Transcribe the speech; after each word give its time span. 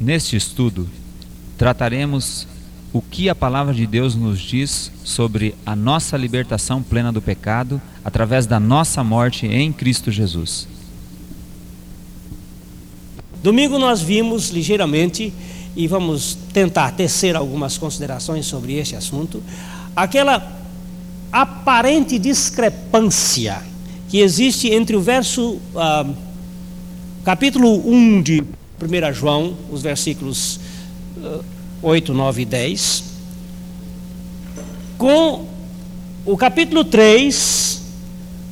Neste 0.00 0.34
estudo, 0.34 0.88
trataremos 1.58 2.48
o 2.90 3.02
que 3.02 3.28
a 3.28 3.34
palavra 3.34 3.74
de 3.74 3.86
Deus 3.86 4.14
nos 4.14 4.40
diz 4.40 4.90
sobre 5.04 5.54
a 5.66 5.76
nossa 5.76 6.16
libertação 6.16 6.82
plena 6.82 7.12
do 7.12 7.20
pecado 7.20 7.78
através 8.02 8.46
da 8.46 8.58
nossa 8.58 9.04
morte 9.04 9.46
em 9.46 9.70
Cristo 9.70 10.10
Jesus. 10.10 10.66
Domingo 13.42 13.78
nós 13.78 14.00
vimos 14.00 14.48
ligeiramente 14.48 15.34
e 15.76 15.86
vamos 15.86 16.34
tentar 16.50 16.92
tecer 16.92 17.36
algumas 17.36 17.76
considerações 17.76 18.46
sobre 18.46 18.78
este 18.78 18.96
assunto, 18.96 19.42
aquela 19.94 20.50
aparente 21.30 22.18
discrepância 22.18 23.62
que 24.08 24.20
existe 24.20 24.70
entre 24.70 24.96
o 24.96 25.00
verso 25.02 25.60
ah, 25.76 26.06
capítulo 27.22 27.86
1 27.86 28.22
de 28.22 28.59
1 28.80 29.12
João, 29.12 29.56
os 29.70 29.82
versículos 29.82 30.58
uh, 31.18 31.44
8, 31.82 32.14
9 32.14 32.42
e 32.42 32.44
10, 32.44 33.04
com 34.96 35.46
o 36.24 36.36
capítulo 36.36 36.84
3, 36.84 37.82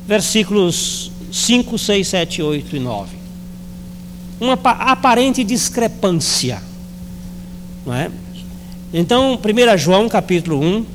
versículos 0.07 1.11
5, 1.31 1.77
6, 1.77 2.07
7, 2.07 2.41
8 2.41 2.75
e 2.75 2.79
9. 2.79 3.17
Uma 4.39 4.53
aparente 4.53 5.43
discrepância. 5.43 6.61
Não 7.85 7.93
é? 7.93 8.09
Então, 8.93 9.37
1 9.37 9.77
João 9.77 10.09
capítulo 10.09 10.59
1, 10.59 10.85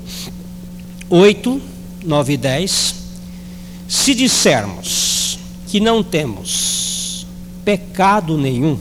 8, 1.11 1.61
9 2.05 2.33
e 2.33 2.37
10. 2.37 2.95
Se 3.87 4.15
dissermos 4.15 5.39
que 5.69 5.79
não 5.79 6.03
temos 6.03 7.27
pecado 7.65 8.37
nenhum, 8.37 8.79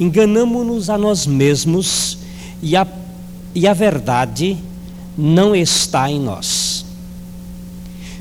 enganamos-nos 0.00 0.88
a 0.88 0.96
nós 0.96 1.26
mesmos 1.26 2.18
e 2.62 2.74
a, 2.74 2.86
e 3.54 3.68
a 3.68 3.74
verdade 3.74 4.56
não 5.16 5.54
está 5.54 6.10
em 6.10 6.18
nós. 6.18 6.86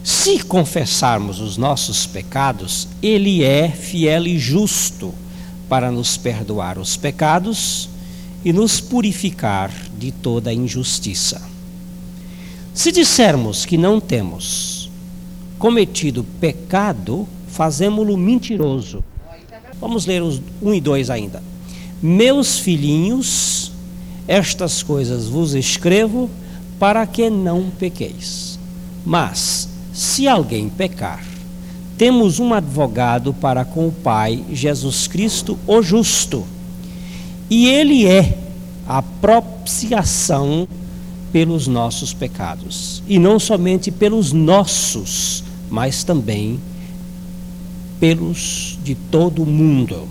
Se 0.03 0.43
confessarmos 0.43 1.39
os 1.39 1.55
nossos 1.55 2.05
pecados, 2.05 2.87
Ele 3.01 3.43
é 3.43 3.69
fiel 3.69 4.27
e 4.27 4.37
justo 4.37 5.13
para 5.69 5.89
nos 5.89 6.17
perdoar 6.17 6.77
os 6.77 6.97
pecados 6.97 7.87
e 8.43 8.51
nos 8.51 8.81
purificar 8.81 9.71
de 9.97 10.11
toda 10.11 10.53
injustiça. 10.53 11.41
Se 12.73 12.91
dissermos 12.91 13.65
que 13.65 13.77
não 13.77 13.99
temos 13.99 14.89
cometido 15.57 16.23
pecado, 16.39 17.27
fazemos-lo 17.47 18.17
mentiroso. 18.17 19.03
Vamos 19.79 20.05
ler 20.05 20.21
os 20.21 20.41
1 20.61 20.73
e 20.73 20.81
2 20.81 21.09
ainda. 21.09 21.48
Meus 22.01 22.59
filhinhos, 22.59 23.71
estas 24.27 24.81
coisas 24.81 25.27
vos 25.27 25.53
escrevo 25.53 26.29
para 26.79 27.05
que 27.05 27.29
não 27.29 27.69
pequeis. 27.69 28.57
Mas, 29.05 29.67
se 29.93 30.27
alguém 30.27 30.69
pecar, 30.69 31.23
temos 31.97 32.39
um 32.39 32.53
advogado 32.53 33.33
para 33.33 33.65
com 33.65 33.87
o 33.87 33.91
Pai, 33.91 34.41
Jesus 34.51 35.07
Cristo, 35.07 35.59
o 35.67 35.81
justo. 35.81 36.45
E 37.49 37.67
ele 37.67 38.05
é 38.05 38.37
a 38.87 39.01
propiciação 39.01 40.67
pelos 41.31 41.67
nossos 41.67 42.13
pecados. 42.13 43.03
E 43.07 43.19
não 43.19 43.39
somente 43.39 43.91
pelos 43.91 44.31
nossos, 44.31 45.43
mas 45.69 46.03
também 46.03 46.59
pelos 47.99 48.79
de 48.83 48.95
todo 48.95 49.43
o 49.43 49.45
mundo. 49.45 50.07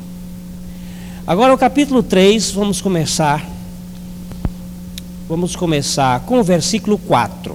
Agora 1.29 1.53
o 1.53 1.59
capítulo 1.59 2.03
3, 2.03 2.53
vamos 2.53 2.81
começar. 2.81 3.47
Vamos 5.29 5.55
começar 5.55 6.21
com 6.21 6.41
o 6.41 6.43
versículo 6.43 6.97
4. 6.97 7.55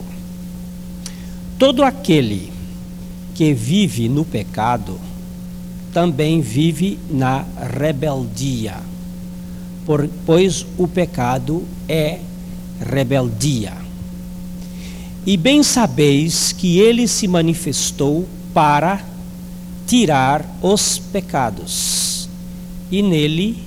Todo 1.57 1.81
aquele 1.81 2.53
que 3.33 3.51
vive 3.51 4.07
no 4.07 4.23
pecado 4.23 4.99
também 5.91 6.39
vive 6.39 6.99
na 7.09 7.45
rebeldia, 7.75 8.75
por, 9.87 10.07
pois 10.23 10.67
o 10.77 10.87
pecado 10.87 11.63
é 11.89 12.19
rebeldia. 12.79 13.73
E 15.25 15.35
bem 15.35 15.63
sabeis 15.63 16.51
que 16.51 16.77
ele 16.77 17.07
se 17.07 17.27
manifestou 17.27 18.27
para 18.53 19.03
tirar 19.87 20.45
os 20.61 20.99
pecados 20.99 22.12
e 22.91 23.01
nele 23.01 23.57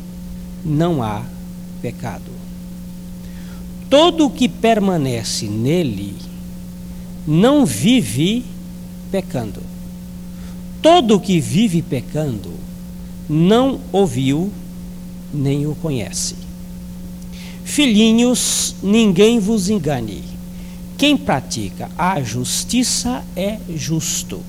não 0.65 1.03
há 1.03 1.25
pecado. 1.81 2.31
Todo 3.89 4.27
o 4.27 4.31
que 4.31 4.49
permanece 4.49 5.47
nele 5.47 6.17
não 7.27 7.65
vive 7.65 8.45
pecando. 9.11 9.63
Todo 10.83 11.17
o 11.17 11.21
que 11.21 11.41
vive 11.41 11.83
pecando 11.83 12.53
não 13.29 13.81
ouviu 13.93 14.53
nem 15.33 15.67
o 15.67 15.75
conhece. 15.75 16.37
Filhinhos, 17.65 18.77
ninguém 18.83 19.39
vos 19.39 19.69
engane. 19.69 20.23
Quem 20.97 21.17
pratica 21.17 21.91
a 21.99 22.23
justiça 22.23 23.25
é 23.37 23.59
justo, 23.75 24.41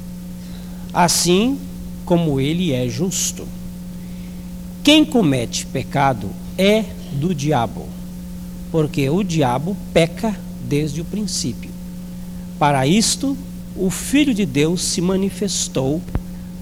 assim 0.94 1.58
como 2.06 2.40
ele 2.40 2.72
é 2.72 2.88
justo. 2.88 3.46
Quem 4.88 5.04
comete 5.04 5.66
pecado 5.66 6.30
é 6.58 6.86
do 7.12 7.36
diabo, 7.36 7.86
porque 8.72 9.10
o 9.10 9.22
diabo 9.22 9.76
peca 9.92 10.34
desde 10.66 11.02
o 11.02 11.04
princípio. 11.04 11.70
Para 12.58 12.88
isto, 12.88 13.38
o 13.76 13.90
Filho 13.90 14.34
de 14.34 14.46
Deus 14.46 14.82
se 14.82 15.02
manifestou 15.02 16.02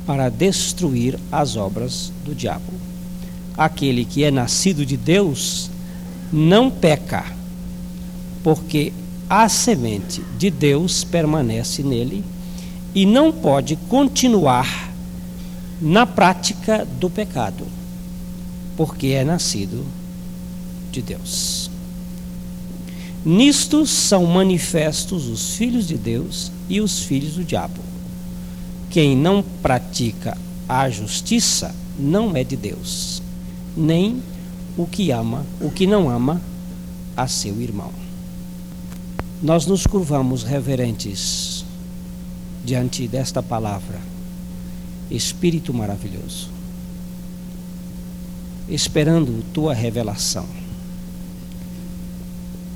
para 0.07 0.29
destruir 0.29 1.19
as 1.31 1.55
obras 1.55 2.11
do 2.25 2.33
diabo. 2.33 2.73
Aquele 3.55 4.03
que 4.03 4.23
é 4.23 4.31
nascido 4.31 4.83
de 4.87 4.97
Deus 4.97 5.69
não 6.33 6.71
peca, 6.71 7.23
porque 8.43 8.91
a 9.29 9.47
semente 9.47 10.23
de 10.35 10.49
Deus 10.49 11.03
permanece 11.03 11.83
nele 11.83 12.23
e 12.95 13.05
não 13.05 13.31
pode 13.31 13.75
continuar 13.87 14.91
na 15.79 16.07
prática 16.07 16.87
do 16.99 17.07
pecado 17.07 17.84
porque 18.75 19.07
é 19.07 19.23
nascido 19.23 19.85
de 20.91 21.01
Deus. 21.01 21.69
Nisto 23.25 23.85
são 23.85 24.25
manifestos 24.25 25.27
os 25.27 25.55
filhos 25.55 25.87
de 25.87 25.97
Deus 25.97 26.51
e 26.69 26.79
os 26.79 26.99
filhos 26.99 27.33
do 27.35 27.43
diabo. 27.43 27.81
Quem 28.89 29.15
não 29.15 29.43
pratica 29.61 30.37
a 30.69 30.89
justiça 30.89 31.75
não 31.97 32.35
é 32.35 32.43
de 32.43 32.55
Deus, 32.55 33.21
nem 33.75 34.21
o 34.77 34.85
que 34.85 35.11
ama, 35.11 35.45
o 35.59 35.71
que 35.71 35.87
não 35.87 36.09
ama 36.09 36.41
a 37.17 37.27
seu 37.27 37.59
irmão. 37.61 37.91
Nós 39.41 39.65
nos 39.65 39.85
curvamos 39.85 40.43
reverentes 40.43 41.65
diante 42.63 43.07
desta 43.07 43.41
palavra. 43.43 43.99
Espírito 45.09 45.73
maravilhoso 45.73 46.54
esperando 48.67 49.43
tua 49.53 49.73
revelação, 49.73 50.45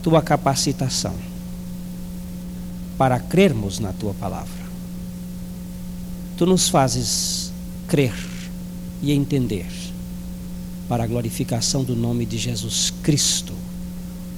tua 0.03 0.21
capacitação 0.21 1.15
para 2.97 3.19
crermos 3.19 3.79
na 3.79 3.91
tua 3.91 4.13
palavra. 4.13 4.59
Tu 6.37 6.45
nos 6.45 6.69
fazes 6.69 7.51
crer 7.87 8.13
e 9.01 9.11
entender 9.11 9.67
para 10.87 11.03
a 11.03 11.07
glorificação 11.07 11.83
do 11.83 11.95
nome 11.95 12.25
de 12.25 12.37
Jesus 12.37 12.93
Cristo, 13.03 13.53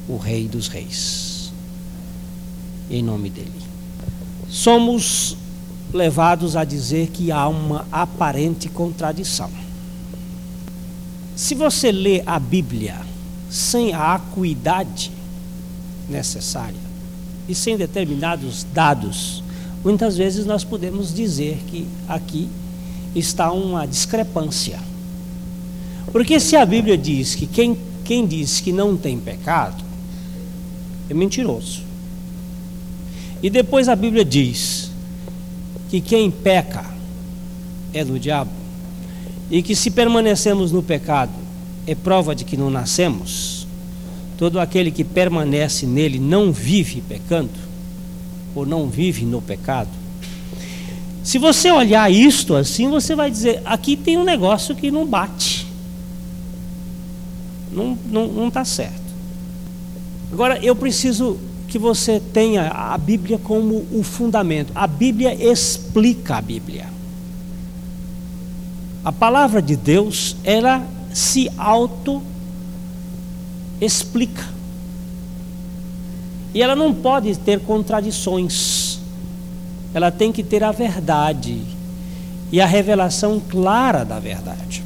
o 0.08 0.18
Rei 0.18 0.48
dos 0.48 0.68
Reis. 0.68 1.52
Em 2.90 3.04
nome 3.04 3.30
dele. 3.30 3.52
Somos 4.50 5.38
levados 5.94 6.56
a 6.56 6.64
dizer 6.64 7.08
que 7.08 7.32
há 7.32 7.48
uma 7.48 7.86
aparente 7.92 8.68
contradição 8.68 9.61
se 11.42 11.56
você 11.56 11.92
lê 11.92 12.22
a 12.24 12.38
Bíblia 12.38 13.02
sem 13.50 13.94
a 13.94 14.14
acuidade 14.14 15.12
necessária 16.08 16.78
e 17.50 17.56
sem 17.56 17.76
determinados 17.76 18.64
dados, 18.72 19.44
muitas 19.84 20.16
vezes 20.16 20.46
nós 20.46 20.64
podemos 20.64 21.12
dizer 21.12 21.58
que 21.66 21.88
aqui 22.08 22.48
está 23.16 23.52
uma 23.52 23.88
discrepância. 23.88 24.80
Porque 26.12 26.40
se 26.40 26.56
a 26.56 26.64
Bíblia 26.64 26.96
diz 26.96 27.34
que 27.34 27.48
quem, 27.48 27.76
quem 28.06 28.28
diz 28.28 28.60
que 28.60 28.72
não 28.72 28.96
tem 28.96 29.20
pecado 29.20 29.84
é 31.10 31.14
mentiroso. 31.16 31.82
E 33.42 33.50
depois 33.50 33.90
a 33.90 33.96
Bíblia 33.96 34.24
diz 34.24 34.92
que 35.90 36.02
quem 36.02 36.30
peca 36.30 36.86
é 37.92 38.06
do 38.06 38.20
diabo 38.20 38.61
e 39.52 39.62
que 39.62 39.76
se 39.76 39.92
permanecemos 39.92 40.72
no 40.72 40.82
pecado, 40.82 41.34
é 41.86 41.94
prova 41.94 42.34
de 42.34 42.46
que 42.46 42.56
não 42.56 42.70
nascemos, 42.70 43.68
todo 44.38 44.62
aquele 44.62 44.90
que 44.90 45.04
permanece 45.04 45.86
nele 45.86 46.18
não 46.18 46.54
vive 46.54 47.02
pecando, 47.02 47.52
ou 48.56 48.66
não 48.66 48.88
vive 48.88 49.26
no 49.26 49.42
pecado. 49.42 49.90
Se 51.22 51.38
você 51.38 51.70
olhar 51.70 52.10
isto 52.10 52.56
assim, 52.56 52.90
você 52.90 53.14
vai 53.14 53.30
dizer: 53.30 53.62
aqui 53.66 53.98
tem 53.98 54.18
um 54.18 54.24
negócio 54.24 54.74
que 54.74 54.90
não 54.90 55.06
bate, 55.06 55.68
não 57.72 57.94
está 57.94 58.10
não, 58.10 58.28
não 58.28 58.50
tá 58.50 58.64
certo. 58.64 59.02
Agora, 60.32 60.58
eu 60.64 60.76
preciso 60.76 61.38
que 61.68 61.78
você 61.78 62.22
tenha 62.34 62.70
a 62.70 62.98
Bíblia 62.98 63.38
como 63.38 63.86
o 63.92 64.02
fundamento. 64.02 64.72
A 64.74 64.88
Bíblia 64.88 65.34
explica 65.34 66.38
a 66.38 66.42
Bíblia. 66.42 67.01
A 69.04 69.12
palavra 69.12 69.62
de 69.62 69.76
Deus, 69.76 70.36
ela 70.44 70.86
se 71.14 71.50
auto 71.58 72.22
explica. 73.80 74.44
E 76.54 76.62
ela 76.62 76.76
não 76.76 76.94
pode 76.94 77.36
ter 77.38 77.60
contradições. 77.62 79.00
Ela 79.94 80.12
tem 80.12 80.32
que 80.32 80.44
ter 80.44 80.64
a 80.64 80.72
verdade 80.72 81.62
e 82.52 82.62
a 82.62 82.66
revelação 82.66 83.42
clara 83.50 84.04
da 84.04 84.20
verdade. 84.20 84.84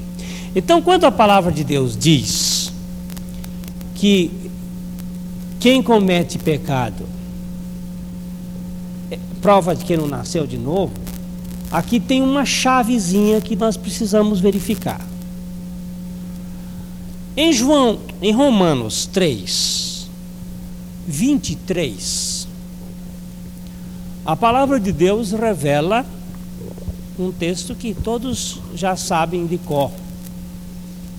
Então, 0.56 0.82
quando 0.82 1.06
a 1.06 1.12
palavra 1.12 1.52
de 1.52 1.64
Deus 1.64 1.98
diz 1.98 2.72
que 3.96 4.32
quem 5.60 5.82
comete 5.82 6.38
pecado 6.38 7.06
é 9.12 9.18
prova 9.42 9.76
de 9.76 9.84
que 9.84 9.98
não 9.98 10.08
nasceu 10.08 10.48
de 10.48 10.58
novo, 10.58 10.94
Aqui 11.72 12.00
tem 12.00 12.22
uma 12.22 12.46
chavezinha 12.46 13.42
que 13.42 13.56
nós 13.56 13.76
precisamos 13.76 14.40
verificar. 14.40 15.02
Em 17.36 17.52
João, 17.52 18.00
em 18.22 18.32
Romanos 18.32 19.06
3, 19.08 20.08
23, 21.08 22.48
a 24.26 24.36
palavra 24.36 24.80
de 24.80 24.92
Deus 24.92 25.32
revela 25.32 26.06
um 27.20 27.32
texto 27.32 27.76
que 27.76 27.94
todos 27.94 28.60
já 28.74 28.96
sabem 28.96 29.46
de 29.46 29.58
cor. 29.58 29.92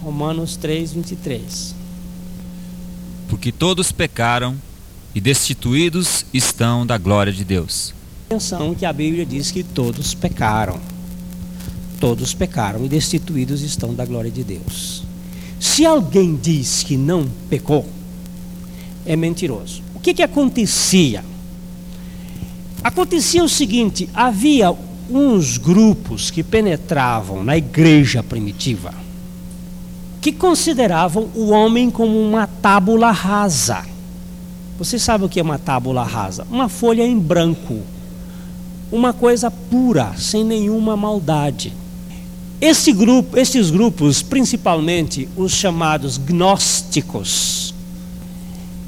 Romanos 0.02 0.56
3, 0.56 0.92
23. 0.92 1.74
Porque 3.28 3.52
todos 3.52 3.92
pecaram 3.92 4.56
e 5.14 5.20
destituídos 5.20 6.24
estão 6.32 6.86
da 6.86 6.96
glória 6.96 7.32
de 7.32 7.44
Deus 7.44 7.94
Atenção 8.26 8.74
que 8.74 8.84
a 8.84 8.92
Bíblia 8.92 9.24
diz 9.24 9.52
que 9.52 9.62
todos 9.62 10.12
pecaram. 10.12 10.80
Todos 12.00 12.34
pecaram 12.34 12.84
e 12.84 12.88
destituídos 12.88 13.62
estão 13.62 13.94
da 13.94 14.04
glória 14.04 14.32
de 14.32 14.42
Deus. 14.42 15.04
Se 15.60 15.86
alguém 15.86 16.34
diz 16.34 16.82
que 16.82 16.96
não 16.96 17.28
pecou, 17.48 17.86
é 19.06 19.14
mentiroso. 19.14 19.80
O 19.94 20.00
que, 20.00 20.12
que 20.12 20.24
acontecia? 20.24 21.24
Acontecia 22.82 23.44
o 23.44 23.48
seguinte: 23.48 24.10
havia 24.12 24.74
uns 25.08 25.56
grupos 25.56 26.28
que 26.28 26.42
penetravam 26.42 27.44
na 27.44 27.56
igreja 27.56 28.24
primitiva 28.24 28.92
que 30.20 30.32
consideravam 30.32 31.28
o 31.36 31.50
homem 31.50 31.88
como 31.88 32.20
uma 32.20 32.48
tábula 32.48 33.12
rasa. 33.12 33.86
Você 34.76 34.98
sabe 34.98 35.24
o 35.24 35.28
que 35.28 35.38
é 35.38 35.42
uma 35.44 35.56
tábula 35.56 36.02
rasa? 36.02 36.44
Uma 36.50 36.68
folha 36.68 37.04
em 37.04 37.16
branco 37.16 37.80
uma 38.90 39.12
coisa 39.12 39.50
pura, 39.50 40.14
sem 40.16 40.44
nenhuma 40.44 40.96
maldade. 40.96 41.72
Esse 42.60 42.92
grupo, 42.92 43.38
esses 43.38 43.70
grupos, 43.70 44.22
principalmente 44.22 45.28
os 45.36 45.52
chamados 45.52 46.16
gnósticos, 46.16 47.74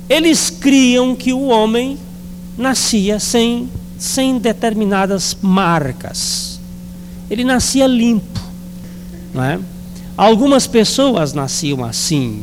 eles 0.09 0.49
criam 0.49 1.15
que 1.15 1.33
o 1.33 1.49
homem 1.49 1.99
nascia 2.56 3.21
sem, 3.21 3.69
sem 3.99 4.39
determinadas 4.39 5.37
marcas. 5.43 6.59
Ele 7.31 7.45
nascia 7.45 7.87
limpo. 7.87 8.41
Não 9.35 9.45
é? 9.45 9.61
Algumas 10.17 10.67
pessoas 10.67 11.35
nasciam 11.35 11.85
assim, 11.85 12.43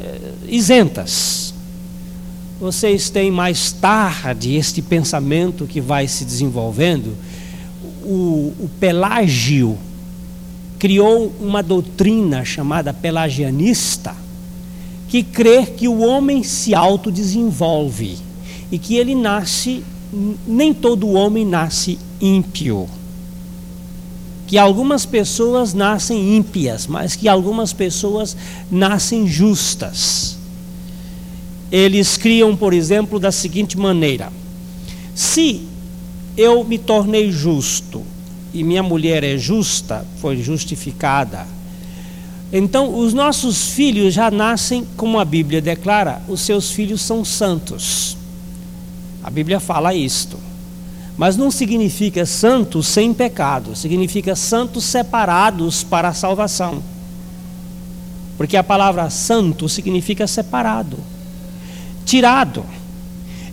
eh, 0.00 0.32
isentas 0.46 1.43
vocês 2.64 3.10
têm 3.10 3.30
mais 3.30 3.72
tarde 3.72 4.54
este 4.54 4.80
pensamento 4.80 5.66
que 5.66 5.82
vai 5.82 6.08
se 6.08 6.24
desenvolvendo. 6.24 7.14
O, 8.02 8.54
o 8.58 8.70
Pelágio 8.80 9.76
criou 10.78 11.30
uma 11.38 11.62
doutrina 11.62 12.42
chamada 12.42 12.90
pelagianista, 12.90 14.16
que 15.08 15.22
crê 15.22 15.66
que 15.66 15.86
o 15.86 15.98
homem 15.98 16.42
se 16.42 16.74
autodesenvolve 16.74 18.16
e 18.72 18.78
que 18.78 18.96
ele 18.96 19.14
nasce, 19.14 19.84
nem 20.46 20.72
todo 20.72 21.10
homem 21.10 21.44
nasce 21.44 21.98
ímpio. 22.18 22.88
Que 24.46 24.56
algumas 24.56 25.04
pessoas 25.04 25.74
nascem 25.74 26.34
ímpias, 26.34 26.86
mas 26.86 27.14
que 27.14 27.28
algumas 27.28 27.74
pessoas 27.74 28.34
nascem 28.70 29.26
justas 29.26 30.38
eles 31.70 32.16
criam, 32.16 32.56
por 32.56 32.72
exemplo, 32.72 33.18
da 33.18 33.32
seguinte 33.32 33.78
maneira: 33.78 34.32
se 35.14 35.66
eu 36.36 36.64
me 36.64 36.78
tornei 36.78 37.30
justo 37.30 38.02
e 38.52 38.62
minha 38.62 38.82
mulher 38.82 39.24
é 39.24 39.36
justa, 39.36 40.06
foi 40.20 40.36
justificada, 40.42 41.46
então 42.52 42.96
os 42.96 43.12
nossos 43.12 43.70
filhos 43.70 44.14
já 44.14 44.30
nascem, 44.30 44.86
como 44.96 45.18
a 45.18 45.24
Bíblia 45.24 45.60
declara, 45.60 46.22
os 46.28 46.40
seus 46.40 46.70
filhos 46.70 47.00
são 47.00 47.24
santos. 47.24 48.16
A 49.24 49.30
Bíblia 49.30 49.58
fala 49.58 49.92
isto. 49.92 50.38
Mas 51.16 51.36
não 51.36 51.50
significa 51.50 52.24
santos 52.24 52.86
sem 52.86 53.12
pecado, 53.12 53.74
significa 53.74 54.36
santos 54.36 54.84
separados 54.84 55.82
para 55.82 56.08
a 56.08 56.14
salvação. 56.14 56.82
Porque 58.36 58.56
a 58.56 58.62
palavra 58.62 59.10
santo 59.10 59.68
significa 59.68 60.26
separado 60.26 60.96
tirado. 62.04 62.64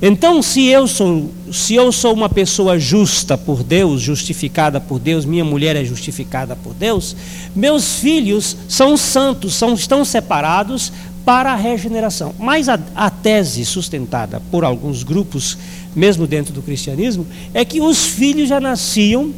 Então, 0.01 0.41
se 0.41 0.65
eu 0.65 0.87
sou, 0.87 1.29
se 1.51 1.75
eu 1.75 1.91
sou 1.91 2.13
uma 2.13 2.27
pessoa 2.27 2.79
justa 2.79 3.37
por 3.37 3.61
Deus, 3.61 4.01
justificada 4.01 4.81
por 4.81 4.97
Deus, 4.97 5.25
minha 5.25 5.45
mulher 5.45 5.75
é 5.75 5.85
justificada 5.85 6.55
por 6.55 6.73
Deus, 6.73 7.15
meus 7.55 7.99
filhos 7.99 8.57
são 8.67 8.97
santos, 8.97 9.53
são, 9.53 9.75
estão 9.75 10.03
separados 10.03 10.91
para 11.23 11.53
a 11.53 11.55
regeneração. 11.55 12.33
Mas 12.39 12.67
a, 12.67 12.79
a 12.95 13.11
tese 13.11 13.63
sustentada 13.63 14.41
por 14.49 14.63
alguns 14.63 15.03
grupos, 15.03 15.55
mesmo 15.95 16.25
dentro 16.25 16.51
do 16.51 16.63
cristianismo, 16.63 17.27
é 17.53 17.63
que 17.63 17.79
os 17.79 18.03
filhos 18.07 18.49
já 18.49 18.59
nasciam 18.59 19.31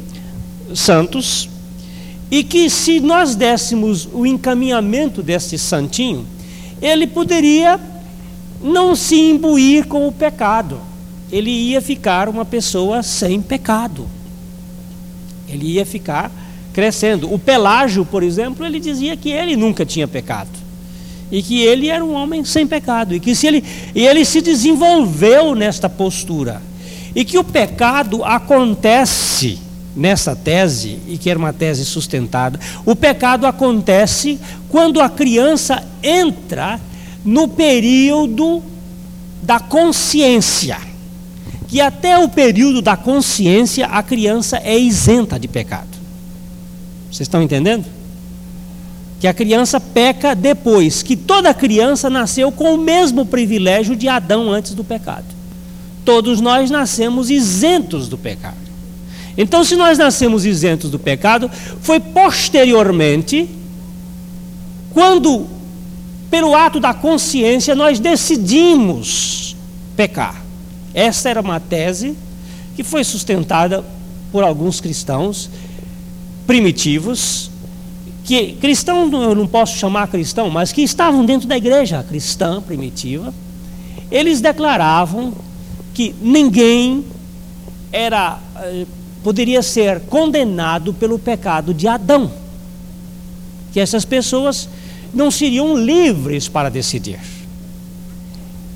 santos 0.74 1.48
e 2.30 2.42
que 2.42 2.70
se 2.70 3.00
nós 3.00 3.34
dessemos 3.34 4.08
o 4.10 4.24
encaminhamento 4.24 5.22
desse 5.22 5.58
santinho, 5.58 6.26
ele 6.80 7.06
poderia 7.06 7.78
não 8.64 8.96
se 8.96 9.14
imbuir 9.14 9.86
com 9.86 10.08
o 10.08 10.12
pecado. 10.12 10.80
Ele 11.30 11.50
ia 11.50 11.82
ficar 11.82 12.30
uma 12.30 12.46
pessoa 12.46 13.02
sem 13.02 13.42
pecado. 13.42 14.08
Ele 15.46 15.66
ia 15.72 15.84
ficar 15.84 16.32
crescendo. 16.72 17.32
O 17.32 17.38
Pelágio, 17.38 18.06
por 18.06 18.22
exemplo, 18.22 18.64
ele 18.64 18.80
dizia 18.80 19.16
que 19.18 19.30
ele 19.30 19.54
nunca 19.54 19.84
tinha 19.84 20.08
pecado. 20.08 20.48
E 21.30 21.42
que 21.42 21.60
ele 21.60 21.88
era 21.88 22.02
um 22.02 22.14
homem 22.14 22.42
sem 22.42 22.66
pecado. 22.66 23.14
E 23.14 23.20
que 23.20 23.34
se 23.34 23.46
ele, 23.46 23.62
e 23.94 24.06
ele 24.06 24.24
se 24.24 24.40
desenvolveu 24.40 25.54
nesta 25.54 25.88
postura. 25.88 26.62
E 27.14 27.22
que 27.22 27.36
o 27.36 27.44
pecado 27.44 28.24
acontece 28.24 29.58
nessa 29.94 30.34
tese, 30.34 30.98
e 31.06 31.18
que 31.18 31.28
era 31.28 31.38
uma 31.38 31.52
tese 31.52 31.84
sustentada, 31.84 32.58
o 32.84 32.96
pecado 32.96 33.46
acontece 33.46 34.40
quando 34.68 35.00
a 35.00 35.08
criança 35.08 35.84
entra 36.02 36.80
no 37.24 37.48
período 37.48 38.62
da 39.42 39.58
consciência. 39.58 40.78
Que 41.66 41.80
até 41.80 42.18
o 42.18 42.28
período 42.28 42.82
da 42.82 42.96
consciência 42.96 43.86
a 43.86 44.02
criança 44.02 44.60
é 44.62 44.78
isenta 44.78 45.38
de 45.38 45.48
pecado. 45.48 45.88
Vocês 47.10 47.22
estão 47.22 47.42
entendendo? 47.42 47.84
Que 49.18 49.26
a 49.26 49.32
criança 49.32 49.80
peca 49.80 50.34
depois, 50.34 51.02
que 51.02 51.16
toda 51.16 51.54
criança 51.54 52.10
nasceu 52.10 52.52
com 52.52 52.74
o 52.74 52.78
mesmo 52.78 53.24
privilégio 53.24 53.96
de 53.96 54.08
Adão 54.08 54.50
antes 54.50 54.74
do 54.74 54.84
pecado. 54.84 55.24
Todos 56.04 56.40
nós 56.40 56.70
nascemos 56.70 57.30
isentos 57.30 58.08
do 58.08 58.18
pecado. 58.18 58.64
Então, 59.36 59.64
se 59.64 59.74
nós 59.74 59.98
nascemos 59.98 60.44
isentos 60.44 60.90
do 60.90 60.98
pecado, 60.98 61.50
foi 61.80 61.98
posteriormente, 61.98 63.48
quando 64.92 65.46
pelo 66.30 66.54
ato 66.54 66.80
da 66.80 66.92
consciência, 66.92 67.74
nós 67.74 68.00
decidimos 68.00 69.56
pecar. 69.96 70.42
Essa 70.92 71.28
era 71.28 71.40
uma 71.40 71.60
tese 71.60 72.16
que 72.76 72.82
foi 72.82 73.04
sustentada 73.04 73.84
por 74.32 74.42
alguns 74.42 74.80
cristãos 74.80 75.48
primitivos 76.46 77.50
que 78.24 78.52
cristãos 78.54 79.12
eu 79.12 79.34
não 79.34 79.46
posso 79.46 79.76
chamar 79.76 80.08
cristão, 80.08 80.48
mas 80.48 80.72
que 80.72 80.80
estavam 80.82 81.24
dentro 81.26 81.46
da 81.46 81.56
igreja 81.56 82.02
cristã 82.02 82.60
primitiva, 82.60 83.34
eles 84.10 84.40
declaravam 84.40 85.32
que 85.92 86.14
ninguém 86.22 87.04
era 87.92 88.38
eh, 88.56 88.86
poderia 89.22 89.62
ser 89.62 90.00
condenado 90.00 90.94
pelo 90.94 91.18
pecado 91.18 91.74
de 91.74 91.86
Adão. 91.86 92.30
Que 93.72 93.80
essas 93.80 94.04
pessoas 94.04 94.68
não 95.14 95.30
seriam 95.30 95.76
livres 95.76 96.48
para 96.48 96.68
decidir. 96.68 97.20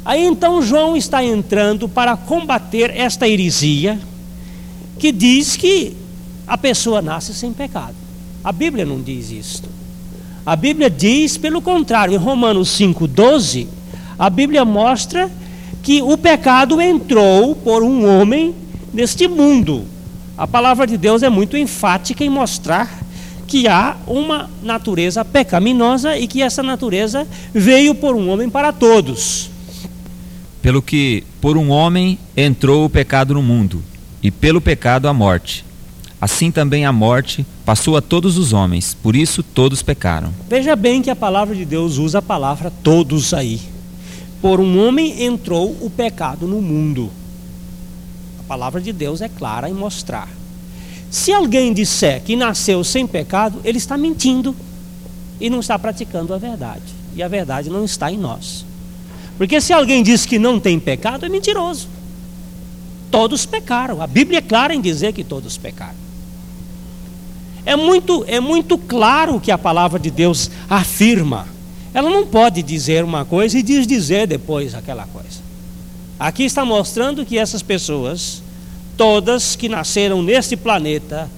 Aí 0.05 0.25
então 0.25 0.63
João 0.63 0.97
está 0.97 1.23
entrando 1.23 1.89
para 1.89 2.17
combater 2.17 2.91
esta 2.97 3.29
heresia 3.29 3.99
que 4.99 5.13
diz 5.13 5.57
que 5.57 5.95
a 6.47 6.57
pessoa 6.57 7.03
nasce 7.03 7.35
sem 7.35 7.53
pecado. 7.53 7.95
A 8.43 8.51
Bíblia 8.51 8.87
não 8.87 9.01
diz 9.03 9.31
isto. 9.31 9.69
A 10.47 10.57
Bíblia 10.57 10.89
diz, 10.89 11.37
pelo 11.37 11.61
contrário, 11.61 12.15
em 12.15 12.17
Romanos 12.17 12.71
5,12, 12.71 13.67
a 14.19 14.31
Bíblia 14.31 14.65
mostra 14.65 15.31
que 15.83 16.01
o 16.01 16.17
pecado 16.17 16.81
entrou 16.81 17.55
por 17.55 17.83
um 17.83 18.09
homem 18.09 18.55
neste 18.93 19.29
mundo. 19.29 19.85
A 20.39 20.47
palavra 20.47 20.87
de 20.87 20.97
Deus 20.97 21.23
é 21.23 21.29
muito 21.29 21.57
enfática 21.57 22.25
em 22.25 22.31
mostrar 22.31 22.98
que 23.49 23.67
há 23.67 23.97
uma 24.07 24.49
natureza 24.63 25.25
pecaminosa 25.25 26.17
e 26.19 26.29
que 26.29 26.43
essa 26.43 26.63
natureza 26.63 27.27
veio 27.53 27.95
por 27.95 28.15
um 28.15 28.29
homem 28.29 28.49
para 28.49 28.73
todos. 28.73 29.51
Pelo 30.61 30.83
que 30.83 31.25
por 31.41 31.57
um 31.57 31.71
homem 31.71 32.19
entrou 32.37 32.85
o 32.85 32.91
pecado 32.91 33.33
no 33.33 33.43
mundo, 33.43 33.83
e 34.23 34.31
pelo 34.31 34.61
pecado 34.61 35.09
a 35.09 35.15
morte. 35.15 35.65
Assim 36.21 36.51
também 36.51 36.85
a 36.85 36.93
morte 36.93 37.47
passou 37.65 37.97
a 37.97 38.03
todos 38.03 38.37
os 38.37 38.53
homens, 38.53 38.95
por 39.03 39.17
isso 39.17 39.43
todos 39.43 39.83
pecaram. 39.83 40.33
Veja 40.49 40.77
bem 40.77 41.01
que 41.01 41.11
a 41.11 41.17
palavra 41.17 41.55
de 41.55 41.65
Deus 41.65 41.97
usa 41.97 42.19
a 42.19 42.23
palavra 42.23 42.71
todos 42.83 43.33
aí. 43.33 43.61
Por 44.43 44.61
um 44.61 44.87
homem 44.87 45.25
entrou 45.25 45.77
o 45.81 45.89
pecado 45.89 46.47
no 46.47 46.61
mundo. 46.61 47.11
A 48.41 48.43
palavra 48.43 48.81
de 48.81 48.93
Deus 48.93 49.23
é 49.23 49.29
clara 49.29 49.71
em 49.71 49.75
mostrar. 49.75 50.38
Se 51.11 51.33
alguém 51.33 51.73
disser 51.73 52.23
que 52.23 52.37
nasceu 52.37 52.85
sem 52.85 53.07
pecado, 53.07 53.61
ele 53.65 53.79
está 53.79 53.97
mentindo 53.97 54.55
e 55.41 55.49
não 55.49 55.61
está 55.61 55.79
praticando 55.79 56.35
a 56.35 56.39
verdade. 56.39 56.83
E 57.15 57.23
a 57.23 57.29
verdade 57.29 57.71
não 57.71 57.85
está 57.85 58.13
em 58.13 58.19
nós. 58.19 58.65
Porque 59.37 59.61
se 59.61 59.73
alguém 59.73 60.03
diz 60.03 60.27
que 60.27 60.39
não 60.39 60.61
tem 60.61 60.79
pecado, 60.79 61.25
é 61.25 61.29
mentiroso. 61.29 61.89
Todos 63.11 63.47
pecaram. 63.47 64.03
A 64.03 64.07
Bíblia 64.07 64.39
é 64.39 64.43
clara 64.43 64.75
em 64.75 64.81
dizer 64.81 65.13
que 65.13 65.25
todos 65.25 65.57
pecaram. 65.57 66.09
É 67.65 67.77
muito, 67.77 68.25
é 68.27 68.41
muito 68.41 68.77
claro 68.77 69.37
o 69.37 69.41
que 69.41 69.51
a 69.51 69.59
palavra 69.59 69.99
de 69.99 70.11
Deus 70.11 70.51
afirma. 70.69 71.47
Ela 71.95 72.11
não 72.11 72.27
pode 72.27 72.63
dizer 72.63 73.05
uma 73.05 73.25
coisa 73.25 73.59
e 73.59 73.63
desdizer 73.63 74.27
depois 74.27 74.75
aquela 74.75 75.07
coisa. 75.07 75.41
Aqui 76.19 76.45
está 76.45 76.65
mostrando 76.65 77.25
que 77.25 77.39
essas 77.39 77.63
pessoas, 77.63 78.43
todas 78.99 79.57
que 79.57 79.69
nasceram 79.69 80.23
neste 80.23 80.57
planeta 80.57 81.31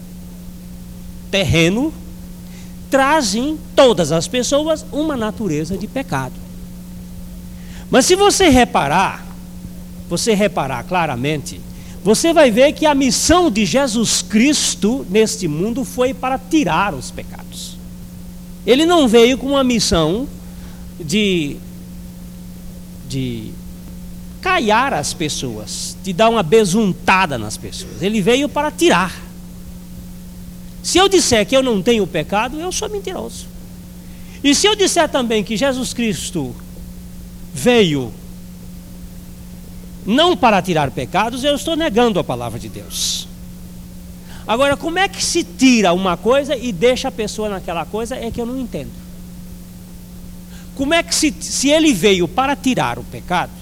terreno, 1.30 1.92
trazem 2.90 3.56
todas 3.76 4.10
as 4.10 4.26
pessoas 4.26 4.84
uma 4.90 5.16
natureza 5.16 5.76
de 5.78 5.86
pecado. 5.86 6.32
Mas 7.90 8.06
se 8.06 8.16
você 8.16 8.48
reparar, 8.48 9.24
você 10.08 10.34
reparar 10.34 10.82
claramente, 10.84 11.60
você 12.02 12.32
vai 12.32 12.50
ver 12.50 12.72
que 12.72 12.86
a 12.86 12.94
missão 12.94 13.50
de 13.50 13.66
Jesus 13.66 14.22
Cristo 14.22 15.06
neste 15.10 15.46
mundo 15.46 15.84
foi 15.84 16.14
para 16.14 16.38
tirar 16.38 16.94
os 16.94 17.10
pecados. 17.10 17.76
Ele 18.66 18.86
não 18.86 19.06
veio 19.06 19.36
com 19.36 19.48
uma 19.48 19.62
missão 19.62 20.26
de, 20.98 21.56
de 23.08 23.52
caiar 24.40 24.92
as 24.94 25.12
pessoas, 25.12 25.96
de 26.02 26.12
dar 26.12 26.28
uma 26.28 26.42
besuntada 26.42 27.38
nas 27.38 27.56
pessoas. 27.56 28.02
Ele 28.02 28.20
veio 28.20 28.48
para 28.48 28.70
tirar. 28.70 29.14
Se 30.82 30.98
eu 30.98 31.08
disser 31.08 31.46
que 31.46 31.56
eu 31.56 31.62
não 31.62 31.82
tenho 31.82 32.06
pecado, 32.06 32.58
eu 32.58 32.72
sou 32.72 32.88
mentiroso. 32.88 33.46
E 34.42 34.54
se 34.54 34.66
eu 34.66 34.74
disser 34.74 35.08
também 35.08 35.44
que 35.44 35.56
Jesus 35.56 35.92
Cristo 35.92 36.54
veio 37.52 38.12
não 40.06 40.36
para 40.36 40.62
tirar 40.62 40.90
pecados, 40.90 41.44
eu 41.44 41.54
estou 41.54 41.76
negando 41.76 42.18
a 42.18 42.24
palavra 42.24 42.58
de 42.58 42.68
Deus. 42.68 43.28
Agora, 44.46 44.76
como 44.76 44.98
é 44.98 45.06
que 45.06 45.22
se 45.22 45.44
tira 45.44 45.92
uma 45.92 46.16
coisa 46.16 46.56
e 46.56 46.72
deixa 46.72 47.08
a 47.08 47.12
pessoa 47.12 47.48
naquela 47.48 47.84
coisa 47.84 48.16
é 48.16 48.30
que 48.30 48.40
eu 48.40 48.46
não 48.46 48.58
entendo. 48.58 48.90
Como 50.74 50.94
é 50.94 51.02
que 51.02 51.14
se, 51.14 51.34
se 51.40 51.68
ele 51.68 51.92
veio 51.92 52.26
para 52.26 52.56
tirar 52.56 52.98
o 52.98 53.04
pecado, 53.04 53.52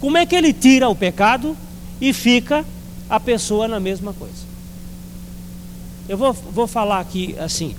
como 0.00 0.16
é 0.16 0.24
que 0.24 0.34
ele 0.36 0.52
tira 0.52 0.88
o 0.88 0.94
pecado 0.94 1.56
e 2.00 2.12
fica 2.12 2.64
a 3.08 3.18
pessoa 3.18 3.66
na 3.66 3.80
mesma 3.80 4.12
coisa? 4.12 4.48
Eu 6.08 6.16
vou, 6.16 6.32
vou 6.32 6.66
falar 6.66 7.00
aqui 7.00 7.34
assim: 7.38 7.74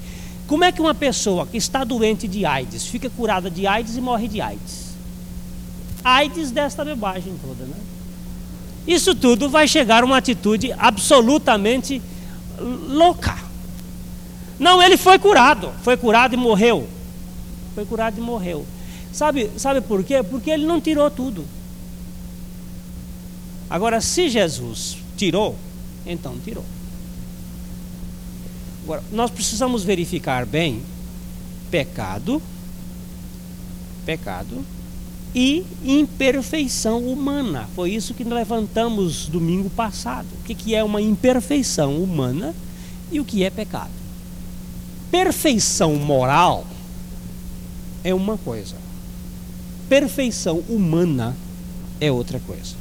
como 0.47 0.63
é 0.63 0.71
que 0.71 0.81
uma 0.81 0.93
pessoa 0.93 1.45
que 1.45 1.57
está 1.57 1.83
doente 1.83 2.27
de 2.27 2.45
AIDS 2.45 2.85
fica 2.85 3.09
curada 3.09 3.49
de 3.49 3.65
AIDS 3.65 3.95
e 3.95 4.01
morre 4.01 4.27
de 4.27 4.41
AIDS? 4.41 4.89
AIDS 6.03 6.51
desta 6.51 6.83
bobagem 6.83 7.35
toda, 7.41 7.65
né? 7.65 7.75
Isso 8.87 9.13
tudo 9.13 9.49
vai 9.49 9.67
chegar 9.67 10.03
a 10.03 10.05
uma 10.05 10.17
atitude 10.17 10.73
absolutamente 10.73 12.01
louca. 12.59 13.37
Não, 14.59 14.81
ele 14.81 14.97
foi 14.97 15.19
curado, 15.19 15.71
foi 15.83 15.95
curado 15.95 16.33
e 16.33 16.37
morreu. 16.37 16.87
Foi 17.75 17.85
curado 17.85 18.17
e 18.17 18.21
morreu. 18.21 18.65
Sabe, 19.13 19.49
sabe 19.57 19.81
por 19.81 20.03
quê? 20.03 20.21
Porque 20.23 20.49
ele 20.49 20.65
não 20.65 20.81
tirou 20.81 21.09
tudo. 21.09 21.45
Agora, 23.69 24.01
se 24.01 24.29
Jesus 24.29 24.97
tirou, 25.15 25.55
então 26.05 26.35
tirou. 26.43 26.65
Agora, 28.83 29.03
nós 29.11 29.29
precisamos 29.29 29.83
verificar 29.83 30.45
bem 30.45 30.81
pecado, 31.69 32.41
pecado 34.05 34.65
e 35.35 35.63
imperfeição 35.83 37.03
humana. 37.03 37.69
Foi 37.75 37.91
isso 37.91 38.15
que 38.15 38.23
levantamos 38.23 39.27
domingo 39.27 39.69
passado. 39.69 40.27
O 40.39 40.43
que 40.43 40.73
é 40.73 40.83
uma 40.83 41.01
imperfeição 41.01 42.01
humana 42.01 42.55
e 43.11 43.19
o 43.19 43.25
que 43.25 43.43
é 43.43 43.51
pecado? 43.51 43.91
Perfeição 45.11 45.95
moral 45.95 46.65
é 48.03 48.13
uma 48.13 48.37
coisa, 48.37 48.75
perfeição 49.87 50.63
humana 50.69 51.35
é 51.99 52.11
outra 52.11 52.39
coisa. 52.39 52.75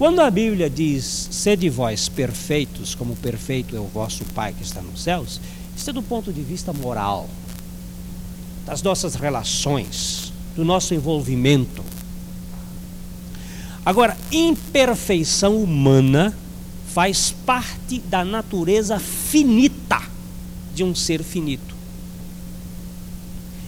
Quando 0.00 0.20
a 0.20 0.30
Bíblia 0.30 0.70
diz, 0.70 1.28
sede 1.30 1.68
vós 1.68 2.08
perfeitos, 2.08 2.94
como 2.94 3.14
perfeito 3.16 3.76
é 3.76 3.78
o 3.78 3.84
vosso 3.84 4.24
Pai 4.34 4.54
que 4.54 4.62
está 4.62 4.80
nos 4.80 5.02
céus, 5.02 5.38
isso 5.76 5.90
é 5.90 5.92
do 5.92 6.02
ponto 6.02 6.32
de 6.32 6.40
vista 6.40 6.72
moral, 6.72 7.28
das 8.64 8.80
nossas 8.80 9.14
relações, 9.14 10.32
do 10.56 10.64
nosso 10.64 10.94
envolvimento. 10.94 11.84
Agora, 13.84 14.16
imperfeição 14.32 15.62
humana 15.62 16.34
faz 16.94 17.34
parte 17.44 17.98
da 17.98 18.24
natureza 18.24 18.98
finita 18.98 20.00
de 20.74 20.82
um 20.82 20.94
ser 20.94 21.22
finito. 21.22 21.74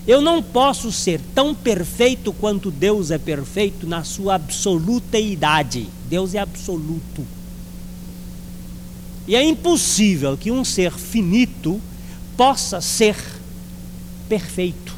Eu 0.07 0.23
não 0.23 0.43
posso 0.43 0.91
ser 0.91 1.21
tão 1.35 1.55
perfeito 1.55 2.33
quanto 2.33 2.71
Deus 2.71 3.11
é 3.11 3.19
perfeito 3.19 3.87
na 3.87 4.03
sua 4.03 4.37
absoluteidade. 4.37 5.91
Deus 6.13 6.35
é 6.35 6.41
absoluto. 6.41 7.27
E 9.27 9.35
é 9.35 9.43
impossível 9.43 10.37
que 10.37 10.53
um 10.53 10.63
ser 10.63 10.93
finito 10.93 11.81
possa 12.37 12.83
ser 12.83 13.17
perfeito. 14.29 14.95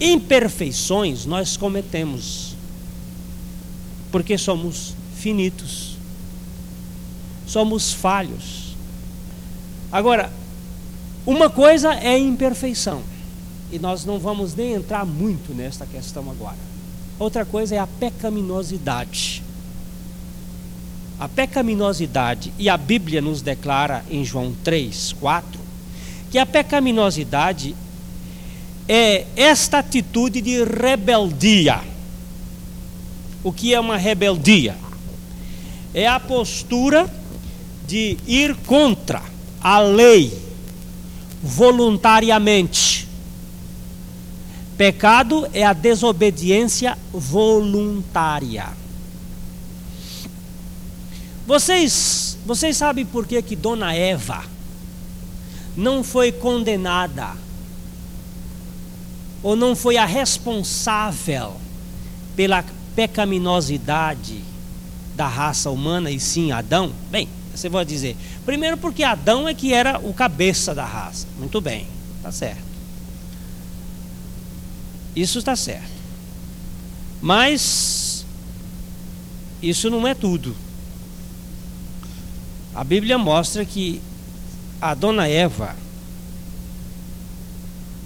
Imperfeições 0.00 1.26
nós 1.26 1.56
cometemos, 1.56 2.54
porque 4.12 4.38
somos 4.38 4.94
finitos, 5.16 5.96
somos 7.44 7.92
falhos. 7.92 8.76
Agora, 9.90 10.32
uma 11.26 11.50
coisa 11.50 11.92
é 11.92 12.16
imperfeição, 12.16 13.02
e 13.72 13.80
nós 13.80 14.04
não 14.04 14.20
vamos 14.20 14.54
nem 14.54 14.74
entrar 14.74 15.04
muito 15.04 15.52
nesta 15.52 15.84
questão 15.86 16.30
agora. 16.30 16.58
Outra 17.18 17.44
coisa 17.44 17.74
é 17.74 17.78
a 17.80 17.86
pecaminosidade. 17.88 19.42
A 21.22 21.28
pecaminosidade, 21.28 22.52
e 22.58 22.68
a 22.68 22.76
Bíblia 22.76 23.20
nos 23.20 23.42
declara 23.42 24.04
em 24.10 24.24
João 24.24 24.52
3, 24.64 25.14
4, 25.20 25.60
que 26.32 26.36
a 26.36 26.44
pecaminosidade 26.44 27.76
é 28.88 29.24
esta 29.36 29.78
atitude 29.78 30.40
de 30.40 30.64
rebeldia. 30.64 31.80
O 33.44 33.52
que 33.52 33.72
é 33.72 33.78
uma 33.78 33.96
rebeldia? 33.96 34.74
É 35.94 36.08
a 36.08 36.18
postura 36.18 37.08
de 37.86 38.18
ir 38.26 38.56
contra 38.66 39.22
a 39.60 39.78
lei, 39.78 40.36
voluntariamente. 41.40 43.06
Pecado 44.76 45.46
é 45.54 45.62
a 45.62 45.72
desobediência 45.72 46.98
voluntária. 47.12 48.81
Vocês, 51.46 52.38
vocês 52.46 52.76
sabem 52.76 53.04
por 53.04 53.26
que, 53.26 53.40
que 53.42 53.56
Dona 53.56 53.94
Eva 53.94 54.44
não 55.76 56.04
foi 56.04 56.30
condenada 56.30 57.32
ou 59.42 59.56
não 59.56 59.74
foi 59.74 59.96
a 59.96 60.04
responsável 60.04 61.56
pela 62.36 62.64
pecaminosidade 62.94 64.40
da 65.16 65.26
raça 65.26 65.70
humana 65.70 66.10
e 66.10 66.20
sim 66.20 66.52
Adão? 66.52 66.92
Bem, 67.10 67.28
você 67.54 67.68
vai 67.68 67.84
dizer, 67.84 68.16
primeiro 68.46 68.76
porque 68.76 69.02
Adão 69.02 69.48
é 69.48 69.54
que 69.54 69.74
era 69.74 69.98
o 69.98 70.14
cabeça 70.14 70.74
da 70.74 70.84
raça. 70.84 71.26
Muito 71.38 71.60
bem, 71.60 71.86
está 72.18 72.30
certo. 72.30 72.72
Isso 75.14 75.40
está 75.40 75.56
certo. 75.56 75.90
Mas 77.20 78.24
isso 79.60 79.90
não 79.90 80.06
é 80.06 80.14
tudo. 80.14 80.56
A 82.74 82.82
Bíblia 82.82 83.18
mostra 83.18 83.64
que 83.64 84.00
a 84.80 84.94
dona 84.94 85.28
Eva 85.28 85.76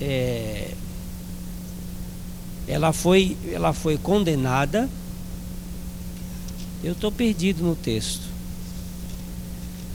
é, 0.00 0.72
ela 2.66 2.92
foi 2.92 3.36
ela 3.52 3.72
foi 3.72 3.96
condenada. 3.96 4.88
Eu 6.82 6.92
estou 6.92 7.10
perdido 7.12 7.62
no 7.62 7.76
texto. 7.76 8.22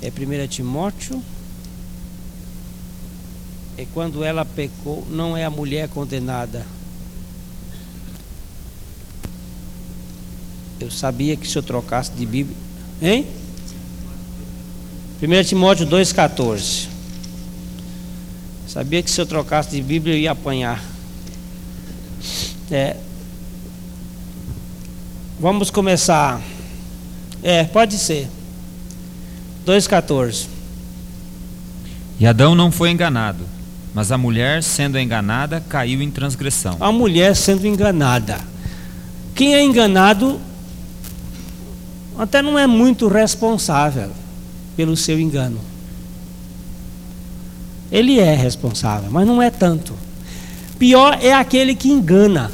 É 0.01 0.07
1 0.07 0.47
Timóteo. 0.47 1.21
É 3.77 3.85
quando 3.93 4.23
ela 4.23 4.45
pecou 4.45 5.05
não 5.09 5.35
é 5.35 5.43
a 5.43 5.49
mulher 5.49 5.89
condenada. 5.89 6.65
Eu 10.79 10.89
sabia 10.89 11.35
que 11.35 11.47
se 11.47 11.57
eu 11.57 11.61
trocasse 11.61 12.11
de 12.11 12.25
Bíblia 12.25 12.57
hein? 13.01 13.40
1 15.21 15.43
Timóteo 15.43 15.85
2,14. 15.85 16.87
Sabia 18.67 19.03
que 19.03 19.11
se 19.11 19.21
eu 19.21 19.25
trocasse 19.27 19.69
de 19.69 19.79
Bíblia 19.79 20.15
eu 20.15 20.19
ia 20.19 20.31
apanhar. 20.31 20.83
É. 22.71 22.97
Vamos 25.39 25.69
começar. 25.69 26.41
É, 27.43 27.65
pode 27.65 27.99
ser. 27.99 28.27
2,14. 29.63 30.47
E 32.19 32.25
Adão 32.25 32.55
não 32.55 32.71
foi 32.71 32.89
enganado, 32.89 33.45
mas 33.93 34.11
a 34.11 34.17
mulher, 34.17 34.63
sendo 34.63 34.97
enganada, 34.97 35.63
caiu 35.69 36.01
em 36.01 36.09
transgressão. 36.09 36.77
A 36.79 36.91
mulher 36.91 37.35
sendo 37.35 37.67
enganada. 37.67 38.39
Quem 39.35 39.53
é 39.53 39.63
enganado 39.63 40.41
até 42.17 42.41
não 42.41 42.57
é 42.57 42.65
muito 42.65 43.07
responsável 43.07 44.20
pelo 44.81 44.97
seu 44.97 45.19
engano. 45.19 45.59
Ele 47.91 48.19
é 48.19 48.33
responsável, 48.33 49.11
mas 49.11 49.27
não 49.27 49.39
é 49.39 49.51
tanto. 49.51 49.93
Pior 50.79 51.19
é 51.21 51.31
aquele 51.31 51.75
que 51.75 51.87
engana. 51.87 52.51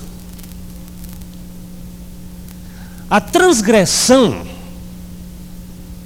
A 3.10 3.22
transgressão, 3.22 4.46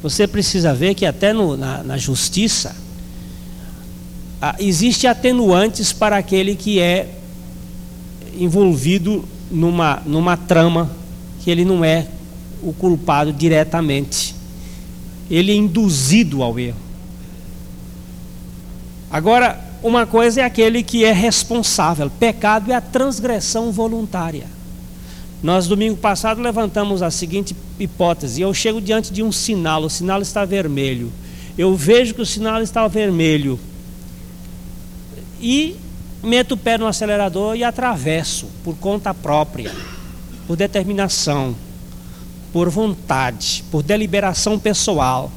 você 0.03 0.27
precisa 0.27 0.75
ver 0.75 0.93
que 0.93 1.07
até 1.07 1.33
no, 1.33 1.57
na, 1.57 1.81
na 1.81 1.97
justiça, 1.97 2.75
existe 4.59 5.07
atenuantes 5.07 5.91
para 5.91 6.17
aquele 6.17 6.55
que 6.55 6.79
é 6.79 7.15
envolvido 8.37 9.25
numa, 9.49 10.03
numa 10.05 10.37
trama 10.37 10.87
que 11.43 11.49
ele 11.49 11.65
não 11.65 11.83
é 11.83 12.07
o 12.61 12.72
culpado 12.74 13.33
diretamente 13.33 14.30
ele 15.31 15.53
é 15.53 15.55
induzido 15.55 16.44
ao 16.44 16.59
erro. 16.59 16.77
Agora, 19.09 19.59
uma 19.81 20.05
coisa 20.05 20.41
é 20.41 20.44
aquele 20.44 20.83
que 20.83 21.05
é 21.05 21.13
responsável. 21.13 22.09
Pecado 22.09 22.72
é 22.72 22.75
a 22.75 22.81
transgressão 22.81 23.72
voluntária. 23.72 24.46
Nós, 25.41 25.67
domingo 25.67 25.96
passado, 25.98 26.41
levantamos 26.41 27.01
a 27.01 27.09
seguinte 27.09 27.55
hipótese: 27.79 28.41
eu 28.41 28.53
chego 28.53 28.81
diante 28.81 29.13
de 29.13 29.24
um 29.24 29.31
sinal, 29.31 29.83
o 29.83 29.89
sinal 29.89 30.22
está 30.22 30.44
vermelho. 30.44 31.11
Eu 31.57 31.75
vejo 31.75 32.13
que 32.13 32.22
o 32.22 32.25
sinal 32.25 32.61
está 32.61 32.87
vermelho. 32.87 33.57
E 35.39 35.77
meto 36.22 36.53
o 36.53 36.57
pé 36.57 36.77
no 36.77 36.85
acelerador 36.85 37.55
e 37.55 37.63
atravesso 37.63 38.48
por 38.63 38.75
conta 38.77 39.13
própria, 39.13 39.74
por 40.46 40.55
determinação 40.55 41.55
por 42.51 42.70
vontade, 42.70 43.64
por 43.72 43.83
deliberação 43.83 44.59
pessoal. 44.59 45.31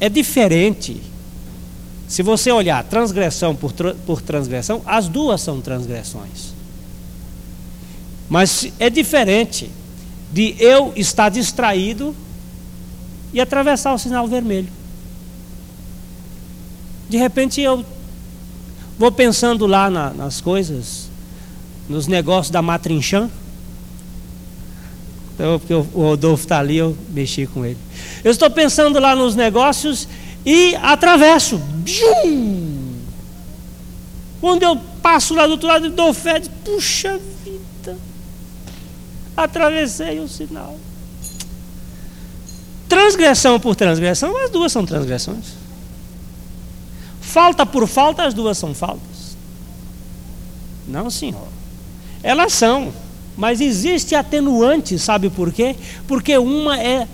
É 0.00 0.08
diferente. 0.08 1.00
Se 2.06 2.22
você 2.22 2.52
olhar 2.52 2.84
transgressão 2.84 3.56
por, 3.56 3.72
por 4.06 4.20
transgressão, 4.20 4.82
as 4.84 5.08
duas 5.08 5.40
são 5.40 5.60
transgressões. 5.60 6.54
Mas 8.28 8.72
é 8.78 8.88
diferente 8.90 9.70
de 10.32 10.56
eu 10.58 10.92
estar 10.96 11.28
distraído 11.28 12.14
e 13.32 13.40
atravessar 13.40 13.94
o 13.94 13.98
sinal 13.98 14.26
vermelho. 14.26 14.68
De 17.08 17.16
repente 17.16 17.60
eu 17.60 17.84
vou 18.98 19.12
pensando 19.12 19.66
lá 19.66 19.90
na, 19.90 20.10
nas 20.10 20.40
coisas, 20.40 21.08
nos 21.88 22.06
negócios 22.06 22.50
da 22.50 22.62
matrinchã. 22.62 23.30
Então, 25.34 25.58
porque 25.58 25.74
o 25.74 25.82
Rodolfo 25.82 26.44
está 26.44 26.60
ali, 26.60 26.76
eu 26.76 26.96
mexi 27.10 27.46
com 27.46 27.64
ele. 27.64 27.78
Eu 28.22 28.30
estou 28.30 28.48
pensando 28.50 29.00
lá 29.00 29.16
nos 29.16 29.34
negócios 29.34 30.08
e 30.46 30.76
atravesso. 30.76 31.60
Quando 34.40 34.62
eu 34.62 34.76
passo 35.02 35.34
lá 35.34 35.46
do 35.46 35.52
outro 35.52 35.66
lado, 35.66 35.90
dou 35.90 36.14
fé, 36.14 36.40
puxa 36.64 37.18
vida. 37.44 37.98
Atravessei 39.36 40.20
o 40.20 40.28
sinal. 40.28 40.78
Transgressão 42.88 43.58
por 43.58 43.74
transgressão, 43.74 44.36
as 44.44 44.50
duas 44.50 44.70
são 44.70 44.86
transgressões. 44.86 45.46
Falta 47.20 47.66
por 47.66 47.88
falta, 47.88 48.24
as 48.24 48.32
duas 48.34 48.56
são 48.56 48.72
faltas. 48.74 49.36
Não, 50.86 51.10
senhor. 51.10 51.48
Elas 52.22 52.52
são. 52.52 52.92
Mas 53.36 53.60
existe 53.60 54.14
atenuante, 54.14 54.98
sabe 54.98 55.28
por 55.28 55.52
quê? 55.52 55.74
Porque 56.06 56.36
uma 56.38 56.80
é 56.80 57.08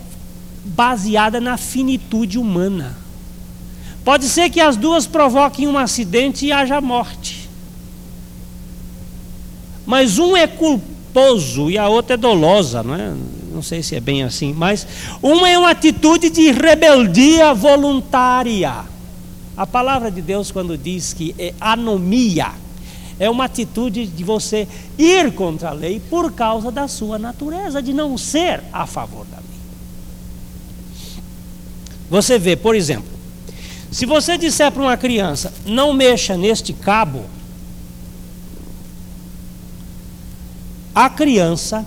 baseada 0.63 1.41
na 1.41 1.57
finitude 1.57 2.37
humana. 2.37 2.97
Pode 4.03 4.25
ser 4.25 4.49
que 4.49 4.59
as 4.59 4.77
duas 4.77 5.05
provoquem 5.05 5.67
um 5.67 5.77
acidente 5.77 6.45
e 6.45 6.51
haja 6.51 6.79
morte. 6.81 7.49
Mas 9.85 10.19
um 10.19 10.35
é 10.35 10.47
culposo 10.47 11.69
e 11.69 11.77
a 11.77 11.87
outra 11.87 12.13
é 12.13 12.17
dolosa, 12.17 12.83
não 12.83 12.95
é? 12.95 13.13
Não 13.51 13.61
sei 13.61 13.83
se 13.83 13.95
é 13.95 13.99
bem 13.99 14.23
assim, 14.23 14.53
mas 14.53 14.87
uma 15.21 15.49
é 15.49 15.57
uma 15.57 15.71
atitude 15.71 16.29
de 16.29 16.51
rebeldia 16.51 17.53
voluntária. 17.53 18.85
A 19.57 19.67
palavra 19.67 20.09
de 20.09 20.21
Deus 20.21 20.51
quando 20.51 20.77
diz 20.77 21.13
que 21.13 21.35
é 21.37 21.53
anomia, 21.59 22.51
é 23.21 23.29
uma 23.29 23.45
atitude 23.45 24.07
de 24.07 24.23
você 24.23 24.67
ir 24.97 25.31
contra 25.35 25.69
a 25.69 25.73
lei 25.73 26.01
por 26.09 26.31
causa 26.31 26.71
da 26.71 26.87
sua 26.87 27.19
natureza, 27.19 27.79
de 27.79 27.93
não 27.93 28.17
ser 28.17 28.63
a 28.73 28.87
favor 28.87 29.27
da 29.27 29.37
lei. 29.37 31.21
Você 32.09 32.39
vê, 32.39 32.55
por 32.55 32.75
exemplo, 32.75 33.11
se 33.91 34.07
você 34.07 34.39
disser 34.39 34.71
para 34.71 34.81
uma 34.81 34.97
criança, 34.97 35.53
não 35.67 35.93
mexa 35.93 36.35
neste 36.35 36.73
cabo, 36.73 37.25
a 40.95 41.07
criança 41.07 41.85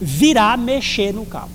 virá 0.00 0.56
mexer 0.56 1.12
no 1.12 1.26
cabo. 1.26 1.50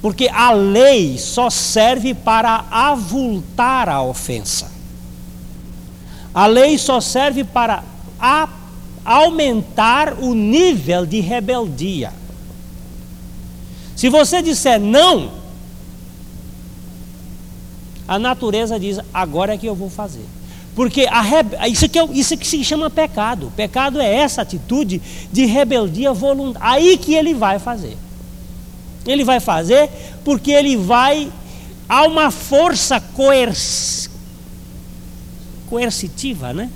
Porque 0.00 0.28
a 0.28 0.52
lei 0.52 1.18
só 1.18 1.50
serve 1.50 2.14
para 2.14 2.64
avultar 2.70 3.88
a 3.88 4.00
ofensa. 4.00 4.69
A 6.34 6.46
lei 6.46 6.78
só 6.78 7.00
serve 7.00 7.44
para 7.44 7.82
a, 8.18 8.48
aumentar 9.04 10.14
o 10.20 10.34
nível 10.34 11.04
de 11.04 11.20
rebeldia. 11.20 12.12
Se 13.96 14.08
você 14.08 14.40
disser 14.40 14.80
não, 14.80 15.30
a 18.06 18.18
natureza 18.18 18.78
diz: 18.78 18.98
agora 19.12 19.54
é 19.54 19.58
que 19.58 19.66
eu 19.66 19.74
vou 19.74 19.90
fazer. 19.90 20.24
Porque 20.74 21.06
a 21.10 21.68
isso, 21.68 21.88
que 21.88 21.98
é, 21.98 22.04
isso 22.12 22.36
que 22.36 22.46
se 22.46 22.62
chama 22.64 22.88
pecado. 22.88 23.52
Pecado 23.56 24.00
é 24.00 24.14
essa 24.14 24.42
atitude 24.42 25.02
de 25.32 25.44
rebeldia 25.44 26.12
voluntária. 26.12 26.68
Aí 26.68 26.96
que 26.96 27.14
ele 27.14 27.34
vai 27.34 27.58
fazer. 27.58 27.96
Ele 29.06 29.24
vai 29.24 29.40
fazer 29.40 29.90
porque 30.24 30.50
ele 30.52 30.76
vai 30.76 31.30
há 31.88 32.06
uma 32.06 32.30
força 32.30 33.00
coer... 33.00 33.52
coercitiva, 35.70 36.52
né? 36.52 36.68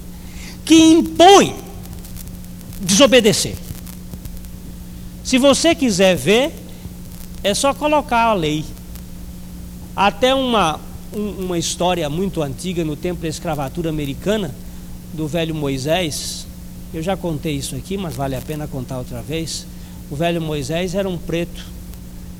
Que 0.65 0.77
impõe 0.77 1.55
desobedecer. 2.81 3.57
Se 5.25 5.37
você 5.37 5.75
quiser 5.75 6.17
ver, 6.17 6.53
é 7.43 7.53
só 7.53 7.75
colocar 7.75 8.25
a 8.25 8.35
lei. 8.35 8.65
Até 9.97 10.35
uma, 10.35 10.81
um, 11.13 11.45
uma 11.45 11.59
história 11.59 12.09
muito 12.09 12.43
antiga, 12.43 12.85
no 12.85 12.95
tempo 12.95 13.23
da 13.23 13.29
escravatura 13.29 13.91
americana, 13.91 14.55
do 15.13 15.27
velho 15.27 15.55
Moisés. 15.55 16.47
Eu 16.93 17.03
já 17.03 17.17
contei 17.17 17.57
isso 17.57 17.75
aqui, 17.75 17.97
mas 17.97 18.15
vale 18.15 18.37
a 18.37 18.41
pena 18.41 18.67
contar 18.67 18.99
outra 18.99 19.21
vez. 19.21 19.67
O 20.11 20.17
velho 20.17 20.41
Moisés 20.41 20.95
era 20.95 21.09
um 21.09 21.19
preto 21.19 21.65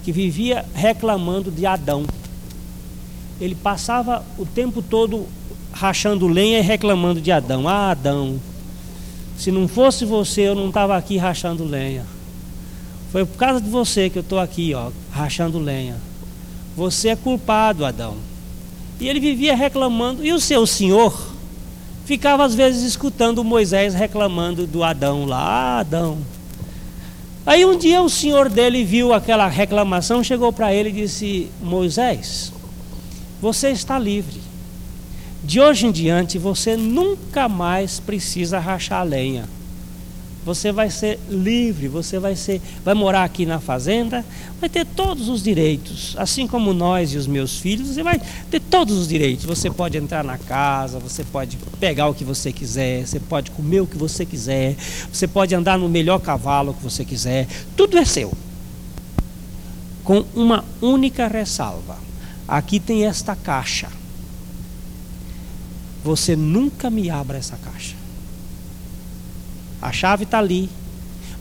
que 0.05 0.13
vivia 0.13 0.65
reclamando 0.75 1.51
de 1.51 1.65
Adão. 1.65 2.05
Ele 3.41 3.55
passava 3.55 4.25
o 4.39 4.45
tempo 4.45 4.83
todo 4.83 5.27
rachando 5.75 6.29
lenha 6.29 6.61
e 6.61 6.63
reclamando 6.63 7.21
de 7.21 7.33
Adão. 7.33 7.69
Ah, 7.69 7.91
Adão, 7.91 8.41
se 9.37 9.51
não 9.51 9.67
fosse 9.67 10.05
você, 10.05 10.43
eu 10.43 10.55
não 10.55 10.69
estava 10.69 10.97
aqui 10.97 11.17
rachando 11.17 11.65
lenha. 11.65 12.07
Foi 13.11 13.27
por 13.27 13.37
causa 13.37 13.61
de 13.61 13.69
você 13.69 14.09
que 14.09 14.19
eu 14.19 14.23
estou 14.23 14.39
aqui, 14.39 14.73
ó, 14.73 14.91
rachando 15.11 15.59
lenha. 15.59 15.97
Você 16.77 17.09
é 17.09 17.17
culpado, 17.17 17.85
Adão. 17.85 18.17
E 19.01 19.09
ele 19.09 19.21
vivia 19.21 19.55
reclamando. 19.55 20.25
E 20.25 20.33
o 20.33 20.41
seu 20.41 20.67
senhor 20.67 21.35
ficava 22.05 22.45
às 22.45 22.55
vezes 22.55 22.85
escutando 22.85 23.43
Moisés 23.43 23.95
reclamando 23.95 24.67
do 24.67 24.83
Adão 24.83 25.25
lá. 25.25 25.39
Ah, 25.39 25.79
Adão. 25.81 26.19
Aí 27.47 27.65
um 27.65 27.77
dia 27.77 28.01
o 28.01 28.09
senhor 28.09 28.49
dele 28.49 28.85
viu 28.85 29.13
aquela 29.13 29.47
reclamação, 29.49 30.25
chegou 30.25 30.53
para 30.53 30.73
ele 30.73 30.89
e 30.89 30.93
disse: 30.93 31.51
Moisés, 31.61 32.53
você 33.41 33.71
está 33.71 33.99
livre. 33.99 34.44
De 35.45 35.61
hoje 35.61 35.87
em 35.87 35.93
diante 35.93 36.39
você 36.39 36.75
nunca 36.75 37.51
mais 37.51 38.01
precisa 38.01 38.59
rachar 38.59 39.05
lenha. 39.05 39.45
Você 40.43 40.73
vai 40.73 40.89
ser 40.89 41.21
livre, 41.29 41.87
você 41.87 42.19
vai 42.19 42.35
ser, 42.35 42.63
vai 42.83 42.95
morar 42.95 43.25
aqui 43.25 43.45
na 43.45 43.61
fazenda, 43.61 44.25
vai 44.59 44.71
ter 44.71 44.87
todos 44.87 45.29
os 45.29 45.43
direitos, 45.43 46.15
assim 46.19 46.47
como 46.47 46.73
nós 46.73 47.13
e 47.13 47.19
os 47.19 47.27
meus 47.27 47.59
filhos, 47.59 47.89
você 47.89 48.03
vai 48.03 48.21
ter 48.51 48.61
todos 48.61 48.97
os 48.97 49.07
direitos. 49.07 49.45
Você 49.45 49.71
pode 49.71 49.99
entrar 49.99 50.25
na 50.25 50.39
casa, 50.39 50.99
você 50.99 51.23
pode 51.25 51.59
pegar 51.79 52.09
o 52.09 52.15
que 52.15 52.25
você 52.25 52.51
quiser, 52.51 53.07
você 53.07 53.21
pode 53.21 53.51
comer 53.51 53.81
o 53.81 53.87
que 53.87 53.99
você 53.99 54.25
quiser, 54.25 54.77
você 55.13 55.27
pode 55.27 55.55
andar 55.55 55.79
no 55.79 55.91
melhor 55.91 56.21
cavalo 56.21 56.73
que 56.73 56.83
você 56.83 57.05
quiser, 57.05 57.47
tudo 57.77 57.99
é 57.99 58.05
seu. 58.07 58.33
Com 60.03 60.25
uma 60.35 60.65
única 60.81 61.27
ressalva. 61.27 61.99
Aqui 62.49 62.81
tem 62.81 63.07
esta 63.07 63.37
caixa 63.37 63.89
você 66.05 66.37
nunca 66.37 66.91
me 66.91 67.09
abra 67.09 67.39
essa 67.39 67.57
caixa. 67.57 67.97
A 69.81 69.91
chave 69.91 70.25
está 70.25 70.39
ali, 70.39 70.69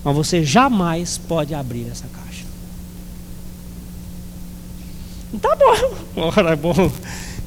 mas 0.03 0.15
você 0.15 0.41
jamais 0.41 1.17
pode 1.17 1.53
abrir 1.53 1.89
essa 1.91 2.07
caixa. 2.07 2.45
Tá 5.41 5.55
bom, 5.55 6.21
ora 6.37 6.55
bom, 6.55 6.89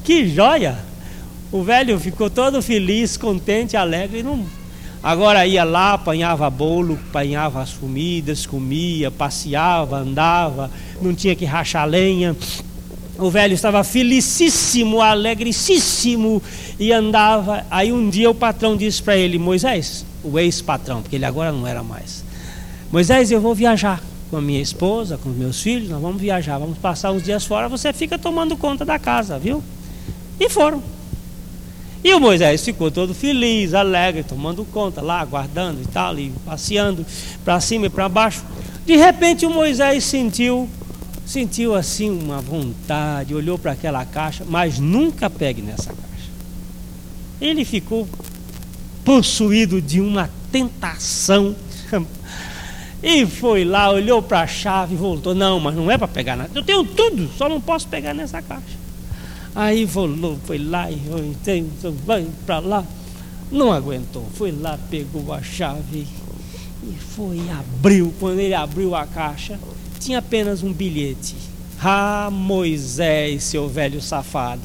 que 0.03 0.29
joia! 0.29 0.77
O 1.51 1.63
velho 1.63 1.97
ficou 1.99 2.29
todo 2.29 2.61
feliz, 2.61 3.17
contente, 3.17 3.75
alegre. 3.75 4.21
Não... 4.21 4.45
Agora 5.01 5.47
ia 5.47 5.63
lá, 5.63 5.93
apanhava 5.93 6.49
bolo, 6.49 6.99
apanhava 7.09 7.61
as 7.61 7.73
comidas, 7.73 8.45
comia, 8.45 9.09
passeava, 9.09 9.97
andava, 9.97 10.69
não 11.01 11.15
tinha 11.15 11.35
que 11.35 11.45
rachar 11.45 11.87
lenha, 11.87 12.35
o 13.17 13.29
velho 13.29 13.53
estava 13.53 13.83
felicíssimo, 13.83 15.01
alegricíssimo 15.01 16.41
e 16.79 16.91
andava. 16.91 17.65
Aí 17.69 17.91
um 17.91 18.09
dia 18.09 18.29
o 18.29 18.35
patrão 18.35 18.77
disse 18.77 19.01
para 19.01 19.17
ele: 19.17 19.37
Moisés, 19.37 20.05
o 20.23 20.37
ex-patrão, 20.37 21.01
porque 21.01 21.15
ele 21.15 21.25
agora 21.25 21.51
não 21.51 21.65
era 21.65 21.83
mais. 21.83 22.23
Moisés, 22.91 23.31
eu 23.31 23.41
vou 23.41 23.55
viajar 23.55 24.01
com 24.29 24.37
a 24.37 24.41
minha 24.41 24.61
esposa, 24.61 25.17
com 25.17 25.29
os 25.29 25.35
meus 25.35 25.61
filhos, 25.61 25.89
nós 25.89 26.01
vamos 26.01 26.21
viajar, 26.21 26.57
vamos 26.57 26.77
passar 26.77 27.11
uns 27.11 27.23
dias 27.23 27.45
fora, 27.45 27.69
você 27.69 27.93
fica 27.93 28.17
tomando 28.17 28.57
conta 28.57 28.83
da 28.83 28.99
casa, 28.99 29.39
viu? 29.39 29.63
E 30.39 30.49
foram. 30.49 30.83
E 32.03 32.13
o 32.13 32.19
Moisés 32.19 32.63
ficou 32.63 32.91
todo 32.91 33.13
feliz, 33.13 33.73
alegre, 33.73 34.23
tomando 34.23 34.63
conta 34.65 35.01
lá, 35.01 35.19
aguardando 35.19 35.81
e 35.81 35.85
tal, 35.85 36.17
e 36.19 36.31
passeando 36.45 37.05
para 37.43 37.59
cima 37.59 37.87
e 37.87 37.89
para 37.89 38.07
baixo. 38.07 38.43
De 38.85 38.95
repente 38.95 39.45
o 39.45 39.49
Moisés 39.49 40.03
sentiu 40.05 40.69
sentiu 41.27 41.75
assim 41.75 42.09
uma 42.09 42.39
vontade, 42.39 43.35
olhou 43.35 43.59
para 43.59 43.73
aquela 43.73 44.05
caixa, 44.05 44.45
mas 44.47 44.79
nunca 44.79 45.29
pegue 45.29 45.61
nessa 45.61 45.89
caixa. 45.89 46.31
Ele 47.41 47.65
ficou 47.65 48.07
possuído 49.03 49.81
de 49.81 49.99
uma 49.99 50.29
tentação. 50.51 51.55
E 53.03 53.27
foi 53.27 53.63
lá, 53.63 53.91
olhou 53.91 54.23
para 54.23 54.41
a 54.41 54.47
chave 54.47 54.95
e 54.95 54.97
voltou. 54.97 55.35
Não, 55.35 55.59
mas 55.59 55.75
não 55.75 55.89
é 55.89 55.99
para 55.99 56.07
pegar 56.07 56.35
nada. 56.35 56.49
Eu 56.55 56.63
tenho 56.63 56.83
tudo, 56.83 57.29
só 57.37 57.47
não 57.47 57.61
posso 57.61 57.87
pegar 57.87 58.11
nessa 58.11 58.41
caixa. 58.41 58.75
Aí 59.53 59.85
voltou, 59.85 60.39
foi 60.43 60.57
lá 60.57 60.89
e 60.89 60.99
vai 62.07 62.27
para 62.43 62.57
lá. 62.57 62.83
Não 63.51 63.71
aguentou, 63.71 64.27
foi 64.33 64.51
lá, 64.51 64.79
pegou 64.89 65.31
a 65.31 65.43
chave 65.43 66.07
e 66.83 66.97
foi 67.15 67.39
abriu. 67.51 68.11
Quando 68.19 68.39
ele 68.39 68.55
abriu 68.55 68.95
a 68.95 69.05
caixa, 69.05 69.59
tinha 69.99 70.19
apenas 70.19 70.63
um 70.63 70.71
bilhete. 70.71 71.35
Ah, 71.81 72.29
Moisés, 72.31 73.43
seu 73.43 73.67
velho 73.67 74.01
safado. 74.01 74.63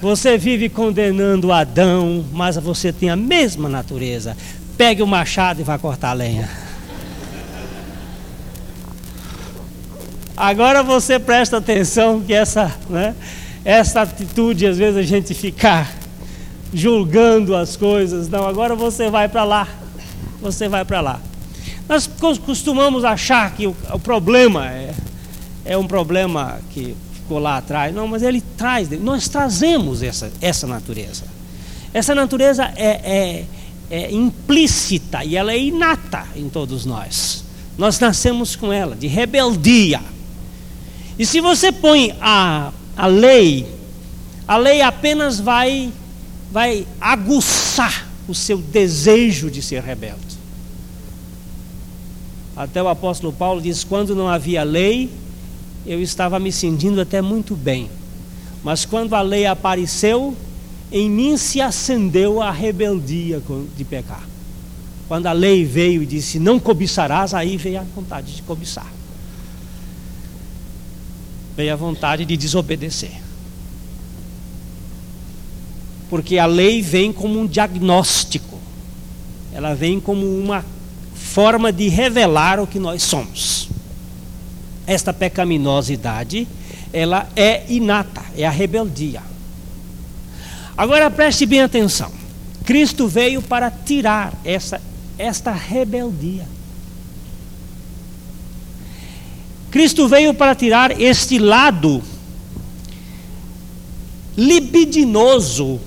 Você 0.00 0.36
vive 0.36 0.68
condenando 0.68 1.52
Adão, 1.52 2.24
mas 2.32 2.56
você 2.56 2.92
tem 2.92 3.08
a 3.08 3.16
mesma 3.16 3.68
natureza. 3.68 4.36
Pegue 4.76 5.02
o 5.02 5.06
machado 5.06 5.60
e 5.60 5.64
vá 5.64 5.78
cortar 5.78 6.10
a 6.10 6.14
lenha. 6.14 6.50
Agora 10.36 10.82
você 10.82 11.18
presta 11.18 11.58
atenção 11.58 12.20
que 12.20 12.34
essa, 12.34 12.74
né, 12.90 13.14
essa 13.64 14.02
atitude, 14.02 14.66
às 14.66 14.76
vezes 14.76 14.96
a 14.96 15.02
gente 15.02 15.34
ficar 15.34 15.92
julgando 16.74 17.54
as 17.54 17.76
coisas. 17.76 18.28
Não, 18.28 18.46
agora 18.46 18.74
você 18.74 19.08
vai 19.08 19.28
para 19.28 19.44
lá. 19.44 19.68
Você 20.40 20.68
vai 20.68 20.84
para 20.84 21.00
lá. 21.00 21.20
Nós 21.92 22.08
costumamos 22.38 23.04
achar 23.04 23.54
que 23.54 23.66
o, 23.66 23.76
o 23.92 23.98
problema 23.98 24.66
é, 24.66 24.94
é 25.62 25.76
um 25.76 25.86
problema 25.86 26.58
que 26.70 26.96
ficou 27.12 27.38
lá 27.38 27.58
atrás. 27.58 27.94
Não, 27.94 28.08
mas 28.08 28.22
ele 28.22 28.40
traz, 28.56 28.88
nós 28.98 29.28
trazemos 29.28 30.02
essa, 30.02 30.32
essa 30.40 30.66
natureza. 30.66 31.24
Essa 31.92 32.14
natureza 32.14 32.64
é, 32.76 32.86
é, 32.88 33.44
é 33.90 34.10
implícita 34.10 35.22
e 35.22 35.36
ela 35.36 35.52
é 35.52 35.58
inata 35.58 36.24
em 36.34 36.48
todos 36.48 36.86
nós. 36.86 37.44
Nós 37.76 38.00
nascemos 38.00 38.56
com 38.56 38.72
ela, 38.72 38.96
de 38.96 39.06
rebeldia. 39.06 40.00
E 41.18 41.26
se 41.26 41.42
você 41.42 41.70
põe 41.70 42.16
a, 42.22 42.72
a 42.96 43.06
lei, 43.06 43.66
a 44.48 44.56
lei 44.56 44.80
apenas 44.80 45.38
vai, 45.38 45.92
vai 46.50 46.86
aguçar 46.98 48.08
o 48.26 48.34
seu 48.34 48.56
desejo 48.56 49.50
de 49.50 49.60
ser 49.60 49.82
rebelde. 49.82 50.31
Até 52.56 52.82
o 52.82 52.88
apóstolo 52.88 53.32
Paulo 53.32 53.60
diz: 53.60 53.84
quando 53.84 54.14
não 54.14 54.28
havia 54.28 54.62
lei, 54.62 55.10
eu 55.86 56.00
estava 56.00 56.38
me 56.38 56.52
sentindo 56.52 57.00
até 57.00 57.22
muito 57.22 57.56
bem. 57.56 57.90
Mas 58.62 58.84
quando 58.84 59.14
a 59.14 59.22
lei 59.22 59.46
apareceu, 59.46 60.36
em 60.90 61.10
mim 61.10 61.36
se 61.36 61.60
acendeu 61.60 62.40
a 62.40 62.50
rebeldia 62.50 63.42
de 63.76 63.84
pecar. 63.84 64.22
Quando 65.08 65.26
a 65.26 65.32
lei 65.32 65.64
veio 65.64 66.02
e 66.02 66.06
disse: 66.06 66.38
Não 66.38 66.60
cobiçarás, 66.60 67.34
aí 67.34 67.56
veio 67.56 67.80
a 67.80 67.84
vontade 67.84 68.34
de 68.34 68.42
cobiçar. 68.42 68.90
Veio 71.56 71.72
a 71.72 71.76
vontade 71.76 72.24
de 72.24 72.36
desobedecer. 72.36 73.20
Porque 76.08 76.38
a 76.38 76.44
lei 76.44 76.82
vem 76.82 77.10
como 77.10 77.40
um 77.40 77.46
diagnóstico, 77.46 78.58
ela 79.52 79.74
vem 79.74 79.98
como 79.98 80.26
uma 80.26 80.62
forma 81.32 81.72
de 81.72 81.88
revelar 81.88 82.60
o 82.60 82.66
que 82.66 82.78
nós 82.78 83.02
somos. 83.02 83.68
Esta 84.86 85.14
pecaminosidade, 85.14 86.46
ela 86.92 87.26
é 87.34 87.64
inata, 87.70 88.22
é 88.36 88.44
a 88.44 88.50
rebeldia. 88.50 89.22
Agora 90.76 91.10
preste 91.10 91.46
bem 91.46 91.62
atenção. 91.62 92.12
Cristo 92.66 93.08
veio 93.08 93.40
para 93.40 93.70
tirar 93.70 94.34
essa, 94.44 94.80
esta 95.16 95.52
rebeldia. 95.52 96.46
Cristo 99.70 100.06
veio 100.06 100.34
para 100.34 100.54
tirar 100.54 101.00
este 101.00 101.38
lado 101.38 102.02
libidinoso 104.36 105.80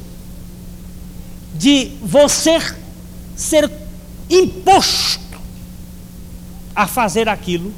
de 1.54 1.92
você 2.02 2.58
ser 3.36 3.72
imposto 4.28 5.25
a 6.76 6.88
fazer 6.88 7.30
aquilo 7.30 7.74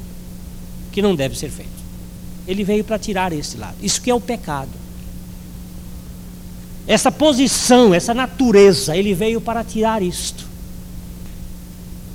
que 0.90 1.00
não 1.00 1.14
deve 1.14 1.38
ser 1.38 1.50
feito. 1.50 1.78
Ele 2.46 2.64
veio 2.64 2.82
para 2.82 2.98
tirar 2.98 3.32
esse 3.32 3.56
lado. 3.56 3.76
Isso 3.82 4.00
que 4.00 4.10
é 4.10 4.14
o 4.14 4.20
pecado. 4.20 4.70
Essa 6.86 7.12
posição, 7.12 7.94
essa 7.94 8.14
natureza, 8.14 8.96
ele 8.96 9.14
veio 9.14 9.40
para 9.40 9.62
tirar 9.62 10.02
isto. 10.02 10.48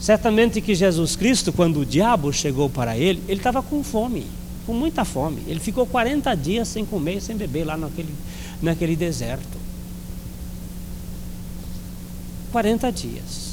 Certamente 0.01 0.59
que 0.59 0.75
Jesus 0.75 1.15
Cristo, 1.15 1.53
quando 1.53 1.79
o 1.79 1.85
diabo 1.85 2.33
chegou 2.33 2.69
para 2.69 2.97
ele, 2.97 3.23
ele 3.27 3.39
estava 3.39 3.61
com 3.61 3.83
fome, 3.83 4.25
com 4.65 4.73
muita 4.73 5.05
fome. 5.05 5.41
Ele 5.47 5.59
ficou 5.59 5.85
40 5.85 6.35
dias 6.35 6.67
sem 6.67 6.83
comer, 6.83 7.21
sem 7.21 7.37
beber 7.37 7.63
lá 7.63 7.77
naquele, 7.77 8.13
naquele 8.61 8.95
deserto. 8.95 9.57
40 12.51 12.91
dias. 12.91 13.52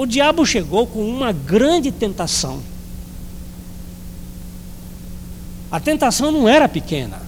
O 0.00 0.06
diabo 0.06 0.46
chegou 0.46 0.86
com 0.86 1.06
uma 1.06 1.30
grande 1.30 1.92
tentação. 1.92 2.62
A 5.70 5.78
tentação 5.78 6.32
não 6.32 6.48
era 6.48 6.66
pequena. 6.66 7.20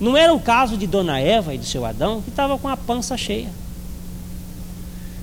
Não 0.00 0.16
era 0.16 0.34
o 0.34 0.40
caso 0.40 0.76
de 0.76 0.84
Dona 0.84 1.20
Eva 1.20 1.54
e 1.54 1.58
de 1.58 1.66
seu 1.66 1.86
Adão, 1.86 2.20
que 2.20 2.30
estavam 2.30 2.58
com 2.58 2.66
a 2.66 2.76
pança 2.76 3.16
cheia. 3.16 3.48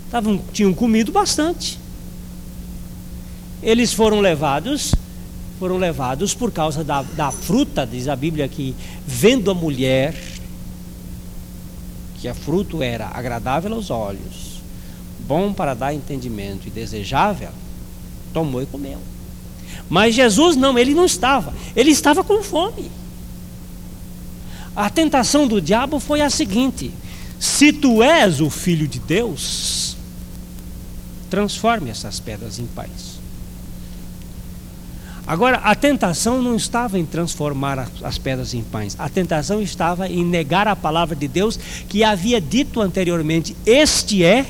Tavam, 0.10 0.42
tinham 0.54 0.74
comido 0.74 1.12
bastante. 1.12 1.78
Eles 3.62 3.92
foram 3.92 4.22
levados, 4.22 4.96
foram 5.60 5.76
levados 5.76 6.34
por 6.34 6.54
causa 6.54 6.86
da, 6.86 7.02
da 7.02 7.32
fruta, 7.32 7.86
diz 7.86 8.08
a 8.08 8.16
Bíblia 8.16 8.48
que, 8.48 8.74
vendo 9.06 9.52
a 9.52 9.54
mulher, 9.54 10.16
que 12.22 12.30
a 12.30 12.34
fruto 12.34 12.82
era 12.82 13.10
agradável 13.14 13.74
aos 13.74 13.90
olhos, 13.90 14.53
bom 15.28 15.54
para 15.54 15.74
dar 15.74 15.94
entendimento 15.94 16.68
e 16.68 16.72
desejável, 16.72 17.50
tomou 18.34 18.62
e 18.62 18.66
comeu. 18.66 19.00
Mas 19.90 20.16
Jesus 20.16 20.56
não, 20.56 20.78
ele 20.78 20.94
não 20.94 21.06
estava, 21.06 21.54
ele 21.76 21.92
estava 21.92 22.24
com 22.24 22.42
fome. 22.42 22.92
A 24.76 24.90
tentação 24.90 25.48
do 25.48 25.62
diabo 25.62 26.00
foi 26.00 26.22
a 26.22 26.30
seguinte: 26.30 26.92
se 27.40 27.72
tu 27.72 28.02
és 28.02 28.42
o 28.42 28.50
filho 28.50 28.88
de 28.88 29.00
Deus, 29.00 29.96
transforme 31.30 31.90
essas 31.90 32.20
pedras 32.20 32.60
em 32.60 32.66
pães. 32.66 33.14
Agora, 35.26 35.58
a 35.58 35.74
tentação 35.74 36.42
não 36.42 36.56
estava 36.56 37.00
em 37.00 37.06
transformar 37.06 37.88
as 38.04 38.18
pedras 38.18 38.54
em 38.54 38.62
pães, 38.62 38.96
a 39.00 39.08
tentação 39.08 39.62
estava 39.62 40.10
em 40.10 40.24
negar 40.24 40.68
a 40.68 40.76
palavra 40.76 41.16
de 41.16 41.28
Deus 41.28 41.58
que 41.88 42.04
havia 42.04 42.42
dito 42.42 42.82
anteriormente: 42.82 43.56
Este 43.66 44.24
é 44.24 44.46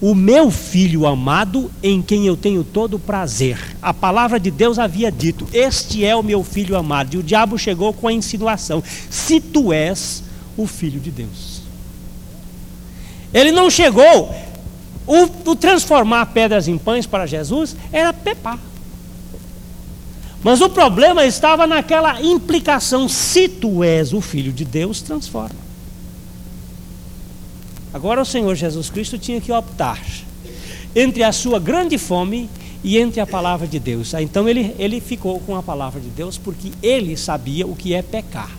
o 0.00 0.14
meu 0.14 0.50
filho 0.50 1.06
amado 1.06 1.70
em 1.82 2.02
quem 2.02 2.26
eu 2.26 2.36
tenho 2.36 2.62
todo 2.62 2.98
prazer. 2.98 3.58
A 3.80 3.94
palavra 3.94 4.38
de 4.38 4.50
Deus 4.50 4.78
havia 4.78 5.10
dito: 5.10 5.46
Este 5.52 6.04
é 6.04 6.14
o 6.14 6.22
meu 6.22 6.44
filho 6.44 6.76
amado. 6.76 7.14
E 7.14 7.18
o 7.18 7.22
diabo 7.22 7.58
chegou 7.58 7.92
com 7.92 8.08
a 8.08 8.12
insinuação: 8.12 8.82
Se 9.10 9.40
tu 9.40 9.72
és 9.72 10.22
o 10.56 10.66
filho 10.66 11.00
de 11.00 11.10
Deus. 11.10 11.62
Ele 13.32 13.52
não 13.52 13.70
chegou. 13.70 14.34
O, 15.06 15.50
o 15.50 15.56
transformar 15.56 16.26
pedras 16.26 16.66
em 16.66 16.76
pães 16.76 17.06
para 17.06 17.26
Jesus 17.26 17.76
era 17.92 18.12
pepar. 18.12 18.58
Mas 20.42 20.60
o 20.60 20.68
problema 20.68 21.24
estava 21.24 21.66
naquela 21.66 22.20
implicação: 22.20 23.08
se 23.08 23.48
tu 23.48 23.82
és 23.82 24.12
o 24.12 24.20
filho 24.20 24.52
de 24.52 24.64
Deus, 24.64 25.00
transforma. 25.00 25.65
Agora 27.96 28.20
o 28.20 28.26
Senhor 28.26 28.54
Jesus 28.54 28.90
Cristo 28.90 29.18
tinha 29.18 29.40
que 29.40 29.50
optar 29.50 29.98
entre 30.94 31.22
a 31.22 31.32
sua 31.32 31.58
grande 31.58 31.96
fome 31.96 32.46
e 32.84 32.98
entre 32.98 33.20
a 33.22 33.26
palavra 33.26 33.66
de 33.66 33.78
Deus. 33.78 34.12
Então 34.12 34.46
ele, 34.46 34.76
ele 34.78 35.00
ficou 35.00 35.40
com 35.40 35.56
a 35.56 35.62
palavra 35.62 35.98
de 35.98 36.10
Deus 36.10 36.36
porque 36.36 36.72
ele 36.82 37.16
sabia 37.16 37.66
o 37.66 37.74
que 37.74 37.94
é 37.94 38.02
pecar. 38.02 38.50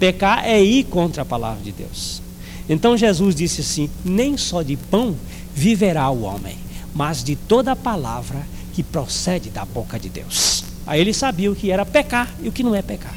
Pecar 0.00 0.44
é 0.44 0.60
ir 0.60 0.82
contra 0.86 1.22
a 1.22 1.24
palavra 1.24 1.62
de 1.62 1.70
Deus. 1.70 2.20
Então 2.68 2.96
Jesus 2.96 3.32
disse 3.32 3.60
assim: 3.60 3.88
Nem 4.04 4.36
só 4.36 4.60
de 4.60 4.76
pão 4.76 5.14
viverá 5.54 6.10
o 6.10 6.22
homem, 6.22 6.58
mas 6.92 7.22
de 7.22 7.36
toda 7.36 7.70
a 7.70 7.76
palavra 7.76 8.44
que 8.74 8.82
procede 8.82 9.50
da 9.50 9.64
boca 9.64 10.00
de 10.00 10.08
Deus. 10.08 10.64
Aí 10.84 11.00
ele 11.00 11.14
sabia 11.14 11.52
o 11.52 11.54
que 11.54 11.70
era 11.70 11.86
pecar 11.86 12.28
e 12.42 12.48
o 12.48 12.52
que 12.52 12.64
não 12.64 12.74
é 12.74 12.82
pecar. 12.82 13.14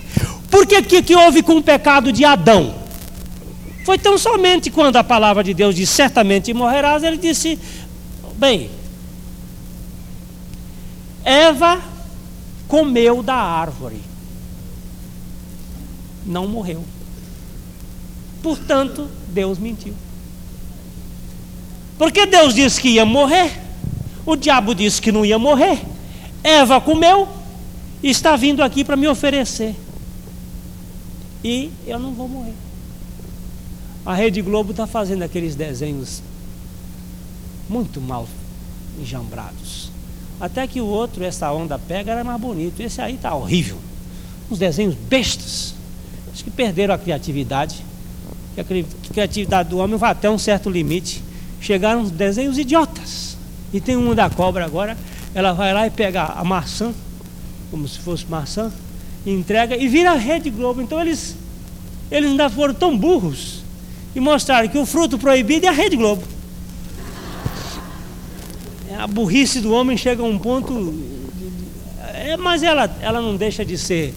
Por 0.51 0.67
que, 0.67 0.79
que, 0.83 1.01
que 1.01 1.15
houve 1.15 1.41
com 1.41 1.57
o 1.57 1.63
pecado 1.63 2.11
de 2.11 2.23
Adão? 2.23 2.82
Foi 3.83 3.97
tão 3.97 4.17
somente 4.17 4.71
quando 4.71 4.95
a 4.95 5.03
palavra 5.03 5.43
de 5.43 5.53
Deus 5.53 5.75
diz 5.75 5.89
certamente 5.89 6.53
morrerás, 6.53 7.03
ele 7.03 7.17
disse: 7.17 7.59
Bem, 8.35 8.69
Eva 11.23 11.81
comeu 12.67 13.21
da 13.21 13.35
árvore, 13.35 14.01
não 16.25 16.47
morreu. 16.47 16.83
Portanto, 18.41 19.09
Deus 19.27 19.57
mentiu. 19.57 19.93
Porque 21.97 22.25
Deus 22.25 22.53
disse 22.53 22.81
que 22.81 22.89
ia 22.89 23.05
morrer, 23.05 23.51
o 24.25 24.35
diabo 24.35 24.73
disse 24.73 25.01
que 25.01 25.11
não 25.11 25.25
ia 25.25 25.37
morrer, 25.37 25.81
Eva 26.43 26.81
comeu 26.81 27.27
e 28.01 28.09
está 28.09 28.35
vindo 28.35 28.63
aqui 28.63 28.83
para 28.83 28.97
me 28.97 29.07
oferecer. 29.07 29.75
E 31.43 31.69
eu 31.85 31.99
não 31.99 32.13
vou 32.13 32.27
morrer. 32.27 32.62
A 34.05 34.13
Rede 34.13 34.41
Globo 34.41 34.71
está 34.71 34.85
fazendo 34.85 35.23
aqueles 35.23 35.55
desenhos 35.55 36.21
muito 37.69 38.01
mal 38.01 38.27
enjambrados. 38.99 39.89
Até 40.41 40.67
que 40.67 40.81
o 40.81 40.85
outro, 40.85 41.23
essa 41.23 41.49
onda 41.53 41.79
pega, 41.79 42.11
era 42.11 42.23
mais 42.23 42.39
bonito. 42.39 42.81
Esse 42.81 43.01
aí 43.01 43.15
está 43.15 43.33
horrível. 43.33 43.77
Uns 44.51 44.59
desenhos 44.59 44.93
bestas. 44.93 45.73
Acho 46.33 46.43
que 46.43 46.51
perderam 46.51 46.93
a 46.93 46.97
criatividade. 46.97 47.81
a 48.57 49.13
criatividade 49.13 49.69
do 49.69 49.77
homem 49.77 49.95
vai 49.95 50.11
até 50.11 50.29
um 50.29 50.37
certo 50.37 50.69
limite. 50.69 51.23
Chegaram 51.61 52.01
uns 52.01 52.11
desenhos 52.11 52.57
idiotas. 52.57 53.37
E 53.71 53.79
tem 53.79 53.95
um 53.95 54.13
da 54.13 54.29
cobra 54.29 54.65
agora. 54.65 54.97
Ela 55.33 55.53
vai 55.53 55.73
lá 55.73 55.87
e 55.87 55.89
pega 55.89 56.25
a 56.25 56.43
maçã, 56.43 56.93
como 57.71 57.87
se 57.87 57.99
fosse 57.99 58.25
maçã, 58.27 58.71
entrega 59.25 59.77
e 59.77 59.87
vira 59.87 60.11
a 60.11 60.15
Rede 60.15 60.49
Globo. 60.49 60.81
Então 60.81 60.99
eles, 60.99 61.37
eles 62.11 62.29
ainda 62.29 62.49
foram 62.49 62.73
tão 62.73 62.97
burros 62.97 63.62
e 64.15 64.19
mostraram 64.19 64.67
que 64.67 64.77
o 64.77 64.85
fruto 64.85 65.17
proibido 65.17 65.65
é 65.65 65.69
a 65.69 65.71
Rede 65.71 65.95
Globo. 65.95 66.23
A 68.97 69.07
burrice 69.07 69.59
do 69.59 69.73
homem 69.73 69.97
chega 69.97 70.21
a 70.21 70.25
um 70.25 70.37
ponto. 70.37 70.93
É, 72.13 72.37
mas 72.37 72.63
ela, 72.63 72.89
ela 73.01 73.21
não 73.21 73.35
deixa 73.35 73.65
de 73.65 73.77
ser 73.77 74.13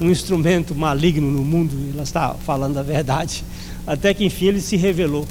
um 0.00 0.10
instrumento 0.10 0.74
maligno 0.74 1.30
no 1.30 1.44
mundo, 1.44 1.76
ela 1.92 2.02
está 2.02 2.34
falando 2.34 2.78
a 2.78 2.82
verdade, 2.82 3.44
até 3.86 4.12
que 4.12 4.24
enfim 4.24 4.46
ele 4.46 4.60
se 4.60 4.76
revelou. 4.76 5.26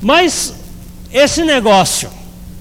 Mas 0.00 0.54
esse 1.12 1.44
negócio 1.44 2.10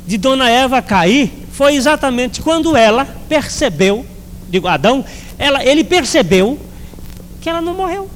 de 0.05 0.17
Dona 0.17 0.49
Eva 0.49 0.81
cair 0.81 1.31
foi 1.51 1.75
exatamente 1.75 2.41
quando 2.41 2.75
ela 2.75 3.05
percebeu, 3.29 4.05
digo 4.49 4.67
Adão, 4.67 5.05
ela, 5.37 5.63
ele 5.63 5.83
percebeu 5.83 6.59
que 7.39 7.49
ela 7.49 7.61
não 7.61 7.75
morreu. 7.75 8.09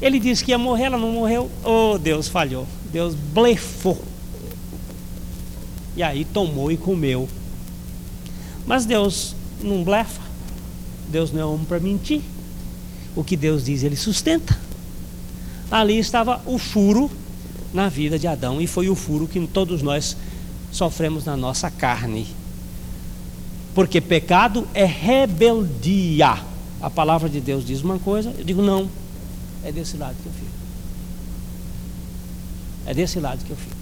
Ele 0.00 0.18
disse 0.18 0.44
que 0.44 0.50
ia 0.50 0.58
morrer, 0.58 0.84
ela 0.84 0.98
não 0.98 1.12
morreu. 1.12 1.50
Oh, 1.64 1.98
Deus 1.98 2.28
falhou. 2.28 2.66
Deus 2.92 3.14
blefou. 3.14 4.02
E 5.96 6.02
aí 6.02 6.24
tomou 6.24 6.70
e 6.70 6.76
comeu. 6.76 7.28
Mas 8.66 8.84
Deus 8.84 9.34
não 9.62 9.84
blefa. 9.84 10.22
Deus 11.08 11.32
não 11.32 11.40
é 11.40 11.44
homem 11.44 11.64
para 11.64 11.78
mentir. 11.78 12.22
O 13.14 13.22
que 13.22 13.36
Deus 13.36 13.64
diz, 13.64 13.82
ele 13.82 13.96
sustenta. 13.96 14.58
Ali 15.70 15.98
estava 15.98 16.42
o 16.46 16.58
furo 16.58 17.10
na 17.72 17.88
vida 17.88 18.18
de 18.18 18.26
Adão, 18.26 18.60
e 18.60 18.66
foi 18.66 18.88
o 18.88 18.94
furo 18.94 19.26
que 19.26 19.44
todos 19.46 19.82
nós 19.82 20.16
sofremos 20.70 21.24
na 21.24 21.36
nossa 21.36 21.70
carne. 21.70 22.26
Porque 23.74 24.00
pecado 24.00 24.66
é 24.72 24.84
rebeldia. 24.84 26.38
A 26.80 26.88
palavra 26.88 27.28
de 27.28 27.40
Deus 27.40 27.66
diz 27.66 27.82
uma 27.82 27.98
coisa, 27.98 28.32
eu 28.38 28.44
digo 28.44 28.62
não, 28.62 28.88
é 29.64 29.72
desse 29.72 29.96
lado 29.96 30.14
que 30.22 30.26
eu 30.26 30.32
fico. 30.32 30.64
É 32.86 32.94
desse 32.94 33.18
lado 33.18 33.44
que 33.44 33.50
eu 33.50 33.56
fico. 33.56 33.76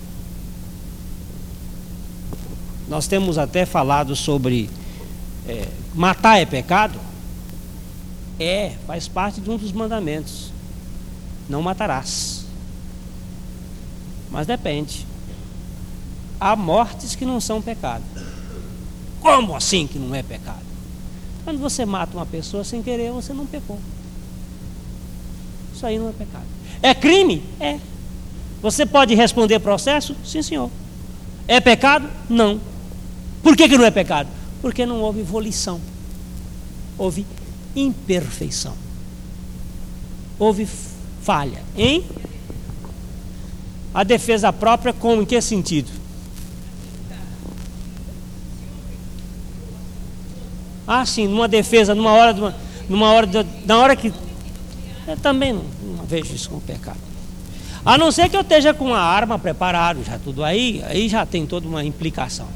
Nós 2.89 3.07
temos 3.07 3.39
até 3.39 3.67
falado 3.67 4.15
sobre 4.15 4.71
é, 5.47 5.69
matar 5.95 6.39
é 6.39 6.47
pecado. 6.47 6.99
É, 8.39 8.77
faz 8.87 9.09
parte 9.09 9.41
de 9.41 9.51
um 9.51 9.57
dos 9.57 9.73
mandamentos. 9.73 10.53
Não 11.49 11.63
matarás. 11.63 12.45
Mas 14.31 14.47
depende. 14.47 15.07
Há 16.41 16.57
mortes 16.57 17.15
que 17.15 17.25
não 17.25 17.41
são 17.41 17.61
pecado. 17.61 18.05
Como 19.21 19.55
assim 19.55 19.87
que 19.87 19.99
não 19.99 20.15
é 20.15 20.23
pecado? 20.23 20.63
Quando 21.45 21.59
você 21.59 21.85
mata 21.85 22.17
uma 22.17 22.27
pessoa 22.27 22.65
sem 22.65 22.83
querer, 22.83 23.13
você 23.13 23.33
não 23.33 23.47
pecou. 23.47 23.79
Isso 25.83 25.87
aí 25.89 25.99
não 25.99 26.11
é 26.11 26.13
pecado. 26.13 26.45
É 26.81 26.95
crime? 26.95 27.43
É. 27.59 27.77
Você 28.63 28.87
pode 28.87 29.17
responder 29.17 29.59
processo? 29.59 30.15
Sim, 30.25 30.41
senhor. 30.41 30.71
É 31.49 31.59
pecado? 31.59 32.09
Não. 32.31 32.61
Por 33.43 33.57
que, 33.57 33.69
que 33.69 33.77
não 33.77 33.85
é 33.85 33.91
pecado? 33.91 34.29
Porque 34.61 34.87
não 34.87 35.01
houve 35.01 35.23
volição, 35.23 35.81
houve 36.97 37.27
imperfeição, 37.75 38.75
houve 40.39 40.69
falha 41.21 41.61
em 41.77 42.05
a 43.93 44.05
defesa 44.05 44.53
própria, 44.53 44.93
como 44.93 45.23
em 45.23 45.25
que 45.25 45.41
sentido? 45.41 45.91
Ah, 50.87 51.05
sim, 51.05 51.27
numa 51.27 51.49
defesa, 51.49 51.93
numa 51.93 52.13
hora, 52.13 52.33
numa, 52.33 52.55
numa 52.89 53.13
hora, 53.13 53.29
na 53.67 53.79
hora 53.79 53.97
que 53.97 54.13
eu 55.07 55.17
também 55.17 55.53
não, 55.53 55.65
não 55.97 56.05
vejo 56.05 56.35
isso 56.35 56.49
como 56.49 56.61
pecado. 56.61 56.99
A 57.85 57.99
não 57.99 58.13
ser 58.13 58.29
que 58.29 58.37
eu 58.37 58.43
esteja 58.43 58.73
com 58.73 58.95
a 58.95 59.01
arma 59.01 59.39
preparada, 59.39 60.03
já 60.05 60.19
tudo 60.19 60.45
aí, 60.45 60.83
aí 60.87 61.09
já 61.09 61.27
tem 61.27 61.45
toda 61.47 61.67
uma 61.67 61.85
implicação. 61.85 62.47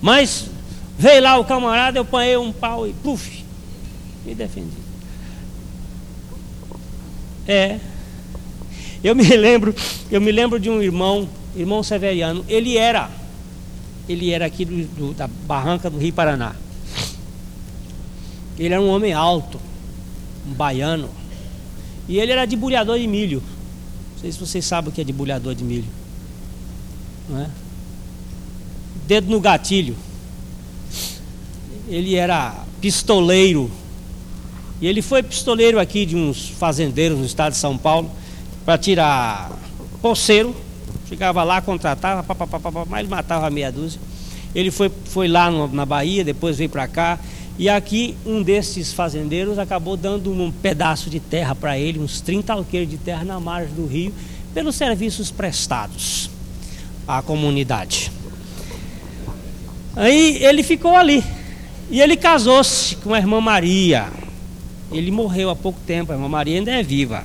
Mas 0.00 0.46
veio 0.98 1.22
lá 1.22 1.38
o 1.38 1.44
camarada, 1.44 1.98
eu 1.98 2.04
panhei 2.04 2.36
um 2.36 2.50
pau 2.50 2.86
e 2.86 2.92
puf, 2.92 3.44
me 4.24 4.34
defendi. 4.34 4.76
É. 7.46 7.78
Eu 9.02 9.14
me 9.14 9.24
lembro, 9.24 9.74
eu 10.10 10.20
me 10.20 10.32
lembro 10.32 10.58
de 10.58 10.70
um 10.70 10.80
irmão, 10.82 11.28
irmão 11.56 11.82
Severiano, 11.82 12.44
ele 12.48 12.76
era, 12.76 13.10
ele 14.08 14.30
era 14.30 14.46
aqui 14.46 14.64
do, 14.64 14.84
do, 14.86 15.14
da 15.14 15.26
barranca 15.26 15.90
do 15.90 15.98
Rio 15.98 16.12
Paraná. 16.12 16.54
Ele 18.58 18.74
era 18.74 18.82
um 18.82 18.88
homem 18.88 19.12
alto, 19.12 19.58
um 20.46 20.52
baiano. 20.52 21.08
E 22.10 22.18
ele 22.18 22.32
era 22.32 22.44
debulhador 22.44 22.98
de 22.98 23.06
milho. 23.06 23.40
Não 24.14 24.20
sei 24.20 24.32
se 24.32 24.40
vocês 24.40 24.64
sabem 24.64 24.90
o 24.90 24.92
que 24.92 25.00
é 25.00 25.04
debulhador 25.04 25.54
de 25.54 25.62
milho. 25.62 25.86
Não 27.28 27.40
é? 27.40 27.48
Dedo 29.06 29.30
no 29.30 29.38
gatilho. 29.38 29.94
Ele 31.88 32.16
era 32.16 32.64
pistoleiro. 32.80 33.70
E 34.80 34.88
ele 34.88 35.02
foi 35.02 35.22
pistoleiro 35.22 35.78
aqui 35.78 36.04
de 36.04 36.16
uns 36.16 36.48
fazendeiros 36.48 37.16
no 37.16 37.24
estado 37.24 37.52
de 37.52 37.58
São 37.58 37.78
Paulo 37.78 38.10
para 38.64 38.76
tirar 38.76 39.52
poceiro. 40.02 40.52
Chegava 41.08 41.44
lá, 41.44 41.60
contratava, 41.60 42.24
pá, 42.24 42.34
pá, 42.34 42.58
pá, 42.58 42.86
mas 42.88 43.00
ele 43.00 43.08
matava 43.08 43.48
meia 43.50 43.70
dúzia. 43.70 44.00
Ele 44.52 44.72
foi, 44.72 44.90
foi 45.04 45.28
lá 45.28 45.48
no, 45.48 45.68
na 45.68 45.86
Bahia, 45.86 46.24
depois 46.24 46.58
veio 46.58 46.70
para 46.70 46.88
cá 46.88 47.20
e 47.60 47.68
aqui 47.68 48.16
um 48.24 48.42
desses 48.42 48.90
fazendeiros 48.90 49.58
acabou 49.58 49.94
dando 49.94 50.32
um 50.32 50.50
pedaço 50.50 51.10
de 51.10 51.20
terra 51.20 51.54
para 51.54 51.78
ele, 51.78 51.98
uns 51.98 52.22
30 52.22 52.54
alqueires 52.54 52.88
de 52.88 52.96
terra 52.96 53.22
na 53.22 53.38
margem 53.38 53.74
do 53.74 53.84
rio, 53.84 54.14
pelos 54.54 54.76
serviços 54.76 55.30
prestados 55.30 56.30
à 57.06 57.20
comunidade. 57.20 58.10
Aí 59.94 60.42
ele 60.42 60.62
ficou 60.62 60.96
ali. 60.96 61.22
E 61.90 62.00
ele 62.00 62.16
casou-se 62.16 62.96
com 62.96 63.12
a 63.12 63.18
irmã 63.18 63.42
Maria. 63.42 64.08
Ele 64.90 65.10
morreu 65.10 65.50
há 65.50 65.54
pouco 65.54 65.78
tempo, 65.86 66.12
a 66.12 66.14
irmã 66.14 66.30
Maria 66.30 66.56
ainda 66.56 66.70
é 66.70 66.82
viva. 66.82 67.24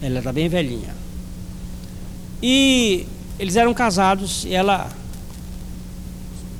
Ela 0.00 0.20
está 0.20 0.32
bem 0.32 0.48
velhinha. 0.48 0.94
E 2.40 3.04
eles 3.36 3.56
eram 3.56 3.74
casados, 3.74 4.44
e 4.44 4.54
ela 4.54 4.88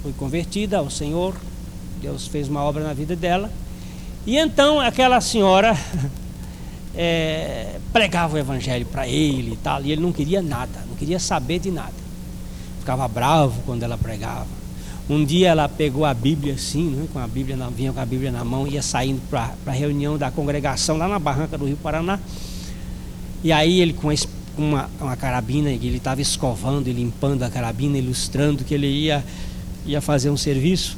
foi 0.03 0.13
convertida 0.15 0.79
ao 0.79 0.91
Senhor, 0.91 1.37
Deus 2.03 2.27
fez 2.27 2.49
uma 2.49 2.61
obra 2.65 2.83
na 2.83 2.93
vida 2.93 3.15
dela. 3.15 3.49
E 4.27 4.37
então 4.37 4.81
aquela 4.81 5.21
senhora 5.21 5.79
é, 6.97 7.77
pregava 7.93 8.35
o 8.35 8.39
evangelho 8.39 8.85
para 8.87 9.07
ele 9.07 9.53
e 9.53 9.57
tal, 9.57 9.85
e 9.85 9.93
ele 9.93 10.03
não 10.03 10.13
queria 10.13 10.43
nada, 10.43 10.85
não 10.89 10.97
queria 10.97 11.21
saber 11.21 11.61
de 11.61 11.71
nada. 11.71 12.03
Ficava 12.81 13.07
bravo 13.07 13.63
quando 13.65 13.85
ela 13.85 13.97
pregava. 13.97 14.49
Um 15.09 15.25
dia 15.25 15.51
ela 15.51 15.69
pegou 15.69 16.05
a 16.05 16.13
Bíblia 16.13 16.55
assim, 16.55 16.91
né, 16.91 17.07
com 17.13 17.21
a 17.21 17.27
Bíblia 17.27 17.57
na, 17.57 17.69
vinha 17.69 17.93
com 17.93 18.01
a 18.01 18.07
Bíblia 18.07 18.33
na 18.33 18.45
mão, 18.45 18.67
ia 18.67 18.83
saindo 18.83 19.21
para 19.31 19.53
a 19.65 19.71
reunião 19.71 20.19
da 20.19 20.31
congregação 20.31 20.97
lá 20.97 21.07
na 21.07 21.21
barranca 21.21 21.57
do 21.57 21.67
Rio 21.67 21.77
Paraná. 21.77 22.19
E 23.45 23.53
aí 23.53 23.81
ele 23.81 23.93
com 23.93 24.13
uma, 24.59 24.91
uma 25.01 25.17
carabina, 25.17 25.71
ele 25.71 25.97
estava 25.97 26.21
escovando 26.21 26.89
e 26.89 26.93
limpando 26.93 27.45
a 27.45 27.51
carabina, 27.51 27.97
ilustrando 27.97 28.65
que 28.65 28.75
ele 28.75 28.89
ia, 28.89 29.25
ia 29.87 30.01
fazer 30.01 30.31
um 30.31 30.37
serviço 30.37 30.97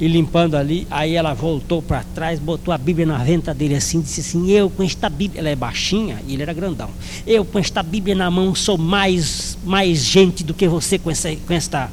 e 0.00 0.08
limpando 0.08 0.56
ali. 0.56 0.86
Aí 0.90 1.14
ela 1.14 1.34
voltou 1.34 1.82
para 1.82 2.02
trás, 2.02 2.38
botou 2.38 2.72
a 2.72 2.78
Bíblia 2.78 3.04
na 3.04 3.18
venta 3.18 3.52
dele 3.52 3.74
assim, 3.74 4.00
disse 4.00 4.20
assim: 4.20 4.50
Eu 4.50 4.70
com 4.70 4.82
esta 4.82 5.10
Bíblia, 5.10 5.40
ela 5.40 5.50
é 5.50 5.54
baixinha 5.54 6.20
e 6.26 6.32
ele 6.32 6.42
era 6.42 6.54
grandão. 6.54 6.88
Eu 7.26 7.44
com 7.44 7.58
esta 7.58 7.82
Bíblia 7.82 8.14
na 8.14 8.30
mão 8.30 8.54
sou 8.54 8.78
mais, 8.78 9.58
mais 9.62 9.98
gente 10.04 10.42
do 10.42 10.54
que 10.54 10.66
você 10.66 10.98
com 10.98 11.10
essa, 11.10 11.34
com 11.36 11.52
esta, 11.52 11.90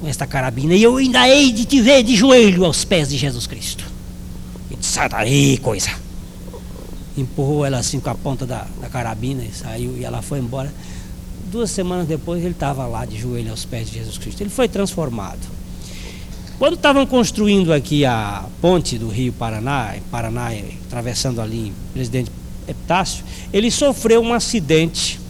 com 0.00 0.08
esta 0.08 0.26
carabina. 0.26 0.74
E 0.74 0.82
eu 0.82 0.96
ainda 0.96 1.28
hei 1.28 1.52
de 1.52 1.66
te 1.66 1.80
ver 1.82 2.02
de 2.02 2.16
joelho 2.16 2.64
aos 2.64 2.84
pés 2.84 3.10
de 3.10 3.18
Jesus 3.18 3.46
Cristo. 3.46 3.84
E 4.70 4.76
disse: 4.76 4.92
Sai 4.92 5.08
daí, 5.08 5.58
coisa. 5.58 5.90
Empurrou 7.16 7.64
ela 7.64 7.78
assim 7.78 8.00
com 8.00 8.10
a 8.10 8.14
ponta 8.14 8.46
da, 8.46 8.66
da 8.80 8.88
carabina 8.88 9.42
e 9.42 9.52
saiu 9.52 9.96
e 9.96 10.04
ela 10.04 10.22
foi 10.22 10.38
embora. 10.38 10.72
Duas 11.50 11.70
semanas 11.70 12.06
depois 12.06 12.42
ele 12.42 12.52
estava 12.52 12.86
lá 12.86 13.04
de 13.04 13.18
joelho 13.18 13.50
aos 13.50 13.64
pés 13.64 13.88
de 13.88 13.98
Jesus 13.98 14.18
Cristo. 14.18 14.40
Ele 14.42 14.50
foi 14.50 14.68
transformado. 14.68 15.56
Quando 16.58 16.74
estavam 16.74 17.04
construindo 17.04 17.70
aqui 17.70 18.06
a 18.06 18.46
ponte 18.62 18.96
do 18.96 19.08
Rio 19.08 19.30
Paraná, 19.30 19.94
Paraná 20.10 20.48
atravessando 20.86 21.42
ali 21.42 21.70
Presidente 21.92 22.30
Epitácio, 22.66 23.22
ele 23.52 23.70
sofreu 23.70 24.22
um 24.22 24.32
acidente 24.32 25.20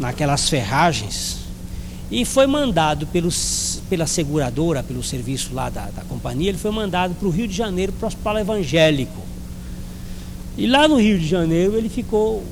naquelas 0.00 0.48
ferragens 0.48 1.38
e 2.10 2.24
foi 2.24 2.48
mandado 2.48 3.06
pelos, 3.06 3.80
pela 3.88 4.04
seguradora, 4.04 4.82
pelo 4.82 5.00
serviço 5.00 5.54
lá 5.54 5.70
da, 5.70 5.86
da 5.90 6.02
companhia, 6.02 6.48
ele 6.48 6.58
foi 6.58 6.72
mandado 6.72 7.14
para 7.14 7.28
o 7.28 7.30
Rio 7.30 7.46
de 7.46 7.54
Janeiro 7.54 7.92
para 7.92 8.06
o 8.06 8.08
hospital 8.08 8.38
evangélico. 8.38 9.22
E 10.56 10.66
lá 10.66 10.88
no 10.88 10.96
Rio 10.96 11.20
de 11.20 11.28
Janeiro 11.28 11.76
ele 11.76 11.88
ficou, 11.88 12.42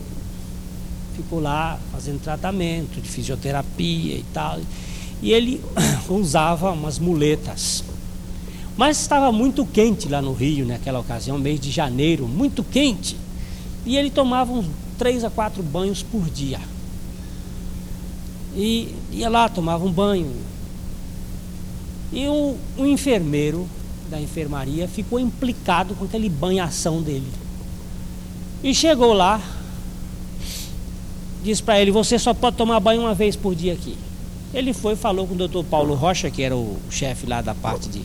ficou 1.17 1.41
lá 1.41 1.77
fazendo 1.91 2.23
tratamento 2.23 3.01
de 3.01 3.09
fisioterapia 3.09 4.15
e 4.15 4.25
tal 4.33 4.61
e 5.23 5.33
ele 5.33 5.63
usava 6.09 6.71
umas 6.73 6.99
muletas. 6.99 7.85
Mas 8.77 9.01
estava 9.01 9.33
muito 9.33 9.65
quente 9.65 10.09
lá 10.09 10.21
no 10.21 10.35
Rio 10.35 10.67
naquela 10.67 11.01
ocasião, 11.01 11.39
mês 11.39 11.59
de 11.59 11.71
janeiro, 11.71 12.29
muito 12.29 12.63
quente. 12.63 13.17
E 13.87 13.97
ele 13.97 14.11
tomava 14.11 14.53
uns 14.53 14.67
três 14.99 15.25
a 15.25 15.31
quatro 15.31 15.63
banhos 15.63 16.03
por 16.03 16.29
dia. 16.29 16.61
E 18.55 18.95
ia 19.13 19.31
lá, 19.31 19.49
tomava 19.49 19.85
um 19.85 19.93
banho. 19.93 20.31
E 22.13 22.27
o, 22.27 22.57
o 22.77 22.87
enfermeiro 22.87 23.67
da 24.11 24.21
enfermaria 24.21 24.87
ficou 24.87 25.19
implicado 25.19 25.95
com 25.95 26.05
aquele 26.05 26.29
banhação 26.29 27.03
dele. 27.03 27.31
E 28.63 28.75
chegou 28.75 29.13
lá, 29.13 29.41
disse 31.43 31.63
para 31.63 31.81
ele: 31.81 31.91
Você 31.91 32.19
só 32.19 32.35
pode 32.35 32.57
tomar 32.57 32.81
banho 32.81 33.03
uma 33.03 33.15
vez 33.15 33.37
por 33.37 33.55
dia 33.55 33.73
aqui. 33.73 33.97
Ele 34.55 34.73
foi 34.73 34.95
e 34.95 34.97
falou 34.97 35.27
com 35.27 35.35
o 35.35 35.37
doutor 35.37 35.65
Paulo 35.65 35.95
Rocha, 35.95 36.31
que 36.31 36.43
era 36.43 36.57
o 36.57 36.77
chefe 36.91 37.27
lá 37.27 37.43
da 37.43 37.55
parte 37.55 37.89
de 37.89 38.03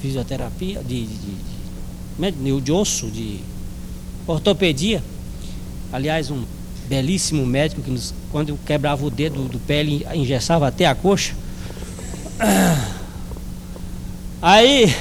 fisioterapia, 0.00 0.82
de, 0.82 1.06
de, 1.06 1.16
de, 1.16 2.30
de, 2.32 2.60
de 2.60 2.72
osso, 2.72 3.10
de 3.10 3.40
ortopedia. 4.26 5.02
Aliás, 5.92 6.30
um 6.30 6.44
belíssimo 6.88 7.44
médico 7.46 7.82
que 7.82 7.90
nos, 7.90 8.14
quando 8.30 8.58
quebrava 8.64 9.04
o 9.04 9.10
dedo 9.10 9.48
do 9.48 9.58
pé, 9.58 9.80
ele 9.80 10.06
engessava 10.14 10.68
até 10.68 10.86
a 10.86 10.94
coxa. 10.94 11.34
Aí, 14.42 14.94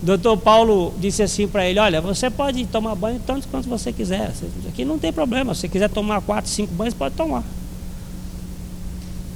doutor 0.00 0.36
Paulo 0.36 0.94
disse 0.98 1.22
assim 1.22 1.48
para 1.48 1.66
ele: 1.66 1.78
Olha, 1.80 2.00
você 2.00 2.30
pode 2.30 2.64
tomar 2.66 2.94
banho 2.94 3.20
tanto 3.26 3.48
quanto 3.48 3.68
você 3.68 3.92
quiser. 3.92 4.32
Aqui 4.68 4.84
não 4.84 4.98
tem 4.98 5.12
problema. 5.12 5.54
Se 5.54 5.62
você 5.62 5.68
quiser 5.68 5.90
tomar 5.90 6.20
quatro, 6.20 6.50
cinco 6.50 6.72
banhos, 6.74 6.94
pode 6.94 7.14
tomar. 7.14 7.44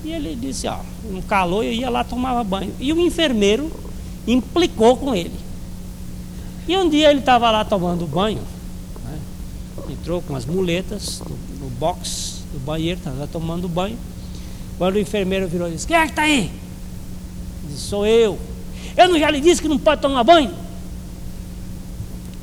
E 0.05 0.11
ele 0.11 0.35
disse, 0.35 0.67
ó, 0.67 0.81
um 1.11 1.23
calor, 1.23 1.65
eu 1.65 1.73
ia 1.73 1.89
lá 1.89 2.03
tomava 2.03 2.43
banho. 2.43 2.75
E 2.81 2.93
o 2.93 3.01
enfermeiro 3.01 3.71
implicou 4.27 4.97
com 4.97 5.15
ele. 5.15 5.35
E 6.67 6.77
um 6.77 6.89
dia 6.89 7.11
ele 7.11 7.21
estava 7.21 7.51
lá 7.51 7.65
tomando 7.65 8.07
banho, 8.07 8.41
né? 9.05 9.19
entrou 9.91 10.23
com 10.23 10.37
as 10.37 10.45
muletas 10.45 11.21
no, 11.21 11.65
no 11.65 11.71
box 11.71 12.43
do 12.53 12.61
banheiro, 12.61 12.99
estava 12.99 13.27
tomando 13.27 13.69
banho. 13.69 13.99
Quando 14.79 14.97
o 14.97 14.99
enfermeiro 14.99 15.49
virou 15.49 15.69
e 15.69 15.73
disse, 15.73 15.87
quem 15.87 15.97
é 15.97 16.05
que 16.05 16.13
está 16.13 16.23
aí? 16.23 16.39
Ele 16.39 16.53
disse, 17.69 17.83
sou 17.83 18.07
eu. 18.07 18.39
Eu 18.97 19.09
não 19.09 19.19
já 19.19 19.31
lhe 19.31 19.41
disse 19.41 19.63
que 19.63 19.69
não 19.69 19.79
pode 19.79 20.01
tomar 20.01 20.25
banho? 20.25 20.53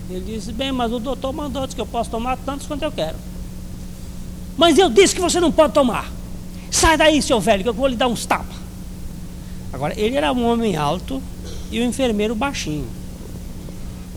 Ele 0.10 0.34
disse, 0.34 0.52
bem, 0.52 0.72
mas 0.72 0.92
o 0.92 1.00
doutor 1.00 1.32
mandou 1.32 1.68
que 1.68 1.80
eu 1.80 1.86
posso 1.86 2.10
tomar 2.10 2.38
tantos 2.38 2.66
quanto 2.66 2.84
eu 2.84 2.92
quero. 2.92 3.16
Mas 4.58 4.78
eu 4.78 4.90
disse 4.90 5.14
que 5.14 5.22
você 5.22 5.40
não 5.40 5.52
pode 5.52 5.74
tomar. 5.74 6.19
Sai 6.80 6.96
daí, 6.96 7.22
seu 7.22 7.42
velho, 7.42 7.62
que 7.62 7.68
eu 7.68 7.74
vou 7.74 7.88
lhe 7.88 7.98
dar 7.98 8.08
uns 8.08 8.26
tapas. 8.26 8.56
Agora, 9.74 9.94
ele 10.00 10.16
era 10.16 10.32
um 10.32 10.50
homem 10.50 10.78
alto 10.78 11.22
e 11.70 11.78
o 11.82 11.84
enfermeiro 11.84 12.34
baixinho. 12.34 12.88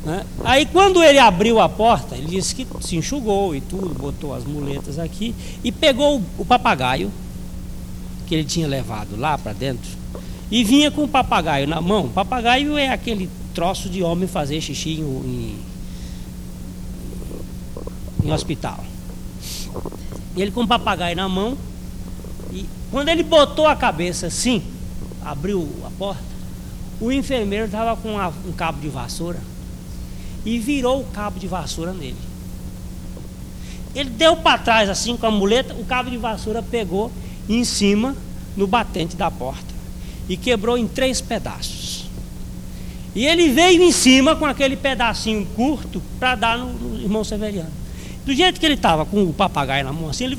Né? 0.04 0.24
Aí, 0.44 0.64
quando 0.66 1.02
ele 1.02 1.18
abriu 1.18 1.58
a 1.58 1.68
porta, 1.68 2.14
ele 2.14 2.28
disse 2.28 2.54
que 2.54 2.64
se 2.80 2.94
enxugou 2.94 3.52
e 3.52 3.60
tudo, 3.60 3.92
botou 3.92 4.32
as 4.32 4.44
muletas 4.44 4.96
aqui 4.96 5.34
e 5.64 5.72
pegou 5.72 6.22
o 6.38 6.44
papagaio 6.44 7.10
que 8.28 8.34
ele 8.36 8.44
tinha 8.44 8.68
levado 8.68 9.16
lá 9.18 9.36
para 9.36 9.52
dentro 9.52 9.90
e 10.48 10.62
vinha 10.62 10.88
com 10.88 11.02
o 11.02 11.08
papagaio 11.08 11.66
na 11.66 11.80
mão. 11.80 12.08
Papagaio 12.10 12.78
é 12.78 12.90
aquele 12.90 13.28
troço 13.52 13.88
de 13.88 14.04
homem 14.04 14.28
fazer 14.28 14.60
xixi 14.60 15.00
em, 15.00 15.58
em 18.24 18.32
hospital. 18.32 18.84
Ele 20.36 20.52
com 20.52 20.62
o 20.62 20.68
papagaio 20.68 21.16
na 21.16 21.28
mão, 21.28 21.58
e 22.52 22.66
quando 22.90 23.08
ele 23.08 23.22
botou 23.22 23.66
a 23.66 23.74
cabeça 23.74 24.26
assim, 24.26 24.62
abriu 25.24 25.68
a 25.86 25.90
porta, 25.90 26.22
o 27.00 27.10
enfermeiro 27.10 27.66
estava 27.66 27.96
com 27.96 28.12
uma, 28.14 28.28
um 28.46 28.52
cabo 28.52 28.80
de 28.80 28.88
vassoura 28.88 29.40
e 30.44 30.58
virou 30.58 31.00
o 31.00 31.04
cabo 31.06 31.38
de 31.38 31.48
vassoura 31.48 31.92
nele. 31.92 32.16
Ele 33.94 34.10
deu 34.10 34.36
para 34.36 34.58
trás 34.58 34.88
assim 34.88 35.16
com 35.16 35.26
a 35.26 35.30
muleta, 35.30 35.74
o 35.74 35.84
cabo 35.84 36.10
de 36.10 36.16
vassoura 36.16 36.62
pegou 36.62 37.10
em 37.48 37.64
cima 37.64 38.16
no 38.56 38.66
batente 38.66 39.16
da 39.16 39.30
porta 39.30 39.72
e 40.28 40.36
quebrou 40.36 40.78
em 40.78 40.86
três 40.86 41.20
pedaços. 41.20 42.06
E 43.14 43.26
ele 43.26 43.50
veio 43.50 43.82
em 43.82 43.92
cima 43.92 44.34
com 44.34 44.46
aquele 44.46 44.76
pedacinho 44.76 45.46
curto 45.54 46.02
para 46.18 46.34
dar 46.34 46.58
no, 46.58 46.72
no, 46.72 47.00
irmão 47.00 47.22
Severiano. 47.22 47.70
Do 48.24 48.32
jeito 48.32 48.58
que 48.58 48.64
ele 48.64 48.74
estava 48.74 49.04
com 49.04 49.24
o 49.24 49.32
papagaio 49.32 49.84
na 49.84 49.92
mão, 49.92 50.08
assim, 50.08 50.24
ele, 50.24 50.38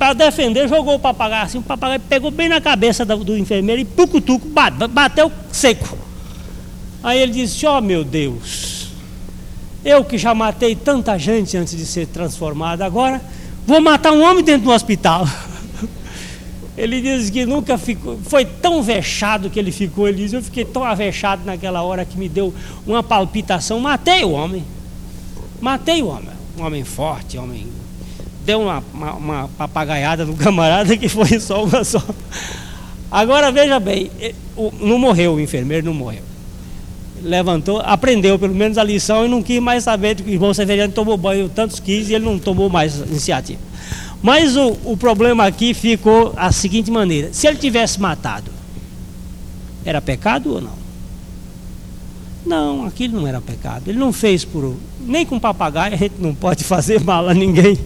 para 0.00 0.14
defender, 0.14 0.66
jogou 0.66 0.94
o 0.94 0.98
papagaio 0.98 1.44
assim, 1.44 1.58
o 1.58 1.62
papagaio 1.62 2.00
pegou 2.00 2.30
bem 2.30 2.48
na 2.48 2.58
cabeça 2.58 3.04
do, 3.04 3.22
do 3.22 3.36
enfermeiro 3.36 3.82
e 3.82 3.84
pucutuco, 3.84 4.48
bateu 4.88 5.30
seco. 5.52 5.98
Aí 7.02 7.20
ele 7.20 7.32
disse: 7.32 7.66
Ó 7.66 7.76
oh, 7.76 7.80
meu 7.82 8.02
Deus, 8.02 8.88
eu 9.84 10.02
que 10.02 10.16
já 10.16 10.34
matei 10.34 10.74
tanta 10.74 11.18
gente 11.18 11.54
antes 11.54 11.76
de 11.76 11.84
ser 11.84 12.06
transformado, 12.06 12.80
agora 12.80 13.20
vou 13.66 13.78
matar 13.78 14.12
um 14.12 14.22
homem 14.22 14.42
dentro 14.42 14.68
do 14.68 14.72
hospital. 14.72 15.28
Ele 16.78 17.02
diz 17.02 17.28
que 17.28 17.44
nunca 17.44 17.76
ficou, 17.76 18.18
foi 18.24 18.46
tão 18.46 18.82
vexado 18.82 19.50
que 19.50 19.58
ele 19.58 19.70
ficou. 19.70 20.08
Ele 20.08 20.16
diz: 20.16 20.32
Eu 20.32 20.42
fiquei 20.42 20.64
tão 20.64 20.82
avexado 20.82 21.44
naquela 21.44 21.82
hora 21.82 22.06
que 22.06 22.16
me 22.16 22.26
deu 22.26 22.54
uma 22.86 23.02
palpitação. 23.02 23.78
Matei 23.80 24.24
o 24.24 24.30
homem. 24.30 24.64
Matei 25.60 26.00
o 26.00 26.06
homem. 26.06 26.30
Um 26.58 26.64
homem 26.64 26.84
forte, 26.84 27.36
um 27.36 27.42
homem. 27.42 27.79
Deu 28.44 28.62
uma, 28.62 28.82
uma, 28.92 29.12
uma 29.14 29.50
papagaiada 29.56 30.24
no 30.24 30.34
camarada 30.36 30.96
que 30.96 31.08
foi 31.08 31.38
só 31.40 31.64
uma 31.64 31.84
só. 31.84 32.02
Agora 33.10 33.50
veja 33.50 33.80
bem: 33.80 34.10
não 34.80 34.98
morreu 34.98 35.34
o 35.34 35.40
enfermeiro, 35.40 35.86
não 35.86 35.94
morreu. 35.94 36.22
Levantou, 37.22 37.80
aprendeu 37.84 38.38
pelo 38.38 38.54
menos 38.54 38.78
a 38.78 38.84
lição 38.84 39.26
e 39.26 39.28
não 39.28 39.42
quis 39.42 39.60
mais 39.60 39.84
saber 39.84 40.16
que 40.16 40.22
o 40.22 40.32
irmão 40.32 40.54
Severiano 40.54 40.92
tomou 40.92 41.18
banho 41.18 41.50
tantos 41.50 41.78
quis 41.78 42.08
e 42.08 42.14
ele 42.14 42.24
não 42.24 42.38
tomou 42.38 42.70
mais 42.70 42.96
iniciativa. 42.96 43.60
Mas 44.22 44.56
o, 44.56 44.76
o 44.84 44.96
problema 44.96 45.44
aqui 45.44 45.74
ficou 45.74 46.32
a 46.36 46.52
seguinte 46.52 46.90
maneira: 46.90 47.28
se 47.32 47.46
ele 47.46 47.58
tivesse 47.58 48.00
matado, 48.00 48.50
era 49.84 50.00
pecado 50.00 50.54
ou 50.54 50.60
não? 50.60 50.80
Não, 52.44 52.86
aquilo 52.86 53.20
não 53.20 53.26
era 53.26 53.40
pecado. 53.40 53.88
Ele 53.88 53.98
não 53.98 54.12
fez 54.12 54.44
por. 54.44 54.74
Nem 55.00 55.26
com 55.26 55.38
papagaio, 55.38 55.94
a 55.94 55.96
gente 55.96 56.14
não 56.18 56.34
pode 56.34 56.64
fazer 56.64 57.02
mal 57.02 57.28
a 57.28 57.34
ninguém. 57.34 57.78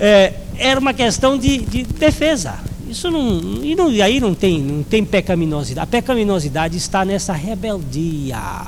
É, 0.00 0.32
era 0.56 0.80
uma 0.80 0.94
questão 0.94 1.36
de, 1.38 1.58
de 1.58 1.82
defesa. 1.84 2.58
Isso 2.88 3.10
não. 3.10 3.62
E 3.62 3.76
não, 3.76 3.88
aí 3.88 4.18
não 4.18 4.34
tem, 4.34 4.60
não 4.60 4.82
tem 4.82 5.04
pecaminosidade. 5.04 5.84
A 5.84 5.86
pecaminosidade 5.86 6.76
está 6.76 7.04
nessa 7.04 7.32
rebeldia. 7.32 8.66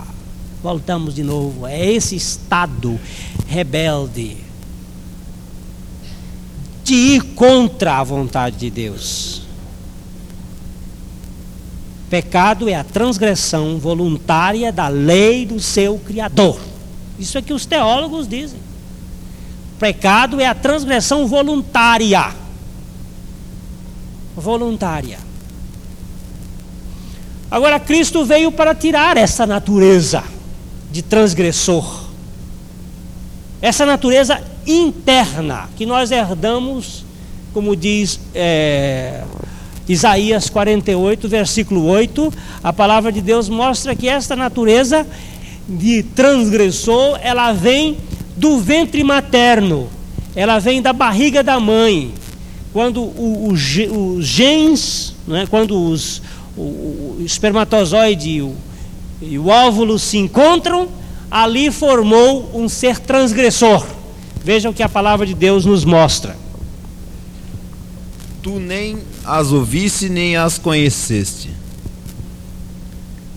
Voltamos 0.62 1.14
de 1.14 1.24
novo. 1.24 1.66
É 1.66 1.84
esse 1.90 2.14
estado 2.14 3.00
rebelde 3.48 4.36
de 6.84 6.94
ir 6.94 7.22
contra 7.34 7.98
a 7.98 8.04
vontade 8.04 8.56
de 8.56 8.70
Deus. 8.70 9.42
Pecado 12.10 12.68
é 12.68 12.74
a 12.74 12.84
transgressão 12.84 13.78
voluntária 13.78 14.70
da 14.70 14.88
lei 14.88 15.46
do 15.46 15.58
seu 15.58 15.98
Criador. 15.98 16.60
Isso 17.18 17.38
é 17.38 17.42
que 17.42 17.54
os 17.54 17.64
teólogos 17.64 18.28
dizem. 18.28 18.60
Pecado 19.82 20.40
é 20.40 20.46
a 20.46 20.54
transgressão 20.54 21.26
voluntária. 21.26 22.32
Voluntária. 24.36 25.18
Agora, 27.50 27.80
Cristo 27.80 28.24
veio 28.24 28.52
para 28.52 28.76
tirar 28.76 29.16
essa 29.16 29.44
natureza 29.44 30.22
de 30.88 31.02
transgressor. 31.02 32.04
Essa 33.60 33.84
natureza 33.84 34.40
interna 34.64 35.68
que 35.76 35.84
nós 35.84 36.12
herdamos, 36.12 37.04
como 37.52 37.74
diz 37.74 38.20
é, 38.36 39.24
Isaías 39.88 40.48
48, 40.48 41.28
versículo 41.28 41.86
8, 41.86 42.32
a 42.62 42.72
palavra 42.72 43.10
de 43.10 43.20
Deus 43.20 43.48
mostra 43.48 43.96
que 43.96 44.08
esta 44.08 44.36
natureza 44.36 45.04
de 45.68 46.04
transgressor, 46.04 47.18
ela 47.20 47.52
vem 47.52 47.96
do 48.36 48.58
ventre 48.58 49.02
materno, 49.04 49.88
ela 50.34 50.58
vem 50.58 50.80
da 50.80 50.92
barriga 50.92 51.42
da 51.42 51.60
mãe. 51.60 52.12
Quando 52.72 53.02
o, 53.02 53.48
o, 53.48 53.52
os 53.52 54.26
genes, 54.26 55.14
né, 55.26 55.46
quando 55.48 55.78
os, 55.78 56.22
o, 56.56 56.60
o 56.62 57.22
espermatozoide 57.24 58.30
e 58.30 58.42
o, 58.42 58.54
e 59.20 59.38
o 59.38 59.48
óvulo 59.48 59.98
se 59.98 60.16
encontram, 60.16 60.88
ali 61.30 61.70
formou 61.70 62.50
um 62.54 62.68
ser 62.68 62.98
transgressor. 62.98 63.86
Vejam 64.44 64.72
que 64.72 64.82
a 64.82 64.88
palavra 64.88 65.26
de 65.26 65.34
Deus 65.34 65.64
nos 65.64 65.84
mostra. 65.84 66.36
Tu 68.42 68.58
nem 68.58 68.98
as 69.24 69.52
ouviste 69.52 70.08
nem 70.08 70.36
as 70.36 70.58
conheceste, 70.58 71.48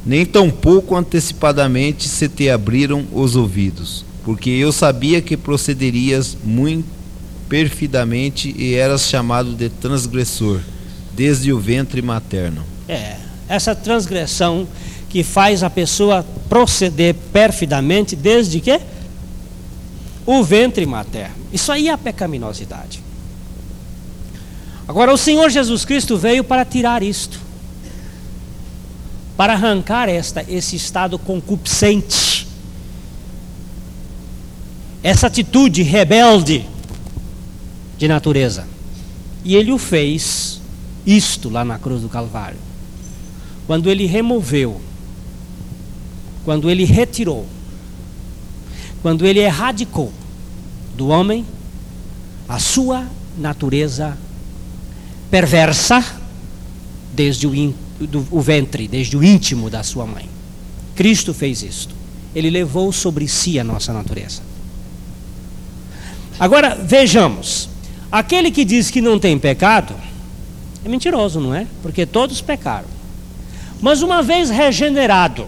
nem 0.04 0.26
tampouco 0.26 0.96
antecipadamente 0.96 2.08
se 2.08 2.28
te 2.28 2.50
abriram 2.50 3.06
os 3.14 3.36
ouvidos, 3.36 4.04
porque 4.26 4.49
eu 4.49 4.71
sabia 4.71 5.21
que 5.21 5.38
procederias 5.38 6.36
muito 6.43 6.89
perfidamente 7.47 8.53
e 8.57 8.73
eras 8.73 9.03
chamado 9.03 9.53
de 9.53 9.69
transgressor 9.69 10.59
desde 11.13 11.53
o 11.53 11.59
ventre 11.59 12.01
materno. 12.01 12.65
É, 12.89 13.17
essa 13.47 13.76
transgressão 13.76 14.67
que 15.09 15.23
faz 15.23 15.61
a 15.61 15.69
pessoa 15.69 16.26
proceder 16.49 17.15
perfidamente 17.32 18.15
desde 18.15 18.59
que 18.59 18.82
o 20.26 20.43
ventre 20.43 20.86
materno. 20.88 21.36
Isso 21.53 21.71
aí 21.71 21.88
é 21.88 21.91
a 21.91 21.97
pecaminosidade. 21.97 23.01
Agora, 24.88 25.13
o 25.13 25.17
Senhor 25.17 25.49
Jesus 25.49 25.86
Cristo 25.86 26.17
veio 26.17 26.43
para 26.43 26.65
tirar 26.65 27.01
isto, 27.03 27.39
para 29.38 29.53
arrancar 29.53 30.09
esta, 30.09 30.43
esse 30.47 30.76
estado 30.76 31.17
concupiscente, 31.17 32.35
essa 35.08 35.28
atitude 35.28 35.84
rebelde 35.84 36.66
de 37.97 38.08
natureza. 38.08 38.68
E 39.43 39.56
ele 39.56 39.72
o 39.72 39.78
fez, 39.78 40.60
isto 41.06 41.49
lá 41.49 41.64
na 41.64 41.78
cruz 41.78 42.01
do 42.01 42.10
Calvário, 42.10 42.58
quando 43.68 43.89
ele 43.89 44.06
removeu, 44.06 44.82
quando 46.43 46.70
ele 46.70 46.86
retirou 46.86 47.45
quando 49.06 49.24
ele 49.24 49.39
erradicou 49.39 50.12
do 50.95 51.10
homem 51.10 51.45
a 52.49 52.58
sua 52.58 53.08
natureza 53.38 54.18
perversa 55.30 56.03
desde 57.14 57.45
o, 57.45 57.74
do, 57.99 58.28
o 58.32 58.41
ventre, 58.41 58.88
desde 58.88 59.16
o 59.16 59.24
íntimo 59.24 59.70
da 59.70 59.84
sua 59.84 60.08
mãe. 60.08 60.28
Cristo 60.95 61.36
fez 61.36 61.62
isto. 61.62 61.93
Ele 62.34 62.49
levou 62.49 62.91
sobre 62.91 63.28
si 63.28 63.60
a 63.60 63.64
nossa 63.64 63.93
natureza. 63.93 64.41
Agora 66.40 66.76
vejamos: 66.76 67.70
aquele 68.12 68.52
que 68.52 68.66
diz 68.66 68.92
que 68.92 69.02
não 69.02 69.20
tem 69.20 69.38
pecado 69.38 69.96
é 70.84 70.90
mentiroso, 70.90 71.40
não 71.40 71.54
é? 71.54 71.68
Porque 71.82 72.06
todos 72.06 72.42
pecaram. 72.42 72.88
Mas 73.82 74.02
uma 74.02 74.22
vez 74.22 74.50
regenerado, 74.50 75.48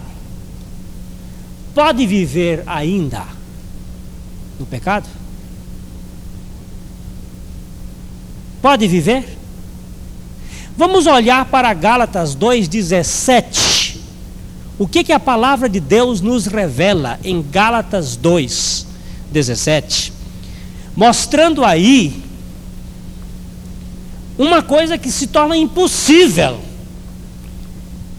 pode 1.74 2.06
viver 2.06 2.62
ainda 2.66 3.24
no 4.58 4.66
pecado? 4.66 5.08
Pode 8.60 8.88
viver? 8.88 9.36
Vamos 10.76 11.06
olhar 11.06 11.44
para 11.46 11.72
Gálatas 11.74 12.36
2,17. 12.36 13.98
O 14.78 14.86
que, 14.86 15.02
que 15.02 15.12
a 15.12 15.20
palavra 15.20 15.68
de 15.68 15.80
Deus 15.80 16.20
nos 16.20 16.46
revela 16.46 17.18
em 17.24 17.42
Gálatas 17.42 18.16
2,17? 18.16 20.17
Mostrando 20.98 21.64
aí 21.64 22.24
uma 24.36 24.64
coisa 24.64 24.98
que 24.98 25.12
se 25.12 25.28
torna 25.28 25.56
impossível. 25.56 26.58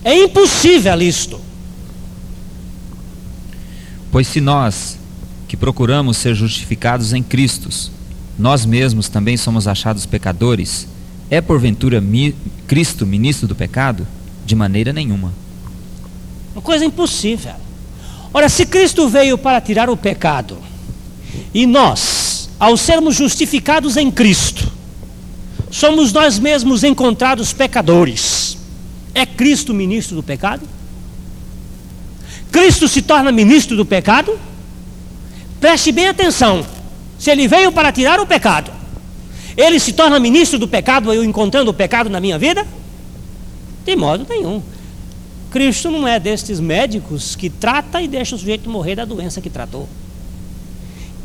É 0.02 0.18
impossível 0.18 1.02
isto. 1.02 1.42
Pois 4.10 4.30
se 4.30 4.40
nós, 4.40 4.98
que 5.46 5.58
procuramos 5.58 6.16
ser 6.16 6.34
justificados 6.34 7.12
em 7.12 7.22
Cristo, 7.22 7.68
nós 8.38 8.66
mesmos 8.66 9.10
também 9.10 9.36
somos 9.36 9.68
achados 9.68 10.06
pecadores, 10.06 10.88
é 11.30 11.42
porventura 11.42 12.00
mi 12.00 12.34
Cristo 12.66 13.06
ministro 13.06 13.46
do 13.46 13.56
pecado? 13.56 14.08
De 14.46 14.56
maneira 14.56 14.94
nenhuma. 14.94 15.34
Uma 16.56 16.62
coisa 16.62 16.86
impossível. 16.86 17.56
Ora, 18.34 18.48
se 18.48 18.66
Cristo 18.66 19.10
veio 19.10 19.38
para 19.38 19.60
tirar 19.60 19.90
o 19.90 19.98
pecado, 19.98 20.58
e 21.54 21.68
nós, 21.68 22.19
ao 22.60 22.76
sermos 22.76 23.16
justificados 23.16 23.96
em 23.96 24.12
Cristo, 24.12 24.70
somos 25.72 26.12
nós 26.12 26.38
mesmos 26.38 26.84
encontrados 26.84 27.54
pecadores, 27.54 28.58
é 29.16 29.26
Cristo 29.26 29.74
ministro 29.74 30.16
do 30.16 30.24
pecado? 30.24 30.68
Cristo 32.52 32.88
se 32.88 33.02
torna 33.02 33.32
ministro 33.32 33.78
do 33.78 33.86
pecado? 33.86 34.38
Preste 35.60 35.92
bem 35.92 36.08
atenção. 36.08 36.66
Se 37.18 37.30
ele 37.30 37.48
veio 37.48 37.72
para 37.72 37.92
tirar 37.92 38.20
o 38.20 38.26
pecado, 38.26 38.72
ele 39.56 39.80
se 39.80 39.94
torna 39.94 40.20
ministro 40.20 40.58
do 40.58 40.68
pecado, 40.68 41.14
eu 41.14 41.24
encontrando 41.24 41.70
o 41.70 41.74
pecado 41.74 42.10
na 42.10 42.20
minha 42.20 42.38
vida? 42.38 42.66
De 43.86 43.96
modo 43.96 44.26
nenhum. 44.30 44.62
Cristo 45.52 45.90
não 45.90 46.08
é 46.08 46.20
destes 46.20 46.60
médicos 46.60 47.36
que 47.36 47.50
trata 47.50 48.02
e 48.02 48.08
deixa 48.08 48.36
o 48.36 48.40
sujeito 48.40 48.70
morrer 48.70 48.96
da 48.96 49.06
doença 49.06 49.42
que 49.42 49.50
tratou. 49.50 49.88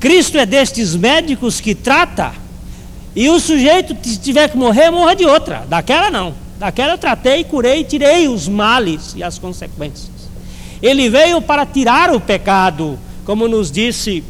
Cristo 0.00 0.38
é 0.38 0.44
destes 0.44 0.94
médicos 0.94 1.60
que 1.60 1.74
trata 1.74 2.32
e 3.16 3.28
o 3.28 3.38
sujeito, 3.38 3.96
se 4.02 4.18
tiver 4.18 4.48
que 4.48 4.56
morrer, 4.56 4.90
morra 4.90 5.14
de 5.14 5.24
outra. 5.24 5.64
Daquela 5.68 6.10
não. 6.10 6.34
Daquela 6.58 6.94
eu 6.94 6.98
tratei, 6.98 7.44
curei, 7.44 7.84
tirei 7.84 8.26
os 8.26 8.48
males 8.48 9.14
e 9.16 9.22
as 9.22 9.38
consequências. 9.38 10.10
Ele 10.82 11.08
veio 11.08 11.40
para 11.40 11.64
tirar 11.64 12.12
o 12.12 12.20
pecado, 12.20 12.98
como 13.24 13.46
nos 13.46 13.70
disse 13.70 14.24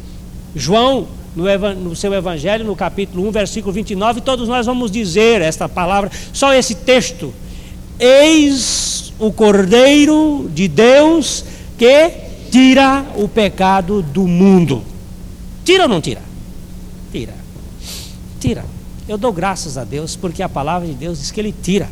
João 0.55 1.07
no, 1.35 1.95
seu 1.95 2.13
Evangelho, 2.13 2.63
no 2.63 2.75
capítulo 2.75 3.27
1, 3.27 3.31
versículo 3.31 3.73
29. 3.73 4.21
Todos 4.21 4.47
nós 4.47 4.65
vamos 4.65 4.91
dizer 4.91 5.41
esta 5.41 5.67
palavra, 5.67 6.11
só 6.31 6.53
esse 6.53 6.75
texto. 6.75 7.33
Eis 7.99 9.13
o 9.17 9.31
Cordeiro 9.31 10.49
de 10.53 10.67
Deus 10.67 11.43
que 11.77 12.11
tira 12.51 13.03
o 13.15 13.27
pecado 13.27 14.01
do 14.01 14.27
mundo. 14.27 14.83
Tira 15.65 15.83
ou 15.83 15.89
não 15.89 15.99
tira? 15.99 16.21
Tira. 17.11 17.33
Tira. 18.39 18.65
Eu 19.07 19.17
dou 19.17 19.33
graças 19.33 19.77
a 19.77 19.83
Deus 19.83 20.15
porque 20.15 20.41
a 20.41 20.47
palavra 20.47 20.87
de 20.87 20.93
Deus 20.93 21.19
diz 21.19 21.31
que 21.31 21.41
Ele 21.41 21.53
tira. 21.61 21.89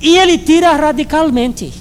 E 0.00 0.18
Ele 0.18 0.36
tira 0.38 0.72
radicalmente. 0.72 1.72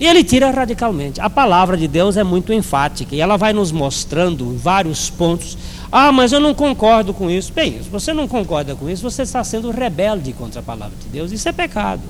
E 0.00 0.06
ele 0.06 0.22
tira 0.22 0.52
radicalmente. 0.52 1.20
A 1.20 1.28
palavra 1.28 1.76
de 1.76 1.88
Deus 1.88 2.16
é 2.16 2.22
muito 2.22 2.52
enfática 2.52 3.16
e 3.16 3.20
ela 3.20 3.36
vai 3.36 3.52
nos 3.52 3.72
mostrando 3.72 4.56
vários 4.56 5.10
pontos 5.10 5.58
ah, 5.90 6.12
mas 6.12 6.32
eu 6.32 6.40
não 6.40 6.54
concordo 6.54 7.14
com 7.14 7.30
isso. 7.30 7.52
Bem, 7.52 7.82
se 7.82 7.88
você 7.88 8.12
não 8.12 8.28
concorda 8.28 8.76
com 8.76 8.88
isso, 8.90 9.02
você 9.02 9.22
está 9.22 9.42
sendo 9.42 9.70
rebelde 9.70 10.32
contra 10.34 10.60
a 10.60 10.62
palavra 10.62 10.96
de 11.02 11.08
Deus. 11.08 11.32
Isso 11.32 11.48
é 11.48 11.52
pecado. 11.52 12.02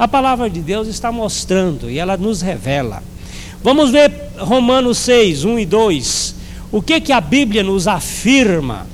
A 0.00 0.08
palavra 0.08 0.48
de 0.48 0.60
Deus 0.60 0.88
está 0.88 1.12
mostrando 1.12 1.90
e 1.90 1.98
ela 1.98 2.16
nos 2.16 2.40
revela. 2.40 3.02
Vamos 3.62 3.90
ver 3.90 4.10
Romanos 4.38 4.96
6, 4.96 5.44
1 5.44 5.58
e 5.58 5.66
2. 5.66 6.34
O 6.72 6.80
que, 6.80 7.02
que 7.02 7.12
a 7.12 7.20
Bíblia 7.20 7.62
nos 7.62 7.86
afirma 7.86 8.86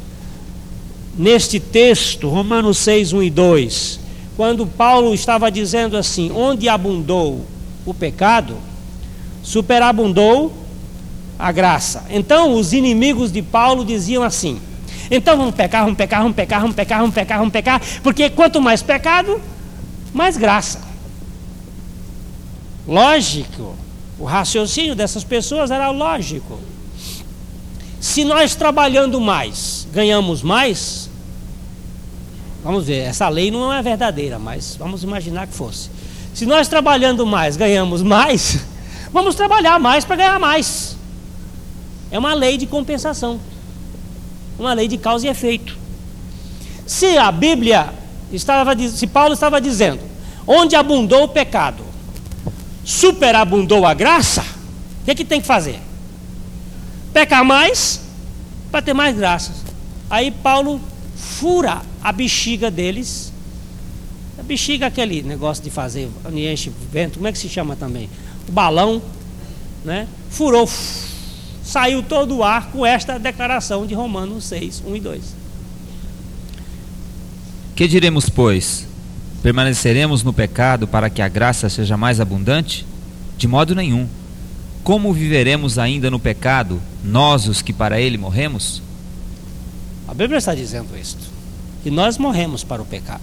neste 1.16 1.61
texto, 1.61 2.28
Romanos 2.28 2.78
6, 2.78 3.12
1 3.12 3.22
e 3.22 3.30
2? 3.30 4.00
Quando 4.36 4.66
Paulo 4.66 5.14
estava 5.14 5.48
dizendo 5.48 5.96
assim: 5.96 6.32
onde 6.34 6.68
abundou 6.68 7.46
o 7.86 7.94
pecado, 7.94 8.57
superabundou 9.44 10.52
a 11.38 11.52
graça. 11.52 12.04
Então 12.11 12.52
os 12.54 12.72
inimigos 12.72 13.30
de 13.30 13.42
Paulo 13.42 13.84
diziam 13.84 14.24
assim: 14.24 14.61
então 15.09 15.36
vamos 15.36 15.54
pecar, 15.54 15.84
vamos 15.84 15.96
pecar, 15.96 16.22
vamos 16.22 16.34
pecar, 16.34 16.61
vamos 16.62 16.74
pecar, 16.74 16.98
vamos 16.98 17.14
pecar, 17.14 17.38
vamos 17.38 17.52
pecar, 17.52 17.80
porque 18.02 18.28
quanto 18.28 18.61
mais 18.61 18.82
pecado, 18.82 19.40
mais 20.12 20.36
graça. 20.36 20.86
Lógico, 22.87 23.74
o 24.18 24.24
raciocínio 24.24 24.95
dessas 24.95 25.24
pessoas 25.24 25.70
era 25.70 25.91
lógico. 25.91 26.59
Se 28.01 28.24
nós 28.24 28.55
trabalhando 28.55 29.20
mais, 29.20 29.87
ganhamos 29.93 30.43
mais, 30.43 31.11
vamos 32.62 32.87
ver, 32.87 33.01
essa 33.01 33.28
lei 33.28 33.51
não 33.51 33.72
é 33.72 33.82
verdadeira, 33.82 34.39
mas 34.39 34.76
vamos 34.78 35.03
imaginar 35.03 35.47
que 35.47 35.55
fosse. 35.55 35.91
Se 36.32 36.47
nós 36.47 36.68
trabalhando 36.68 37.26
mais, 37.26 37.57
ganhamos 37.57 38.03
mais, 38.03 38.61
vamos 39.12 39.34
trabalhar 39.34 39.80
mais 39.80 40.05
para 40.05 40.16
ganhar 40.16 40.39
mais. 40.39 40.97
É 42.11 42.18
uma 42.18 42.34
lei 42.34 42.57
de 42.57 42.66
compensação. 42.66 43.41
Uma 44.59 44.72
lei 44.72 44.87
de 44.87 44.97
causa 44.97 45.26
e 45.26 45.30
efeito. 45.30 45.76
Se 46.87 47.18
a 47.18 47.32
Bíblia 47.32 47.93
estava, 48.32 48.76
se 48.78 49.07
Paulo 49.07 49.34
estava 49.34 49.61
dizendo, 49.61 50.01
onde 50.47 50.76
abundou 50.76 51.24
o 51.24 51.28
pecado, 51.28 51.86
superabundou 52.87 53.84
a 53.84 53.93
graça, 53.93 54.43
o 55.03 55.05
que, 55.05 55.11
é 55.11 55.14
que 55.14 55.24
tem 55.24 55.41
que 55.41 55.47
fazer? 55.47 55.78
Pecar 57.12 57.45
mais 57.45 58.01
para 58.70 58.80
ter 58.80 58.95
mais 58.95 59.14
graças. 59.16 59.57
Aí 60.09 60.30
Paulo 60.30 60.80
fura 61.16 61.82
a 62.03 62.12
bexiga 62.12 62.70
deles. 62.70 63.32
A 64.39 64.43
bexiga 64.43 64.87
é 64.87 64.89
aquele 64.89 65.22
negócio 65.22 65.62
de 65.62 65.70
fazer, 65.70 66.09
enche 66.32 66.72
vento, 66.93 67.16
como 67.16 67.26
é 67.26 67.32
que 67.32 67.39
se 67.39 67.49
chama 67.49 67.74
também? 67.74 68.09
O 68.49 68.53
balão, 68.53 69.03
né? 69.84 70.07
Furou 70.30 70.68
saiu 71.66 72.01
todo 72.01 72.37
o 72.37 72.45
ar 72.45 72.70
com 72.70 72.87
esta 72.87 73.18
declaração 73.18 73.87
de 73.87 73.95
Romanos 73.95 74.45
6, 74.45 74.84
1 74.87 74.97
e 74.97 75.01
2. 75.01 75.22
Que 77.74 77.89
diremos, 77.89 78.28
pois? 78.28 78.87
Permaneceremos 79.43 80.22
no 80.22 80.32
pecado 80.32 80.89
para 80.89 81.09
que 81.09 81.22
a 81.22 81.28
graça 81.28 81.68
seja 81.68 81.97
mais 81.97 82.20
abundante? 82.20 82.87
De 83.39 83.47
modo 83.47 83.74
nenhum. 83.74 84.09
Como 84.82 85.12
viveremos 85.12 85.78
ainda 85.78 86.11
no 86.11 86.18
pecado, 86.18 86.80
nós 87.05 87.47
os 87.49 87.62
que 87.62 87.72
para 87.72 88.01
ele 88.01 88.16
morremos? 88.16 88.82
A 90.07 90.14
Bíblia 90.14 90.39
está 90.39 90.55
dizendo 90.55 90.97
isto, 90.97 91.28
que 91.82 91.91
nós 91.91 92.18
morremos 92.18 92.62
para 92.62 92.80
o 92.80 92.87
pecado. 92.87 93.22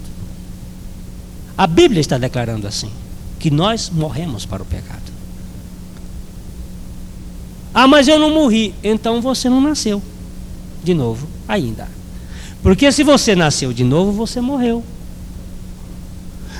A 1.58 1.66
Bíblia 1.68 2.02
está 2.02 2.18
declarando 2.18 2.68
assim, 2.68 2.92
que 3.40 3.50
nós 3.50 3.90
morremos 3.90 4.46
para 4.46 4.62
o 4.62 4.66
pecado. 4.66 5.14
Ah, 7.74 7.88
mas 7.88 8.08
eu 8.08 8.20
não 8.20 8.30
morri. 8.30 8.74
Então 8.84 9.22
você 9.22 9.50
não 9.50 9.60
nasceu 9.60 10.02
de 10.84 10.94
novo 10.94 11.28
ainda. 11.48 11.88
Porque 12.62 12.92
se 12.92 13.04
você 13.04 13.36
nasceu 13.36 13.74
de 13.74 13.84
novo, 13.84 14.12
você 14.12 14.40
morreu. 14.40 14.84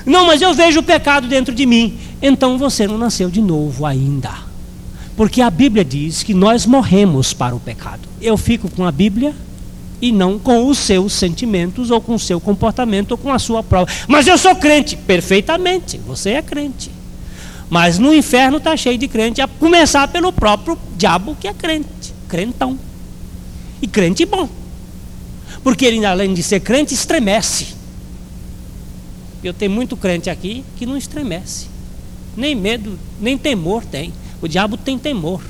Não, 0.04 0.26
mas 0.26 0.42
eu 0.42 0.52
vejo 0.52 0.80
o 0.80 0.82
pecado 0.82 1.26
dentro 1.28 1.54
de 1.54 1.64
mim. 1.64 1.98
Então 2.20 2.58
você 2.58 2.86
não 2.86 2.98
nasceu 2.98 3.30
de 3.30 3.40
novo 3.40 3.86
ainda. 3.86 4.30
Porque 5.16 5.40
a 5.40 5.50
Bíblia 5.50 5.84
diz 5.84 6.22
que 6.22 6.34
nós 6.34 6.66
morremos 6.66 7.32
para 7.32 7.54
o 7.54 7.60
pecado. 7.60 8.08
Eu 8.20 8.36
fico 8.36 8.68
com 8.68 8.84
a 8.84 8.92
Bíblia 8.92 9.34
e 10.00 10.12
não 10.12 10.38
com 10.38 10.66
os 10.68 10.78
seus 10.78 11.12
sentimentos 11.12 11.90
ou 11.90 12.00
com 12.00 12.14
o 12.14 12.18
seu 12.18 12.40
comportamento 12.40 13.12
ou 13.12 13.18
com 13.18 13.32
a 13.32 13.38
sua 13.38 13.62
prova. 13.62 13.90
Mas 14.08 14.26
eu 14.26 14.36
sou 14.36 14.54
crente. 14.56 14.96
Perfeitamente, 14.96 15.98
você 15.98 16.30
é 16.30 16.42
crente. 16.42 16.90
Mas 17.70 17.98
no 17.98 18.14
inferno 18.14 18.58
está 18.58 18.76
cheio 18.76 18.98
de 18.98 19.08
crente, 19.08 19.40
a 19.40 19.48
começar 19.48 20.06
pelo 20.08 20.32
próprio 20.32 20.78
diabo 20.96 21.36
que 21.40 21.48
é 21.48 21.54
crente, 21.54 22.12
crentão. 22.28 22.78
E 23.80 23.86
crente 23.86 24.26
bom. 24.26 24.48
Porque 25.62 25.84
ele, 25.84 26.04
além 26.04 26.34
de 26.34 26.42
ser 26.42 26.60
crente, 26.60 26.92
estremece. 26.92 27.74
Eu 29.44 29.52
tenho 29.52 29.70
muito 29.70 29.96
crente 29.96 30.30
aqui 30.30 30.64
que 30.76 30.86
não 30.86 30.96
estremece. 30.96 31.66
Nem 32.36 32.54
medo, 32.54 32.98
nem 33.20 33.36
temor 33.36 33.84
tem. 33.84 34.12
O 34.40 34.48
diabo 34.48 34.76
tem 34.76 34.98
temor. 34.98 35.42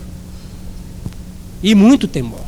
E 1.63 1.75
muito 1.75 2.07
temor. 2.09 2.45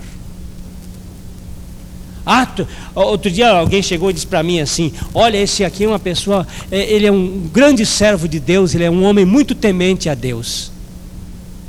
Ah, 2.28 2.48
outro 2.96 3.30
dia 3.30 3.50
alguém 3.50 3.80
chegou 3.80 4.10
e 4.10 4.12
disse 4.12 4.26
para 4.26 4.42
mim 4.42 4.58
assim: 4.58 4.92
Olha, 5.14 5.38
esse 5.38 5.64
aqui 5.64 5.84
é 5.84 5.88
uma 5.88 5.98
pessoa, 5.98 6.44
é, 6.72 6.92
ele 6.92 7.06
é 7.06 7.12
um 7.12 7.48
grande 7.52 7.86
servo 7.86 8.26
de 8.26 8.40
Deus, 8.40 8.74
ele 8.74 8.82
é 8.82 8.90
um 8.90 9.04
homem 9.04 9.24
muito 9.24 9.54
temente 9.54 10.08
a 10.08 10.14
Deus. 10.14 10.72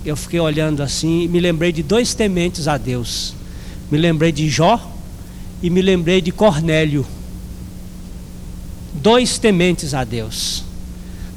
Eu 0.04 0.16
fiquei 0.16 0.40
olhando 0.40 0.82
assim 0.82 1.22
e 1.24 1.28
me 1.28 1.40
lembrei 1.40 1.72
de 1.72 1.84
dois 1.84 2.16
tementes 2.16 2.68
a 2.68 2.76
Deus. 2.76 3.36
Me 3.92 4.00
lembrei 4.00 4.32
de 4.32 4.50
Jó 4.50 4.82
e 5.62 5.70
me 5.70 5.82
lembrei 5.82 6.22
de 6.22 6.32
Cornélio. 6.32 7.06
Dois 9.02 9.38
tementes 9.38 9.93
a 9.93 10.04
Deus. 10.04 10.64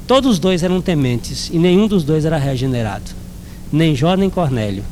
Todos 0.07 0.31
os 0.31 0.39
dois 0.39 0.63
eram 0.63 0.81
tementes 0.81 1.49
e 1.53 1.57
nenhum 1.57 1.87
dos 1.87 2.03
dois 2.03 2.25
era 2.25 2.37
regenerado. 2.37 3.11
Nem 3.71 3.95
Jó 3.95 4.15
nem 4.15 4.29
Cornélio. 4.29 4.83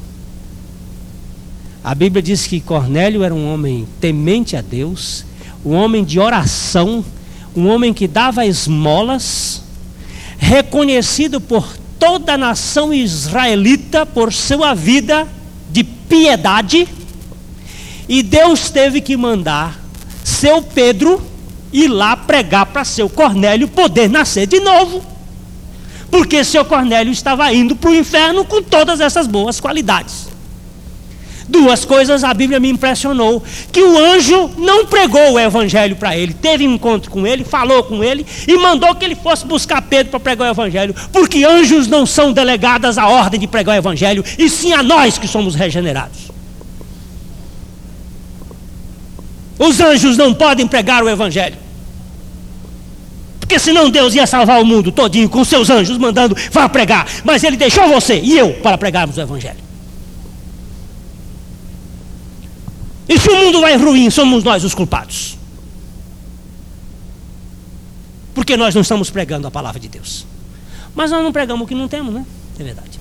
A 1.84 1.96
Bíblia 1.96 2.22
diz 2.22 2.46
que 2.46 2.60
Cornélio 2.60 3.24
era 3.24 3.34
um 3.34 3.52
homem 3.52 3.88
temente 4.00 4.56
a 4.56 4.62
Deus, 4.62 5.26
um 5.66 5.74
homem 5.74 6.04
de 6.04 6.20
oração, 6.20 7.04
um 7.56 7.68
homem 7.68 7.94
que 7.94 8.08
dava 8.08 8.46
esmolas, 8.46 9.64
reconhecido 10.38 11.42
por 11.42 11.68
toda 11.98 12.34
a 12.34 12.38
nação 12.38 12.94
israelita 12.94 14.06
por 14.06 14.32
sua 14.32 14.74
vida 14.74 15.28
de 15.72 15.84
piedade, 15.84 16.88
e 18.08 18.24
Deus 18.24 18.70
teve 18.70 19.02
que 19.02 19.16
mandar 19.18 19.80
seu 20.24 20.62
Pedro 20.62 21.29
ir 21.72 21.88
lá 21.88 22.16
pregar 22.16 22.66
para 22.68 22.84
seu 22.84 23.10
Cornélio 23.10 23.68
poder 23.68 24.10
nascer 24.10 24.48
de 24.48 24.60
novo. 24.60 25.04
Porque 26.10 26.44
seu 26.44 26.66
Cornélio 26.66 27.12
estava 27.12 27.52
indo 27.54 27.76
para 27.76 27.92
o 27.92 27.96
inferno 27.96 28.44
com 28.44 28.62
todas 28.62 29.00
essas 29.00 29.28
boas 29.28 29.60
qualidades. 29.60 30.30
Duas 31.48 31.84
coisas 31.84 32.24
a 32.24 32.32
Bíblia 32.32 32.60
me 32.60 32.70
impressionou: 32.70 33.44
que 33.72 33.82
o 33.82 33.98
anjo 33.98 34.52
não 34.58 34.86
pregou 34.86 35.34
o 35.34 35.40
evangelho 35.40 35.96
para 35.96 36.16
ele, 36.16 36.32
teve 36.32 36.68
um 36.68 36.76
encontro 36.76 37.10
com 37.10 37.26
ele, 37.26 37.44
falou 37.44 37.84
com 37.84 38.04
ele 38.04 38.26
e 38.48 38.56
mandou 38.58 38.94
que 38.94 39.04
ele 39.04 39.16
fosse 39.16 39.46
buscar 39.48 39.82
Pedro 39.82 40.12
para 40.12 40.20
pregar 40.20 40.48
o 40.48 40.52
evangelho, 40.52 40.96
porque 41.12 41.44
anjos 41.44 41.88
não 41.88 42.06
são 42.06 42.32
delegadas 42.32 43.00
à 43.00 43.08
ordem 43.08 43.40
de 43.40 43.48
pregar 43.48 43.76
o 43.76 43.80
evangelho, 43.80 44.24
e 44.38 44.48
sim 44.48 44.74
a 44.74 44.84
nós 44.84 45.18
que 45.18 45.28
somos 45.28 45.56
regenerados. 45.56 46.39
Os 49.60 49.82
anjos 49.82 50.16
não 50.16 50.34
podem 50.34 50.66
pregar 50.66 51.04
o 51.04 51.10
evangelho. 51.10 51.58
Porque 53.42 53.60
senão 53.60 53.90
Deus 53.90 54.16
ia 54.16 54.26
salvar 54.26 54.62
o 54.62 54.66
mundo 54.66 54.92
todinho 54.92 55.28
com 55.28 55.44
seus 55.44 55.70
anjos 55.70 55.98
mandando 55.98 56.36
vá 56.52 56.70
pregar, 56.70 57.06
mas 57.26 57.44
ele 57.44 57.58
deixou 57.58 57.88
você 57.90 58.22
e 58.22 58.38
eu 58.38 58.54
para 58.62 58.78
pregarmos 58.78 59.18
o 59.18 59.22
evangelho. 59.22 59.60
E 63.10 63.20
se 63.20 63.28
o 63.28 63.36
mundo 63.36 63.60
vai 63.60 63.76
ruim, 63.76 64.10
somos 64.10 64.44
nós 64.44 64.64
os 64.64 64.74
culpados. 64.74 65.36
Porque 68.36 68.56
nós 68.56 68.74
não 68.74 68.84
estamos 68.84 69.10
pregando 69.10 69.48
a 69.48 69.52
palavra 69.52 69.80
de 69.80 69.90
Deus. 69.90 70.26
Mas 70.96 71.12
nós 71.12 71.24
não 71.24 71.32
pregamos 71.32 71.66
o 71.66 71.68
que 71.68 71.76
não 71.76 71.88
temos, 71.88 72.14
né? 72.14 72.26
É 72.60 72.64
verdade. 72.64 73.00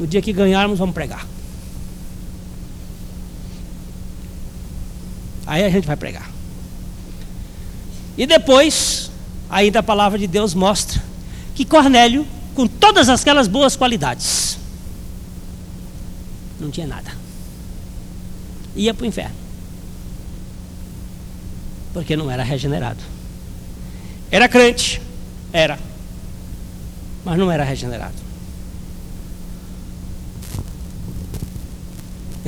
No 0.00 0.06
dia 0.06 0.22
que 0.22 0.32
ganharmos, 0.32 0.78
vamos 0.78 0.94
pregar. 0.94 1.26
Aí 5.46 5.64
a 5.64 5.70
gente 5.70 5.86
vai 5.86 5.96
pregar. 5.96 6.30
E 8.18 8.26
depois, 8.26 9.10
ainda 9.48 9.78
a 9.78 9.82
palavra 9.82 10.18
de 10.18 10.26
Deus 10.26 10.54
mostra 10.54 11.02
que 11.54 11.64
Cornélio, 11.64 12.26
com 12.54 12.66
todas 12.66 13.08
aquelas 13.08 13.46
boas 13.46 13.76
qualidades, 13.76 14.58
não 16.58 16.70
tinha 16.70 16.86
nada 16.86 17.26
ia 18.76 18.92
para 18.92 19.04
o 19.04 19.06
inferno. 19.06 19.34
Porque 21.92 22.14
não 22.14 22.30
era 22.30 22.42
regenerado. 22.42 23.00
Era 24.30 24.48
crente, 24.48 25.00
era, 25.52 25.78
mas 27.24 27.38
não 27.38 27.50
era 27.50 27.64
regenerado. 27.64 28.25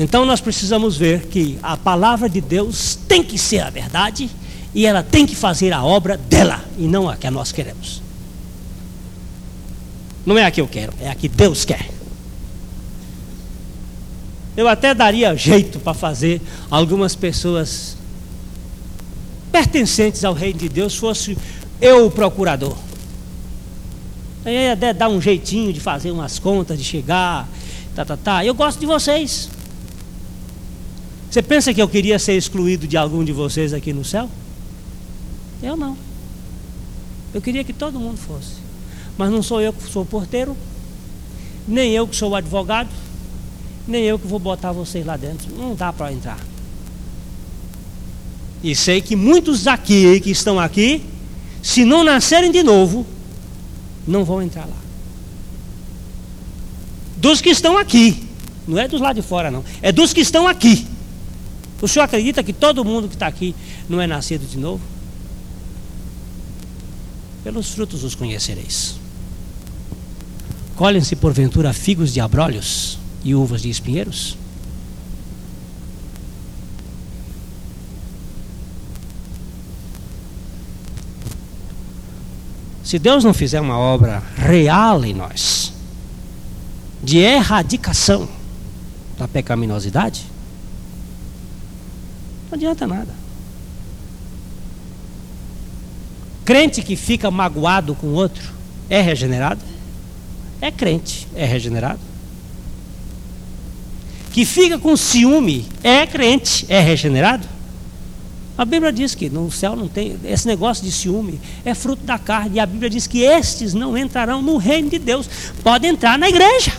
Então 0.01 0.25
nós 0.25 0.41
precisamos 0.41 0.97
ver 0.97 1.27
que 1.27 1.59
a 1.61 1.77
palavra 1.77 2.29
de 2.29 2.41
Deus 2.41 2.97
tem 3.09 3.21
que 3.21 3.37
ser 3.37 3.59
a 3.59 3.69
verdade 3.69 4.31
e 4.73 4.87
ela 4.87 5.03
tem 5.03 5.27
que 5.27 5.35
fazer 5.35 5.73
a 5.73 5.83
obra 5.83 6.17
dela 6.17 6.65
e 6.79 6.87
não 6.87 7.09
a 7.09 7.17
que 7.17 7.29
nós 7.29 7.51
queremos. 7.51 8.01
Não 10.25 10.39
é 10.39 10.45
a 10.45 10.53
que 10.53 10.61
eu 10.61 10.69
quero, 10.69 10.93
é 11.01 11.11
a 11.11 11.17
que 11.17 11.29
Deus 11.29 11.65
quer. 11.65 11.91
Eu 14.57 14.69
até 14.69 14.95
daria 14.95 15.35
jeito 15.35 15.81
para 15.81 15.95
fazer 15.95 16.41
algumas 16.71 17.17
pessoas 17.17 17.97
pertencentes 19.51 20.25
ao 20.25 20.33
reino 20.33 20.61
de 20.61 20.69
Deus 20.69 20.95
fosse 20.95 21.37
eu 21.81 22.07
o 22.07 22.11
procurador. 22.11 22.77
Eu 24.45 24.53
ia 24.53 24.75
até 24.75 24.93
dar 24.93 25.09
um 25.09 25.21
jeitinho 25.21 25.73
de 25.73 25.81
fazer 25.81 26.13
umas 26.13 26.39
contas, 26.39 26.79
de 26.79 26.85
chegar, 26.85 27.49
tá, 27.97 28.05
tá, 28.05 28.17
tá. 28.17 28.45
Eu 28.45 28.55
gosto 28.55 28.79
de 28.79 28.87
vocês. 28.87 29.58
Você 31.39 31.43
pensa 31.43 31.73
que 31.73 31.81
eu 31.81 31.89
queria 31.89 32.19
ser 32.19 32.37
excluído 32.37 32.85
de 32.85 32.97
algum 32.97 33.23
de 33.23 33.31
vocês 33.31 33.73
aqui 33.73 33.93
no 33.93 34.05
céu? 34.05 34.29
Eu 35.63 35.77
não. 35.77 35.97
Eu 37.33 37.41
queria 37.41 37.63
que 37.63 37.73
todo 37.73 38.01
mundo 38.01 38.17
fosse. 38.17 38.55
Mas 39.17 39.31
não 39.31 39.41
sou 39.41 39.61
eu 39.61 39.73
que 39.73 39.89
sou 39.89 40.05
porteiro, 40.05 40.57
nem 41.69 41.93
eu 41.93 42.09
que 42.09 42.17
sou 42.17 42.35
advogado, 42.35 42.89
nem 43.87 44.03
eu 44.03 44.19
que 44.19 44.27
vou 44.27 44.41
botar 44.41 44.73
vocês 44.73 45.07
lá 45.07 45.17
dentro. 45.17 45.49
Não 45.57 45.77
dá 45.77 45.93
para 45.93 46.13
entrar. 46.13 46.41
E 48.61 48.75
sei 48.75 49.01
que 49.01 49.15
muitos 49.15 49.69
aqui 49.69 50.19
que 50.19 50.33
estão 50.33 50.59
aqui, 50.59 51.05
se 51.63 51.85
não 51.85 52.03
nascerem 52.03 52.51
de 52.51 52.65
novo, 52.65 53.07
não 54.05 54.25
vão 54.25 54.43
entrar 54.43 54.67
lá. 54.67 54.79
Dos 57.17 57.41
que 57.41 57.51
estão 57.51 57.79
aqui, 57.79 58.27
não 58.67 58.77
é 58.77 58.89
dos 58.89 59.01
lá 59.01 59.13
de 59.13 59.23
fora, 59.23 59.53
não, 59.53 59.65
é 59.81 59.93
dos 59.93 60.13
que 60.13 60.21
estão 60.21 60.49
aqui. 60.49 60.98
O 61.81 61.89
senhor 61.89 62.05
acredita 62.05 62.43
que 62.43 62.53
todo 62.53 62.85
mundo 62.85 63.09
que 63.09 63.15
está 63.15 63.27
aqui 63.27 63.55
não 63.89 64.01
é 64.01 64.07
nascido 64.07 64.49
de 64.49 64.59
novo? 64.59 64.83
Pelos 67.45 67.71
frutos 67.71 68.05
os 68.05 68.15
conhecereis. 68.15 68.97
Colhem-se 70.77 71.17
porventura 71.17 71.73
figos 71.73 72.13
de 72.13 72.21
abrolhos? 72.21 72.99
e 73.25 73.35
uvas 73.35 73.63
de 73.63 73.71
espinheiros? 73.71 74.37
Se 82.83 82.99
Deus 82.99 83.23
não 83.23 83.35
fizer 83.35 83.61
uma 83.61 83.77
obra 83.77 84.23
real 84.35 85.05
em 85.05 85.13
nós, 85.13 85.75
de 87.03 87.19
erradicação 87.19 88.27
da 89.19 89.29
pecaminosidade, 89.29 90.25
não 92.51 92.57
adianta 92.57 92.87
nada. 92.87 93.15
Crente 96.45 96.83
que 96.83 96.97
fica 96.97 97.31
magoado 97.31 97.95
com 97.95 98.09
o 98.09 98.15
outro 98.15 98.53
é 98.89 99.01
regenerado? 99.01 99.61
É 100.61 100.71
crente, 100.71 101.29
é 101.35 101.45
regenerado 101.45 102.09
que 104.39 104.45
fica 104.45 104.79
com 104.79 104.97
ciúme 104.97 105.67
é 105.83 106.07
crente, 106.07 106.65
é 106.69 106.79
regenerado? 106.79 107.45
A 108.57 108.65
Bíblia 108.65 108.93
diz 108.93 109.13
que 109.13 109.29
no 109.29 109.51
céu 109.51 109.75
não 109.75 109.89
tem 109.89 110.17
esse 110.23 110.47
negócio 110.47 110.85
de 110.85 110.93
ciúme, 110.93 111.41
é 111.65 111.75
fruto 111.75 112.05
da 112.05 112.21
carne, 112.21 112.55
e 112.55 112.61
a 112.61 112.67
Bíblia 112.67 112.89
diz 112.89 113.09
que 113.09 113.23
estes 113.23 113.75
não 113.75 113.99
entrarão 113.99 114.41
no 114.41 114.57
reino 114.57 114.91
de 114.91 114.99
Deus. 115.01 115.29
Pode 115.61 115.89
entrar 115.89 116.17
na 116.17 116.29
igreja, 116.29 116.73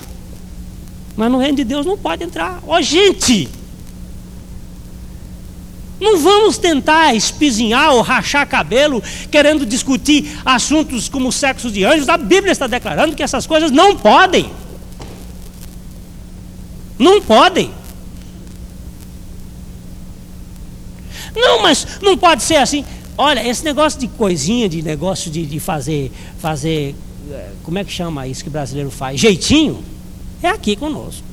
mas 1.18 1.30
no 1.30 1.38
reino 1.38 1.58
de 1.58 1.66
Deus 1.66 1.86
não 1.86 1.98
pode 1.98 2.24
entrar. 2.24 2.64
Ó, 2.66 2.78
oh, 2.78 2.82
gente! 2.82 3.50
Não 6.00 6.18
vamos 6.20 6.58
tentar 6.58 7.14
espizinhar 7.14 7.94
ou 7.94 8.02
rachar 8.02 8.48
cabelo 8.48 9.04
querendo 9.30 9.66
discutir 9.66 10.40
assuntos 10.46 11.10
como 11.10 11.28
o 11.28 11.32
sexo 11.32 11.70
de 11.70 11.84
anjos. 11.84 12.08
A 12.08 12.18
Bíblia 12.18 12.52
está 12.52 12.68
declarando 12.68 13.16
que 13.16 13.24
essas 13.24 13.46
coisas 13.46 13.70
não 13.70 13.98
podem. 13.98 14.50
Não 16.98 17.22
podem. 17.22 17.72
Não, 21.36 21.62
mas 21.62 21.86
não 22.02 22.18
pode 22.18 22.44
ser 22.44 22.58
assim. 22.58 22.86
Olha, 23.18 23.46
esse 23.46 23.64
negócio 23.66 24.00
de 24.00 24.08
coisinha, 24.08 24.70
de 24.70 24.82
negócio 24.82 25.30
de, 25.30 25.46
de 25.46 25.60
fazer, 25.60 26.12
fazer, 26.40 26.96
eh, 27.30 27.50
como 27.64 27.78
é 27.78 27.84
que 27.84 27.92
chama 27.92 28.26
isso 28.26 28.44
que 28.44 28.50
o 28.50 28.52
brasileiro 28.52 28.90
faz? 28.90 29.20
Jeitinho, 29.20 29.84
é 30.42 30.48
aqui 30.48 30.76
conosco. 30.76 31.24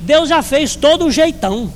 Deus 0.00 0.28
já 0.28 0.42
fez 0.42 0.76
todo 0.76 1.06
o 1.06 1.10
jeitão. 1.10 1.72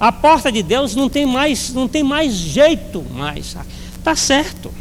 A 0.00 0.12
porta 0.12 0.52
de 0.52 0.62
Deus 0.62 0.94
não 0.94 1.08
tem 1.08 1.26
mais, 1.26 1.72
não 1.72 1.88
tem 1.88 2.02
mais 2.02 2.32
jeito 2.32 3.04
mais. 3.12 3.56
Tá 4.04 4.14
certo. 4.14 4.72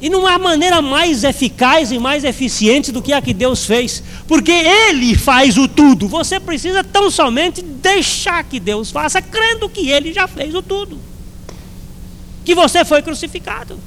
E 0.00 0.10
não 0.10 0.26
há 0.26 0.38
maneira 0.38 0.82
mais 0.82 1.24
eficaz 1.24 1.90
e 1.90 1.98
mais 1.98 2.22
eficiente 2.24 2.92
do 2.92 3.00
que 3.00 3.12
a 3.12 3.22
que 3.22 3.32
Deus 3.32 3.64
fez, 3.64 4.02
porque 4.28 4.52
Ele 4.52 5.16
faz 5.16 5.56
o 5.56 5.66
tudo. 5.66 6.06
Você 6.08 6.38
precisa 6.38 6.84
tão 6.84 7.10
somente 7.10 7.62
deixar 7.62 8.44
que 8.44 8.60
Deus 8.60 8.90
faça, 8.90 9.22
crendo 9.22 9.68
que 9.70 9.88
Ele 9.88 10.12
já 10.12 10.28
fez 10.28 10.54
o 10.54 10.60
tudo, 10.60 10.98
que 12.44 12.54
você 12.54 12.84
foi 12.84 13.00
crucificado. 13.00 13.78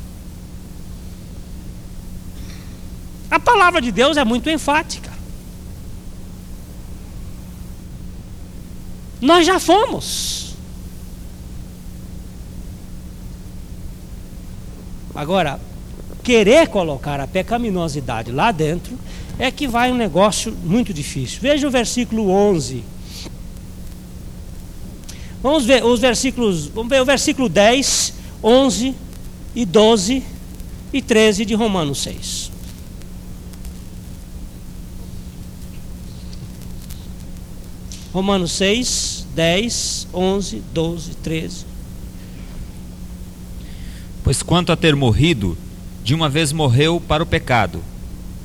A 3.29 3.39
palavra 3.39 3.79
de 3.79 3.91
Deus 3.91 4.17
é 4.17 4.25
muito 4.25 4.49
enfática. 4.49 5.08
Nós 9.21 9.45
já 9.45 9.59
fomos. 9.59 10.53
Agora, 15.13 15.59
querer 16.23 16.67
colocar 16.67 17.19
a 17.19 17.27
pecaminosidade 17.27 18.31
lá 18.31 18.51
dentro 18.51 18.97
é 19.37 19.51
que 19.51 19.67
vai 19.67 19.91
um 19.91 19.95
negócio 19.95 20.55
muito 20.63 20.93
difícil. 20.93 21.39
Veja 21.41 21.67
o 21.67 21.71
versículo 21.71 22.29
11. 22.29 22.83
Vamos 25.41 25.65
ver 25.65 25.83
os 25.83 25.99
versículos, 25.99 26.67
vamos 26.67 26.89
ver 26.89 27.01
o 27.01 27.05
versículo 27.05 27.49
10, 27.49 28.13
11 28.43 28.95
e 29.55 29.65
12 29.65 30.23
e 30.91 31.01
13 31.01 31.45
de 31.45 31.53
Romanos 31.53 32.03
6. 32.03 32.48
Romanos 38.19 38.51
6, 38.51 39.27
10, 39.33 40.07
11, 40.13 40.61
12, 40.73 41.15
13. 41.23 41.65
Pois 44.21 44.43
quanto 44.43 44.73
a 44.73 44.75
ter 44.75 44.93
morrido, 44.93 45.57
de 46.03 46.13
uma 46.13 46.27
vez 46.27 46.51
morreu 46.51 46.99
para 46.99 47.23
o 47.23 47.25
pecado, 47.25 47.81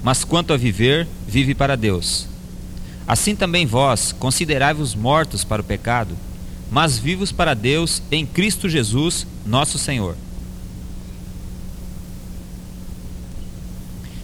mas 0.01 0.23
quanto 0.23 0.53
a 0.53 0.57
viver, 0.57 1.09
vive 1.27 1.57
para 1.57 1.77
Deus. 1.77 2.29
Assim 3.05 3.35
também 3.35 3.67
vós, 3.67 4.13
considerai-vos 4.13 4.95
mortos 4.95 5.43
para 5.43 5.61
o 5.61 5.65
pecado, 5.65 6.17
mas 6.71 6.97
vivos 6.97 7.33
para 7.33 7.53
Deus 7.53 8.01
em 8.13 8.25
Cristo 8.25 8.69
Jesus, 8.69 9.27
nosso 9.45 9.77
Senhor. 9.77 10.17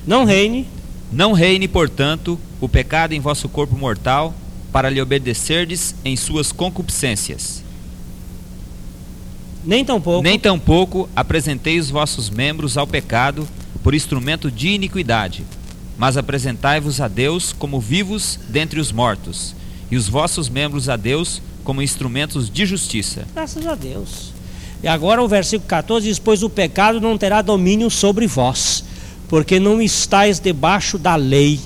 Não 0.07 0.25
reine. 0.25 0.69
Não 1.11 1.33
reine, 1.33 1.67
portanto, 1.67 2.39
o 2.61 2.69
pecado 2.69 3.15
em 3.15 3.21
vosso 3.21 3.49
corpo 3.49 3.77
mortal, 3.77 4.33
para 4.73 4.91
lhe 4.91 5.01
obedecerdes 5.01 5.95
em 6.05 6.17
suas 6.17 6.53
concupiscências. 6.53 7.63
Nem 9.65 9.85
tampouco. 9.85 10.23
Nem 10.23 10.39
tampouco 10.39 11.09
apresentei 11.15 11.79
os 11.79 11.91
vossos 11.91 12.31
membros 12.31 12.77
ao 12.79 12.87
pecado 12.87 13.47
por 13.83 13.95
instrumento 13.95 14.51
de 14.51 14.69
iniquidade, 14.69 15.45
mas 15.99 16.17
apresentai-vos 16.17 17.01
a 17.01 17.09
Deus 17.09 17.53
como 17.53 17.81
vivos 17.81 18.39
dentre 18.49 18.81
os 18.81 18.91
mortos, 18.91 19.55
e 19.91 19.97
os 19.97 20.09
vossos 20.09 20.49
membros 20.49 20.89
a 20.89 20.97
Deus 20.97 21.43
como 21.63 21.83
instrumentos 21.83 22.49
de 22.49 22.65
justiça. 22.65 23.27
Graças 23.35 23.67
a 23.67 23.75
Deus. 23.75 24.33
E 24.83 24.89
agora 24.89 25.23
o 25.23 25.29
versículo 25.29 25.69
14 25.69 26.07
diz: 26.07 26.19
Pois 26.19 26.43
o 26.43 26.49
pecado 26.49 27.01
não 27.01 27.19
terá 27.19 27.43
domínio 27.43 27.91
sobre 27.91 28.27
vós, 28.27 28.83
porque 29.29 29.61
não 29.61 29.81
estáis 29.83 30.41
debaixo 30.41 30.97
da 30.97 31.17
lei, 31.17 31.61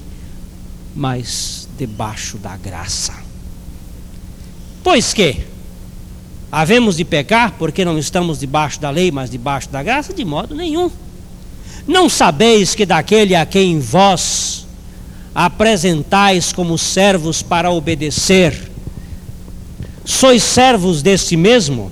mas 0.96 1.53
debaixo 1.76 2.38
da 2.38 2.56
graça. 2.56 3.14
Pois 4.82 5.12
que 5.12 5.38
havemos 6.50 6.96
de 6.96 7.04
pecar 7.04 7.52
porque 7.58 7.84
não 7.84 7.98
estamos 7.98 8.38
debaixo 8.38 8.80
da 8.80 8.90
lei, 8.90 9.10
mas 9.10 9.30
debaixo 9.30 9.68
da 9.70 9.82
graça? 9.82 10.12
De 10.12 10.24
modo 10.24 10.54
nenhum. 10.54 10.90
Não 11.86 12.08
sabeis 12.08 12.74
que 12.74 12.86
daquele 12.86 13.34
a 13.34 13.44
quem 13.44 13.78
vós 13.78 14.66
apresentais 15.34 16.52
como 16.52 16.78
servos 16.78 17.42
para 17.42 17.70
obedecer, 17.70 18.70
sois 20.04 20.42
servos 20.42 21.02
deste 21.02 21.36
mesmo? 21.36 21.90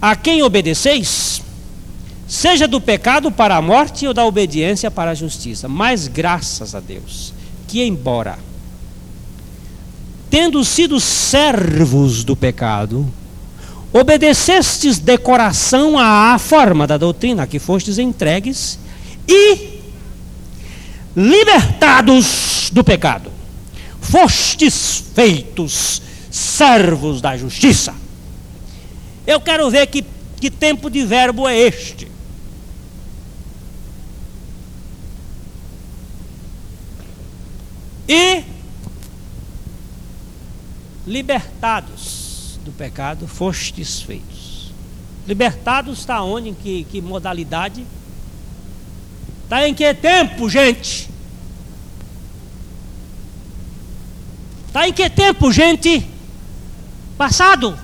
A 0.00 0.16
quem 0.16 0.42
obedeceis? 0.42 1.27
Seja 2.28 2.68
do 2.68 2.78
pecado 2.78 3.32
para 3.32 3.56
a 3.56 3.62
morte 3.62 4.06
ou 4.06 4.12
da 4.12 4.24
obediência 4.26 4.90
para 4.90 5.12
a 5.12 5.14
justiça. 5.14 5.66
Mas 5.66 6.06
graças 6.06 6.74
a 6.74 6.80
Deus, 6.80 7.32
que 7.66 7.82
embora 7.82 8.38
tendo 10.30 10.62
sido 10.62 11.00
servos 11.00 12.22
do 12.22 12.36
pecado, 12.36 13.10
obedecestes 13.92 14.98
de 14.98 15.16
coração 15.16 15.98
à 15.98 16.38
forma 16.38 16.86
da 16.86 16.98
doutrina 16.98 17.46
que 17.46 17.58
fostes 17.58 17.98
entregues 17.98 18.78
e 19.26 19.80
libertados 21.16 22.70
do 22.72 22.84
pecado, 22.84 23.32
fostes 24.00 25.02
feitos 25.14 26.02
servos 26.30 27.20
da 27.20 27.36
justiça. 27.36 27.94
Eu 29.26 29.40
quero 29.40 29.68
ver 29.70 29.86
que, 29.86 30.04
que 30.40 30.50
tempo 30.50 30.90
de 30.90 31.04
verbo 31.04 31.48
é 31.48 31.58
este. 31.58 32.07
E 38.08 38.42
libertados 41.06 42.58
do 42.64 42.72
pecado, 42.72 43.28
fostes 43.28 44.00
feitos. 44.00 44.72
Libertados 45.26 45.98
está 45.98 46.22
onde? 46.22 46.48
Em 46.48 46.54
que, 46.54 46.84
que 46.84 47.02
modalidade? 47.02 47.84
Está 49.44 49.68
em 49.68 49.74
que 49.74 49.92
tempo, 49.94 50.48
gente? 50.48 51.10
Está 54.66 54.88
em 54.88 54.92
que 54.92 55.08
tempo, 55.10 55.52
gente? 55.52 56.06
Passado. 57.16 57.78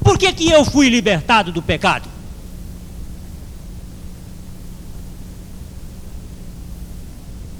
Por 0.00 0.18
que, 0.18 0.32
que 0.32 0.50
eu 0.50 0.64
fui 0.64 0.88
libertado 0.88 1.50
do 1.50 1.62
pecado? 1.62 2.13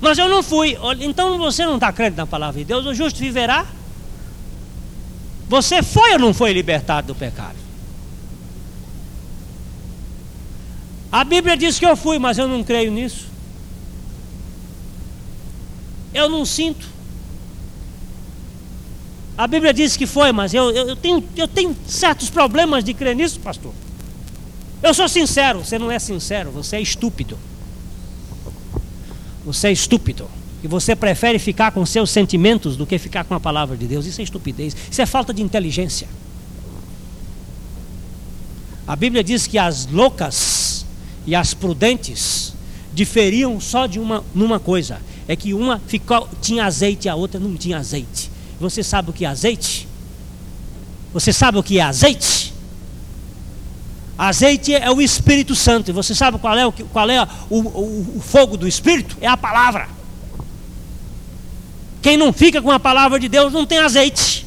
Mas 0.05 0.19
eu 0.19 0.29
não 0.29 0.43
fui. 0.43 0.77
Então 1.01 1.39
você 1.39 1.65
não 1.65 1.77
está 1.77 1.91
crendo 1.91 2.19
na 2.19 2.27
palavra 2.27 2.59
de 2.59 2.67
Deus. 2.67 2.85
O 2.85 2.93
justo 2.93 3.19
viverá. 3.19 3.67
Você 5.49 5.83
foi 5.83 6.13
ou 6.13 6.19
não 6.19 6.35
foi 6.35 6.53
libertado 6.53 7.07
do 7.07 7.15
pecado? 7.15 7.57
A 11.11 11.25
Bíblia 11.25 11.57
diz 11.57 11.79
que 11.79 11.87
eu 11.87 11.97
fui, 11.97 12.19
mas 12.19 12.37
eu 12.37 12.47
não 12.47 12.63
creio 12.63 12.93
nisso. 12.93 13.29
Eu 16.13 16.29
não 16.29 16.45
sinto. 16.45 16.87
A 19.39 19.47
Bíblia 19.47 19.73
diz 19.73 19.97
que 19.97 20.07
foi, 20.07 20.33
mas 20.33 20.53
eu, 20.53 20.71
eu, 20.71 20.89
eu, 20.89 20.97
tenho, 20.97 21.25
eu 21.35 21.49
tenho 21.49 21.75
certos 21.87 22.29
problemas 22.29 22.85
de 22.85 22.93
crer 22.93 23.17
nisso, 23.17 23.41
pastor. 23.41 23.73
Eu 24.83 24.93
sou 24.93 25.09
sincero, 25.09 25.65
você 25.65 25.79
não 25.79 25.91
é 25.91 25.99
sincero, 25.99 26.51
você 26.51 26.77
é 26.77 26.81
estúpido. 26.83 27.39
Você 29.45 29.69
é 29.69 29.73
estúpido. 29.73 30.29
E 30.63 30.67
você 30.67 30.97
prefere 30.97 31.39
ficar 31.39 31.73
com 31.73 31.85
seus 31.85 32.11
sentimentos 32.11 32.77
do 32.77 32.87
que 32.87 32.99
ficar 32.99 33.25
com 33.25 33.35
a 33.35 33.41
palavra 33.41 33.77
de 33.77 33.87
Deus. 33.87 34.07
Isso 34.07 34.21
é 34.21 34.25
estupidez. 34.25 34.75
Isso 34.91 35.03
é 35.03 35.05
falta 35.05 35.35
de 35.35 35.43
inteligência. 35.43 36.09
A 38.87 38.97
Bíblia 38.97 39.23
diz 39.23 39.47
que 39.47 39.59
as 39.59 39.87
loucas 39.87 40.87
e 41.27 41.35
as 41.35 41.53
prudentes 41.53 42.55
diferiam 42.95 43.61
só 43.61 43.87
de 43.87 44.01
uma 44.01 44.25
numa 44.35 44.59
coisa. 44.59 45.01
É 45.29 45.37
que 45.37 45.53
uma 45.53 45.79
ficou, 45.87 46.29
tinha 46.41 46.65
azeite 46.65 47.09
e 47.09 47.11
a 47.11 47.15
outra 47.15 47.39
não 47.39 47.57
tinha 47.57 47.77
azeite. 47.77 48.31
Você 48.59 48.83
sabe 48.83 49.11
o 49.11 49.13
que 49.13 49.27
é 49.27 49.29
azeite? 49.29 49.87
Você 51.13 51.33
sabe 51.33 51.59
o 51.59 51.63
que 51.63 51.79
é 51.79 51.83
azeite? 51.83 52.54
Azeite 54.17 54.73
é 54.73 54.91
o 54.91 55.03
Espírito 55.03 55.55
Santo. 55.55 55.91
E 55.91 55.93
você 55.93 56.15
sabe 56.15 56.39
qual 56.39 56.57
é, 56.57 56.67
o, 56.67 56.73
qual 56.73 57.11
é 57.11 57.27
o, 57.51 57.59
o, 57.59 58.17
o 58.17 58.21
fogo 58.21 58.57
do 58.57 58.67
Espírito? 58.67 59.17
É 59.21 59.27
a 59.27 59.37
palavra. 59.37 59.89
Quem 62.01 62.17
não 62.17 62.33
fica 62.33 62.63
com 62.63 62.71
a 62.71 62.79
palavra 62.79 63.19
de 63.19 63.29
Deus 63.29 63.53
não 63.53 63.67
tem 63.67 63.79
azeite. 63.79 64.47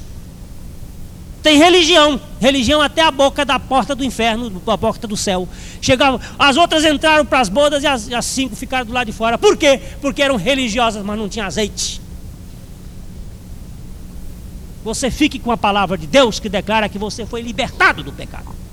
Tem 1.43 1.57
religião. 1.57 2.20
Religião 2.39 2.82
até 2.82 3.01
a 3.01 3.11
boca 3.11 3.43
da 3.43 3.59
porta 3.59 3.93
do 3.93 4.05
inferno, 4.05 4.49
da 4.49 4.78
porta 4.78 5.05
do 5.05 5.18
céu. 5.18 5.47
Chegavam, 5.82 6.20
as 6.39 6.55
outras 6.55 6.86
entraram 6.86 7.26
para 7.26 7.39
as 7.39 7.49
bodas 7.49 7.84
e 7.84 7.88
as, 7.88 8.11
as 8.11 8.26
cinco 8.26 8.55
ficaram 8.55 8.86
do 8.86 8.93
lado 8.93 9.07
de 9.07 9.11
fora. 9.11 9.38
Por 9.38 9.57
quê? 9.57 9.82
Porque 9.99 10.22
eram 10.22 10.38
religiosas, 10.38 11.03
mas 11.03 11.18
não 11.18 11.28
tinham 11.28 11.45
azeite. 11.45 11.99
Você 14.84 15.11
fique 15.11 15.39
com 15.39 15.51
a 15.51 15.57
palavra 15.57 15.97
de 15.97 16.07
Deus 16.07 16.39
que 16.39 16.47
declara 16.47 16.88
que 16.88 16.97
você 16.97 17.26
foi 17.26 17.41
libertado 17.41 18.01
do 18.01 18.13
pecado 18.13 18.66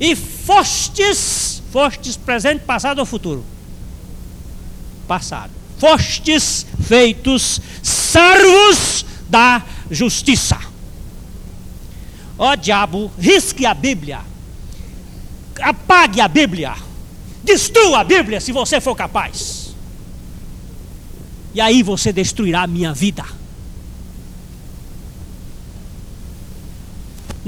e 0.00 0.14
fostes, 0.14 1.62
fostes 1.72 2.16
presente, 2.16 2.60
passado 2.60 2.98
ou 2.98 3.06
futuro? 3.06 3.44
Passado. 5.06 5.50
Fostes 5.78 6.66
feitos 6.82 7.60
servos 7.82 9.04
da 9.28 9.62
justiça. 9.90 10.58
Ó 12.38 12.52
oh, 12.52 12.56
diabo, 12.56 13.10
risque 13.18 13.66
a 13.66 13.74
Bíblia. 13.74 14.20
Apague 15.60 16.20
a 16.20 16.28
Bíblia. 16.28 16.74
Destrua 17.42 18.00
a 18.00 18.04
Bíblia 18.04 18.40
se 18.40 18.52
você 18.52 18.80
for 18.80 18.94
capaz. 18.94 19.74
E 21.54 21.60
aí 21.60 21.82
você 21.82 22.12
destruirá 22.12 22.62
a 22.62 22.66
minha 22.66 22.92
vida. 22.92 23.24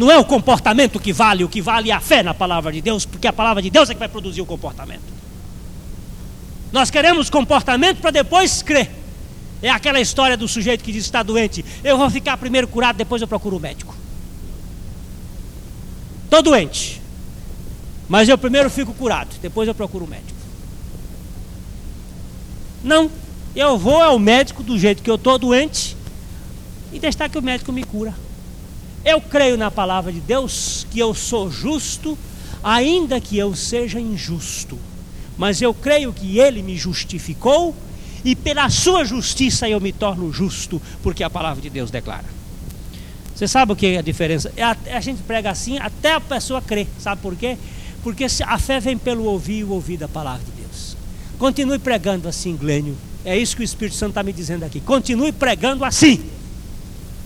Não 0.00 0.10
é 0.10 0.16
o 0.16 0.24
comportamento 0.24 0.98
que 0.98 1.12
vale, 1.12 1.44
o 1.44 1.48
que 1.48 1.60
vale 1.60 1.90
é 1.90 1.92
a 1.92 2.00
fé 2.00 2.22
na 2.22 2.32
palavra 2.32 2.72
de 2.72 2.80
Deus, 2.80 3.04
porque 3.04 3.26
a 3.26 3.32
palavra 3.34 3.60
de 3.60 3.68
Deus 3.68 3.90
é 3.90 3.92
que 3.92 3.98
vai 3.98 4.08
produzir 4.08 4.40
o 4.40 4.46
comportamento. 4.46 5.02
Nós 6.72 6.90
queremos 6.90 7.28
comportamento 7.28 7.98
para 8.00 8.10
depois 8.10 8.62
crer. 8.62 8.90
É 9.60 9.68
aquela 9.68 10.00
história 10.00 10.38
do 10.38 10.48
sujeito 10.48 10.82
que 10.82 10.90
diz 10.90 11.02
que 11.02 11.08
está 11.08 11.22
doente. 11.22 11.62
Eu 11.84 11.98
vou 11.98 12.08
ficar 12.08 12.38
primeiro 12.38 12.66
curado, 12.66 12.96
depois 12.96 13.20
eu 13.20 13.28
procuro 13.28 13.58
o 13.58 13.60
médico. 13.60 13.94
Estou 16.24 16.40
doente. 16.40 17.02
Mas 18.08 18.26
eu 18.26 18.38
primeiro 18.38 18.70
fico 18.70 18.94
curado, 18.94 19.36
depois 19.42 19.68
eu 19.68 19.74
procuro 19.74 20.06
o 20.06 20.08
médico. 20.08 20.40
Não. 22.82 23.10
Eu 23.54 23.76
vou 23.76 24.02
ao 24.02 24.18
médico 24.18 24.62
do 24.62 24.78
jeito 24.78 25.02
que 25.02 25.10
eu 25.10 25.16
estou 25.16 25.38
doente 25.38 25.94
e 26.90 26.98
deixar 26.98 27.28
que 27.28 27.36
o 27.36 27.42
médico 27.42 27.70
me 27.70 27.84
cura. 27.84 28.14
Eu 29.04 29.20
creio 29.20 29.56
na 29.56 29.70
palavra 29.70 30.12
de 30.12 30.20
Deus 30.20 30.86
que 30.90 30.98
eu 30.98 31.14
sou 31.14 31.50
justo, 31.50 32.18
ainda 32.62 33.20
que 33.20 33.38
eu 33.38 33.54
seja 33.54 33.98
injusto. 33.98 34.78
Mas 35.38 35.62
eu 35.62 35.72
creio 35.72 36.12
que 36.12 36.38
Ele 36.38 36.62
me 36.62 36.76
justificou 36.76 37.74
e 38.24 38.36
pela 38.36 38.68
sua 38.68 39.04
justiça 39.04 39.68
eu 39.68 39.80
me 39.80 39.92
torno 39.92 40.30
justo, 40.32 40.80
porque 41.02 41.24
a 41.24 41.30
palavra 41.30 41.62
de 41.62 41.70
Deus 41.70 41.90
declara. 41.90 42.26
Você 43.34 43.48
sabe 43.48 43.72
o 43.72 43.76
que 43.76 43.86
é 43.86 43.98
a 43.98 44.02
diferença? 44.02 44.52
É 44.54 44.62
a, 44.62 45.00
gente 45.00 45.22
prega 45.22 45.50
assim 45.50 45.78
até 45.78 46.12
a 46.12 46.20
pessoa 46.20 46.60
crer. 46.60 46.86
Sabe 46.98 47.22
por 47.22 47.34
quê? 47.34 47.56
Porque 48.02 48.26
a 48.46 48.58
fé 48.58 48.80
vem 48.80 48.98
pelo 48.98 49.24
ouvir 49.24 49.60
e 49.60 49.64
ouvir 49.64 49.96
da 49.96 50.06
palavra 50.08 50.44
de 50.44 50.62
Deus. 50.62 50.94
Continue 51.38 51.78
pregando 51.78 52.28
assim, 52.28 52.54
Glênio. 52.54 52.94
É 53.24 53.38
isso 53.38 53.56
que 53.56 53.62
o 53.62 53.64
Espírito 53.64 53.96
Santo 53.96 54.10
está 54.10 54.22
me 54.22 54.32
dizendo 54.32 54.64
aqui. 54.64 54.78
Continue 54.78 55.32
pregando 55.32 55.86
assim. 55.86 56.22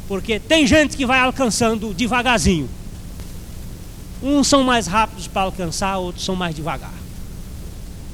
Porque 0.07 0.39
tem 0.39 0.67
gente 0.67 0.97
que 0.97 1.07
vai 1.07 1.19
alcançando 1.19 1.95
devagarzinho. 1.95 2.69
Uns 4.23 4.49
são 4.49 4.63
mais 4.63 4.87
rápidos 4.87 5.27
para 5.27 5.43
alcançar, 5.43 5.99
outros 5.99 6.25
são 6.25 6.35
mais 6.35 6.55
devagar. 6.55 6.95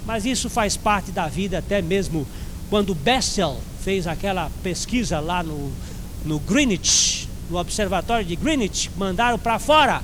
Mas 0.07 0.24
isso 0.24 0.51
faz 0.51 0.76
parte 0.76 1.11
da 1.11 1.28
vida, 1.28 1.59
até 1.59 1.80
mesmo 1.80 2.26
quando 2.68 2.95
Bessel 2.95 3.61
fez 3.82 4.07
aquela 4.07 4.51
pesquisa 4.62 5.20
lá 5.20 5.43
no, 5.43 5.72
no 6.24 6.38
Greenwich, 6.38 7.28
no 7.49 7.59
observatório 7.59 8.24
de 8.24 8.36
Greenwich, 8.36 8.91
mandaram 8.97 9.38
para 9.38 9.59
fora 9.59 10.03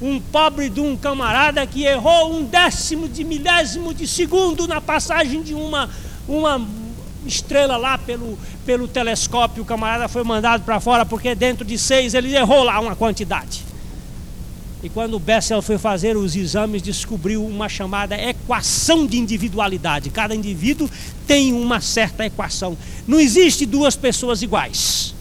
um 0.00 0.20
pobre 0.20 0.68
de 0.68 0.80
um 0.80 0.96
camarada 0.96 1.66
que 1.66 1.84
errou 1.84 2.34
um 2.34 2.44
décimo 2.44 3.08
de 3.08 3.24
milésimo 3.24 3.94
de 3.94 4.06
segundo 4.06 4.68
na 4.68 4.80
passagem 4.80 5.42
de 5.42 5.54
uma, 5.54 5.88
uma 6.28 6.58
estrela 7.26 7.76
lá 7.76 7.98
pelo, 7.98 8.38
pelo 8.64 8.88
telescópio. 8.88 9.62
O 9.62 9.66
camarada 9.66 10.08
foi 10.08 10.24
mandado 10.24 10.64
para 10.64 10.80
fora 10.80 11.04
porque 11.04 11.34
dentro 11.34 11.64
de 11.64 11.78
seis 11.78 12.14
ele 12.14 12.34
errou 12.34 12.62
lá 12.62 12.80
uma 12.80 12.96
quantidade. 12.96 13.64
E 14.82 14.88
quando 14.88 15.14
o 15.14 15.18
Bessel 15.18 15.60
foi 15.62 15.78
fazer 15.78 16.16
os 16.16 16.36
exames, 16.36 16.82
descobriu 16.82 17.44
uma 17.44 17.68
chamada 17.68 18.16
equação 18.16 19.06
de 19.06 19.18
individualidade. 19.18 20.10
Cada 20.10 20.34
indivíduo 20.34 20.88
tem 21.26 21.52
uma 21.52 21.80
certa 21.80 22.24
equação. 22.26 22.76
Não 23.06 23.18
existe 23.18 23.66
duas 23.66 23.96
pessoas 23.96 24.42
iguais. 24.42 25.14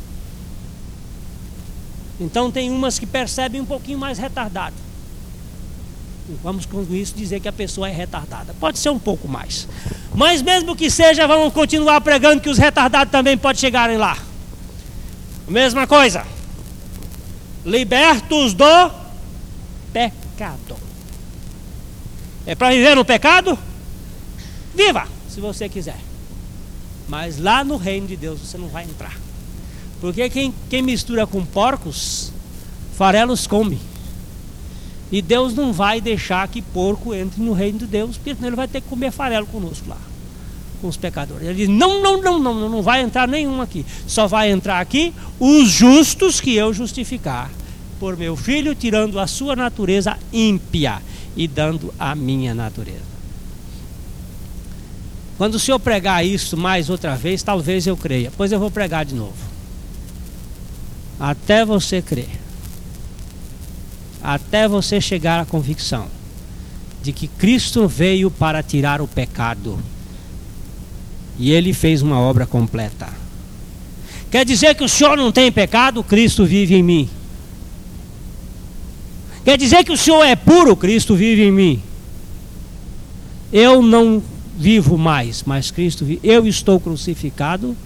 Então 2.20 2.52
tem 2.52 2.70
umas 2.70 3.00
que 3.00 3.06
percebem 3.06 3.62
um 3.62 3.66
pouquinho 3.66 3.98
mais 3.98 4.18
retardado. 4.18 4.76
Vamos 6.44 6.66
com 6.66 6.86
isso 6.92 7.14
dizer 7.16 7.40
que 7.40 7.48
a 7.48 7.54
pessoa 7.54 7.88
é 7.90 7.92
retardada. 7.92 8.54
Pode 8.60 8.80
ser 8.80 8.90
um 8.90 9.00
pouco 9.00 9.28
mais. 9.28 9.68
Mas 10.16 10.42
mesmo 10.42 10.76
que 10.76 10.90
seja, 10.90 11.28
vamos 11.28 11.54
continuar 11.54 12.00
pregando 12.02 12.42
que 12.42 12.50
os 12.50 12.58
retardados 12.58 13.12
também 13.12 13.38
podem 13.38 13.60
chegarem 13.60 13.98
lá. 13.98 14.18
Mesma 15.48 15.86
coisa. 15.86 16.26
Libertos 17.66 18.54
do 18.54 18.92
pecado. 19.92 20.78
É 22.46 22.56
para 22.56 22.70
viver 22.70 22.96
no 22.96 23.04
pecado? 23.04 23.58
Viva, 24.74 25.08
se 25.30 25.42
você 25.42 25.68
quiser. 25.68 25.98
Mas 27.08 27.38
lá 27.38 27.64
no 27.64 27.76
reino 27.76 28.08
de 28.08 28.16
Deus 28.16 28.40
você 28.40 28.58
não 28.58 28.68
vai 28.68 28.84
entrar. 28.84 29.18
Porque 30.00 30.30
quem, 30.30 30.54
quem 30.70 30.82
mistura 30.82 31.28
com 31.28 31.46
porcos, 31.46 32.32
farelos 32.98 33.48
come. 33.48 33.80
E 35.12 35.22
Deus 35.22 35.54
não 35.54 35.72
vai 35.72 36.02
deixar 36.02 36.48
que 36.48 36.62
porco 36.62 37.14
entre 37.14 37.42
no 37.42 37.54
reino 37.54 37.80
de 37.80 37.86
Deus, 37.86 38.18
porque 38.18 38.34
senão 38.34 38.48
ele 38.50 38.56
vai 38.56 38.68
ter 38.68 38.82
que 38.82 38.88
comer 38.88 39.12
farelo 39.12 39.46
conosco 39.46 39.88
lá, 39.88 39.98
com 40.82 40.88
os 40.88 40.98
pecadores. 40.98 41.48
Ele 41.48 41.66
diz: 41.66 41.70
não, 41.70 42.02
não, 42.02 42.22
não, 42.22 42.40
não, 42.40 42.70
não 42.70 42.82
vai 42.82 43.02
entrar 43.02 43.28
nenhum 43.28 43.62
aqui. 43.62 43.86
Só 44.08 44.28
vai 44.28 44.52
entrar 44.52 44.80
aqui 44.80 45.14
os 45.40 45.70
justos 45.70 46.42
que 46.42 46.56
eu 46.56 46.74
justificar 46.74 47.52
por 48.00 48.18
meu 48.18 48.36
filho, 48.36 48.74
tirando 48.74 49.20
a 49.20 49.28
sua 49.28 49.56
natureza 49.56 50.18
ímpia 50.34 51.02
e 51.36 51.48
dando 51.48 51.94
a 52.00 52.16
minha 52.16 52.54
natureza. 52.54 53.16
Quando 55.38 55.56
o 55.56 55.60
Senhor 55.60 55.80
pregar 55.80 56.26
isso 56.26 56.58
mais 56.58 56.90
outra 56.90 57.16
vez, 57.16 57.44
talvez 57.44 57.86
eu 57.86 57.96
creia. 57.96 58.32
Pois 58.36 58.52
eu 58.52 58.60
vou 58.60 58.72
pregar 58.72 59.06
de 59.06 59.14
novo 59.14 59.56
até 61.20 61.66
você 61.66 62.02
crer, 62.02 62.30
até 64.26 64.68
você 64.68 65.00
chegar 65.00 65.40
à 65.40 65.46
convicção 65.46 66.08
de 67.04 67.14
que 67.14 67.28
Cristo 67.28 67.88
veio 67.88 68.32
para 68.32 68.64
tirar 68.64 69.00
o 69.00 69.08
pecado 69.08 69.78
e 71.38 71.52
ele 71.52 71.74
fez 71.74 72.02
uma 72.02 72.20
obra 72.20 72.48
completa. 72.48 73.08
Quer 74.32 74.44
dizer 74.44 74.74
que 74.74 74.84
o 74.84 74.90
senhor 74.90 75.16
não 75.16 75.32
tem 75.32 75.52
pecado? 75.52 76.04
Cristo 76.04 76.44
vive 76.44 76.74
em 76.74 76.82
mim. 76.82 77.10
Quer 79.44 79.58
dizer 79.58 79.84
que 79.84 79.92
o 79.92 79.98
senhor 79.98 80.24
é 80.24 80.36
puro? 80.36 80.76
Cristo 80.76 81.16
vive 81.16 81.44
em 81.44 81.52
mim. 81.52 81.84
Eu 83.54 83.84
não 83.84 84.24
vivo 84.58 84.98
mais, 84.98 85.44
mas 85.44 85.70
Cristo 85.70 86.04
vive. 86.04 86.20
Eu 86.24 86.48
estou 86.48 86.80
crucificado 86.80 87.78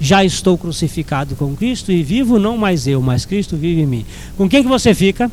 já 0.00 0.24
estou 0.24 0.56
crucificado 0.56 1.34
com 1.34 1.56
Cristo 1.56 1.90
e 1.90 2.02
vivo 2.02 2.38
não 2.38 2.56
mais 2.56 2.86
eu, 2.86 3.02
mas 3.02 3.24
Cristo 3.24 3.56
vive 3.56 3.82
em 3.82 3.86
mim. 3.86 4.06
Com 4.36 4.48
quem 4.48 4.62
que 4.62 4.68
você 4.68 4.94
fica? 4.94 5.30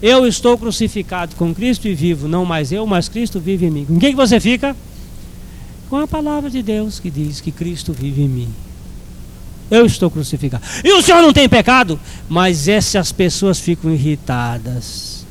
Eu 0.00 0.26
estou 0.26 0.56
crucificado 0.56 1.34
com 1.36 1.54
Cristo 1.54 1.88
e 1.88 1.94
vivo, 1.94 2.28
não 2.28 2.44
mais 2.44 2.72
eu, 2.72 2.86
mas 2.86 3.08
Cristo 3.08 3.38
vive 3.38 3.66
em 3.66 3.70
mim. 3.70 3.84
Com 3.84 3.98
quem 3.98 4.10
que 4.10 4.16
você 4.16 4.40
fica? 4.40 4.74
Com 5.90 5.96
a 5.96 6.06
palavra 6.06 6.48
de 6.48 6.62
Deus 6.62 7.00
que 7.00 7.10
diz 7.10 7.40
que 7.40 7.50
Cristo 7.50 7.92
vive 7.92 8.22
em 8.22 8.28
mim. 8.28 8.48
Eu 9.70 9.84
estou 9.84 10.10
crucificado. 10.10 10.64
E 10.82 10.92
o 10.92 11.02
Senhor 11.02 11.20
não 11.20 11.32
tem 11.32 11.48
pecado? 11.48 12.00
Mas 12.28 12.68
essas 12.68 13.12
pessoas 13.12 13.58
ficam 13.58 13.90
irritadas. 13.92 15.26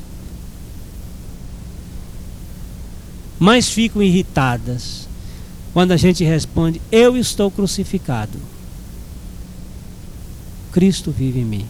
Mas 3.40 3.68
ficam 3.68 4.02
irritadas 4.02 5.07
quando 5.72 5.92
a 5.92 5.96
gente 5.96 6.24
responde: 6.24 6.80
Eu 6.90 7.16
estou 7.16 7.50
crucificado. 7.50 8.38
Cristo 10.72 11.10
vive 11.10 11.40
em 11.40 11.44
mim. 11.44 11.66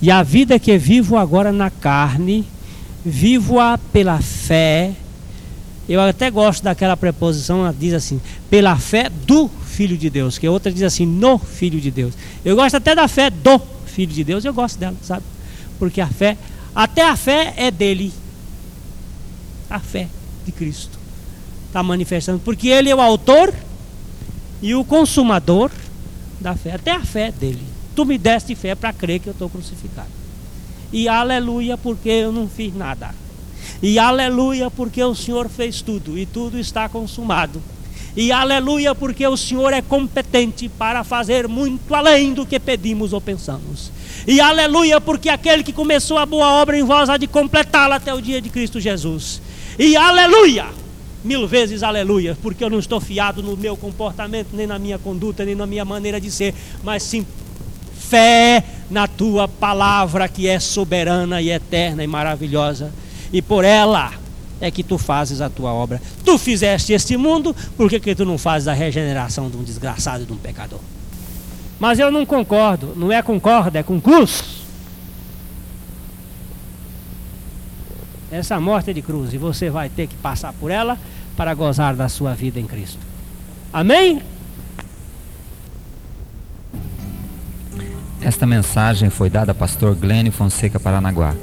E 0.00 0.10
a 0.10 0.22
vida 0.22 0.58
que 0.58 0.76
vivo 0.76 1.16
agora 1.16 1.52
na 1.52 1.70
carne, 1.70 2.44
vivo-a 3.04 3.78
pela 3.78 4.20
fé. 4.20 4.92
Eu 5.88 6.00
até 6.00 6.30
gosto 6.30 6.62
daquela 6.62 6.96
preposição, 6.96 7.60
ela 7.60 7.74
diz 7.78 7.92
assim: 7.92 8.20
pela 8.48 8.76
fé 8.76 9.08
do 9.08 9.48
Filho 9.48 9.96
de 9.96 10.10
Deus, 10.10 10.38
que 10.38 10.48
outra 10.48 10.72
diz 10.72 10.82
assim: 10.82 11.06
no 11.06 11.38
Filho 11.38 11.80
de 11.80 11.90
Deus. 11.90 12.14
Eu 12.44 12.56
gosto 12.56 12.76
até 12.76 12.94
da 12.94 13.08
fé 13.08 13.30
do 13.30 13.60
Filho 13.86 14.12
de 14.12 14.24
Deus, 14.24 14.44
eu 14.44 14.54
gosto 14.54 14.78
dela, 14.78 14.96
sabe? 15.02 15.24
Porque 15.78 16.00
a 16.00 16.06
fé, 16.06 16.36
até 16.74 17.08
a 17.08 17.16
fé 17.16 17.54
é 17.56 17.70
dele. 17.70 18.12
A 19.68 19.80
fé 19.80 20.08
de 20.44 20.52
Cristo 20.52 21.01
está 21.72 21.82
manifestando, 21.82 22.38
porque 22.44 22.68
ele 22.68 22.90
é 22.90 22.94
o 22.94 23.00
autor 23.00 23.52
e 24.60 24.74
o 24.74 24.84
consumador 24.84 25.70
da 26.38 26.54
fé, 26.54 26.74
até 26.74 26.90
a 26.90 27.00
fé 27.00 27.32
dele. 27.32 27.62
Tu 27.96 28.04
me 28.04 28.18
deste 28.18 28.54
fé 28.54 28.74
para 28.74 28.92
crer 28.92 29.20
que 29.20 29.28
eu 29.28 29.32
estou 29.32 29.48
crucificado. 29.48 30.08
E 30.92 31.08
aleluia, 31.08 31.78
porque 31.78 32.10
eu 32.10 32.30
não 32.30 32.46
fiz 32.46 32.76
nada. 32.76 33.14
E 33.82 33.98
aleluia, 33.98 34.70
porque 34.70 35.02
o 35.02 35.14
Senhor 35.14 35.48
fez 35.48 35.80
tudo 35.80 36.18
e 36.18 36.26
tudo 36.26 36.58
está 36.58 36.90
consumado. 36.90 37.62
E 38.14 38.30
aleluia, 38.30 38.94
porque 38.94 39.26
o 39.26 39.36
Senhor 39.36 39.72
é 39.72 39.80
competente 39.80 40.68
para 40.68 41.02
fazer 41.02 41.48
muito 41.48 41.94
além 41.94 42.34
do 42.34 42.44
que 42.44 42.60
pedimos 42.60 43.14
ou 43.14 43.20
pensamos. 43.20 43.90
E 44.26 44.38
aleluia, 44.42 45.00
porque 45.00 45.30
aquele 45.30 45.62
que 45.62 45.72
começou 45.72 46.18
a 46.18 46.26
boa 46.26 46.52
obra 46.60 46.78
em 46.78 46.82
vós 46.82 47.08
há 47.08 47.16
de 47.16 47.26
completá-la 47.26 47.96
até 47.96 48.12
o 48.12 48.20
dia 48.20 48.42
de 48.42 48.50
Cristo 48.50 48.78
Jesus. 48.78 49.40
E 49.78 49.96
aleluia, 49.96 50.66
mil 51.24 51.46
vezes 51.46 51.82
aleluia, 51.82 52.36
porque 52.42 52.64
eu 52.64 52.70
não 52.70 52.78
estou 52.78 53.00
fiado 53.00 53.42
no 53.42 53.56
meu 53.56 53.76
comportamento, 53.76 54.48
nem 54.52 54.66
na 54.66 54.78
minha 54.78 54.98
conduta, 54.98 55.44
nem 55.44 55.54
na 55.54 55.66
minha 55.66 55.84
maneira 55.84 56.20
de 56.20 56.30
ser, 56.30 56.54
mas 56.82 57.02
sim 57.02 57.26
fé 57.94 58.62
na 58.90 59.06
tua 59.06 59.48
palavra 59.48 60.28
que 60.28 60.46
é 60.46 60.58
soberana 60.60 61.40
e 61.40 61.50
eterna 61.50 62.04
e 62.04 62.06
maravilhosa, 62.06 62.92
e 63.32 63.40
por 63.40 63.64
ela 63.64 64.12
é 64.60 64.70
que 64.70 64.82
tu 64.82 64.96
fazes 64.98 65.40
a 65.40 65.50
tua 65.50 65.72
obra. 65.72 66.00
Tu 66.24 66.38
fizeste 66.38 66.92
este 66.92 67.16
mundo, 67.16 67.54
por 67.76 67.88
que, 67.88 67.98
que 67.98 68.14
tu 68.14 68.24
não 68.24 68.38
fazes 68.38 68.68
a 68.68 68.72
regeneração 68.72 69.50
de 69.50 69.56
um 69.56 69.62
desgraçado, 69.62 70.24
de 70.24 70.32
um 70.32 70.36
pecador? 70.36 70.78
Mas 71.80 71.98
eu 71.98 72.12
não 72.12 72.24
concordo, 72.24 72.92
não 72.94 73.10
é 73.10 73.20
concorda, 73.22 73.80
é 73.80 73.82
com 73.82 74.00
Essa 78.32 78.58
morte 78.58 78.90
é 78.90 78.94
de 78.94 79.02
cruz 79.02 79.34
e 79.34 79.38
você 79.38 79.68
vai 79.68 79.90
ter 79.90 80.06
que 80.06 80.16
passar 80.16 80.54
por 80.54 80.70
ela 80.70 80.96
para 81.36 81.52
gozar 81.52 81.94
da 81.94 82.08
sua 82.08 82.32
vida 82.32 82.58
em 82.58 82.66
Cristo. 82.66 82.98
Amém? 83.70 84.22
Esta 88.22 88.46
mensagem 88.46 89.10
foi 89.10 89.28
dada 89.28 89.52
a 89.52 89.54
pastor 89.54 89.94
Glênio 89.94 90.32
Fonseca 90.32 90.80
Paranaguá. 90.80 91.34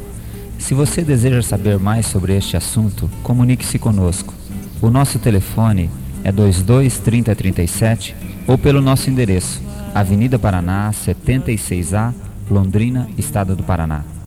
Se 0.57 0.73
você 0.73 1.03
deseja 1.03 1.43
saber 1.43 1.77
mais 1.77 2.07
sobre 2.07 2.35
este 2.35 2.57
assunto, 2.57 3.07
comunique-se 3.21 3.77
conosco. 3.77 4.33
O 4.81 4.89
nosso 4.89 5.19
telefone 5.19 5.91
é 6.23 6.31
22 6.31 6.97
30 6.97 7.35
37 7.35 8.15
ou 8.47 8.57
pelo 8.57 8.81
nosso 8.81 9.11
endereço, 9.11 9.61
Avenida 9.93 10.39
Paraná, 10.39 10.89
76A, 10.89 12.13
Londrina, 12.49 13.07
Estado 13.15 13.55
do 13.55 13.63
Paraná. 13.63 14.18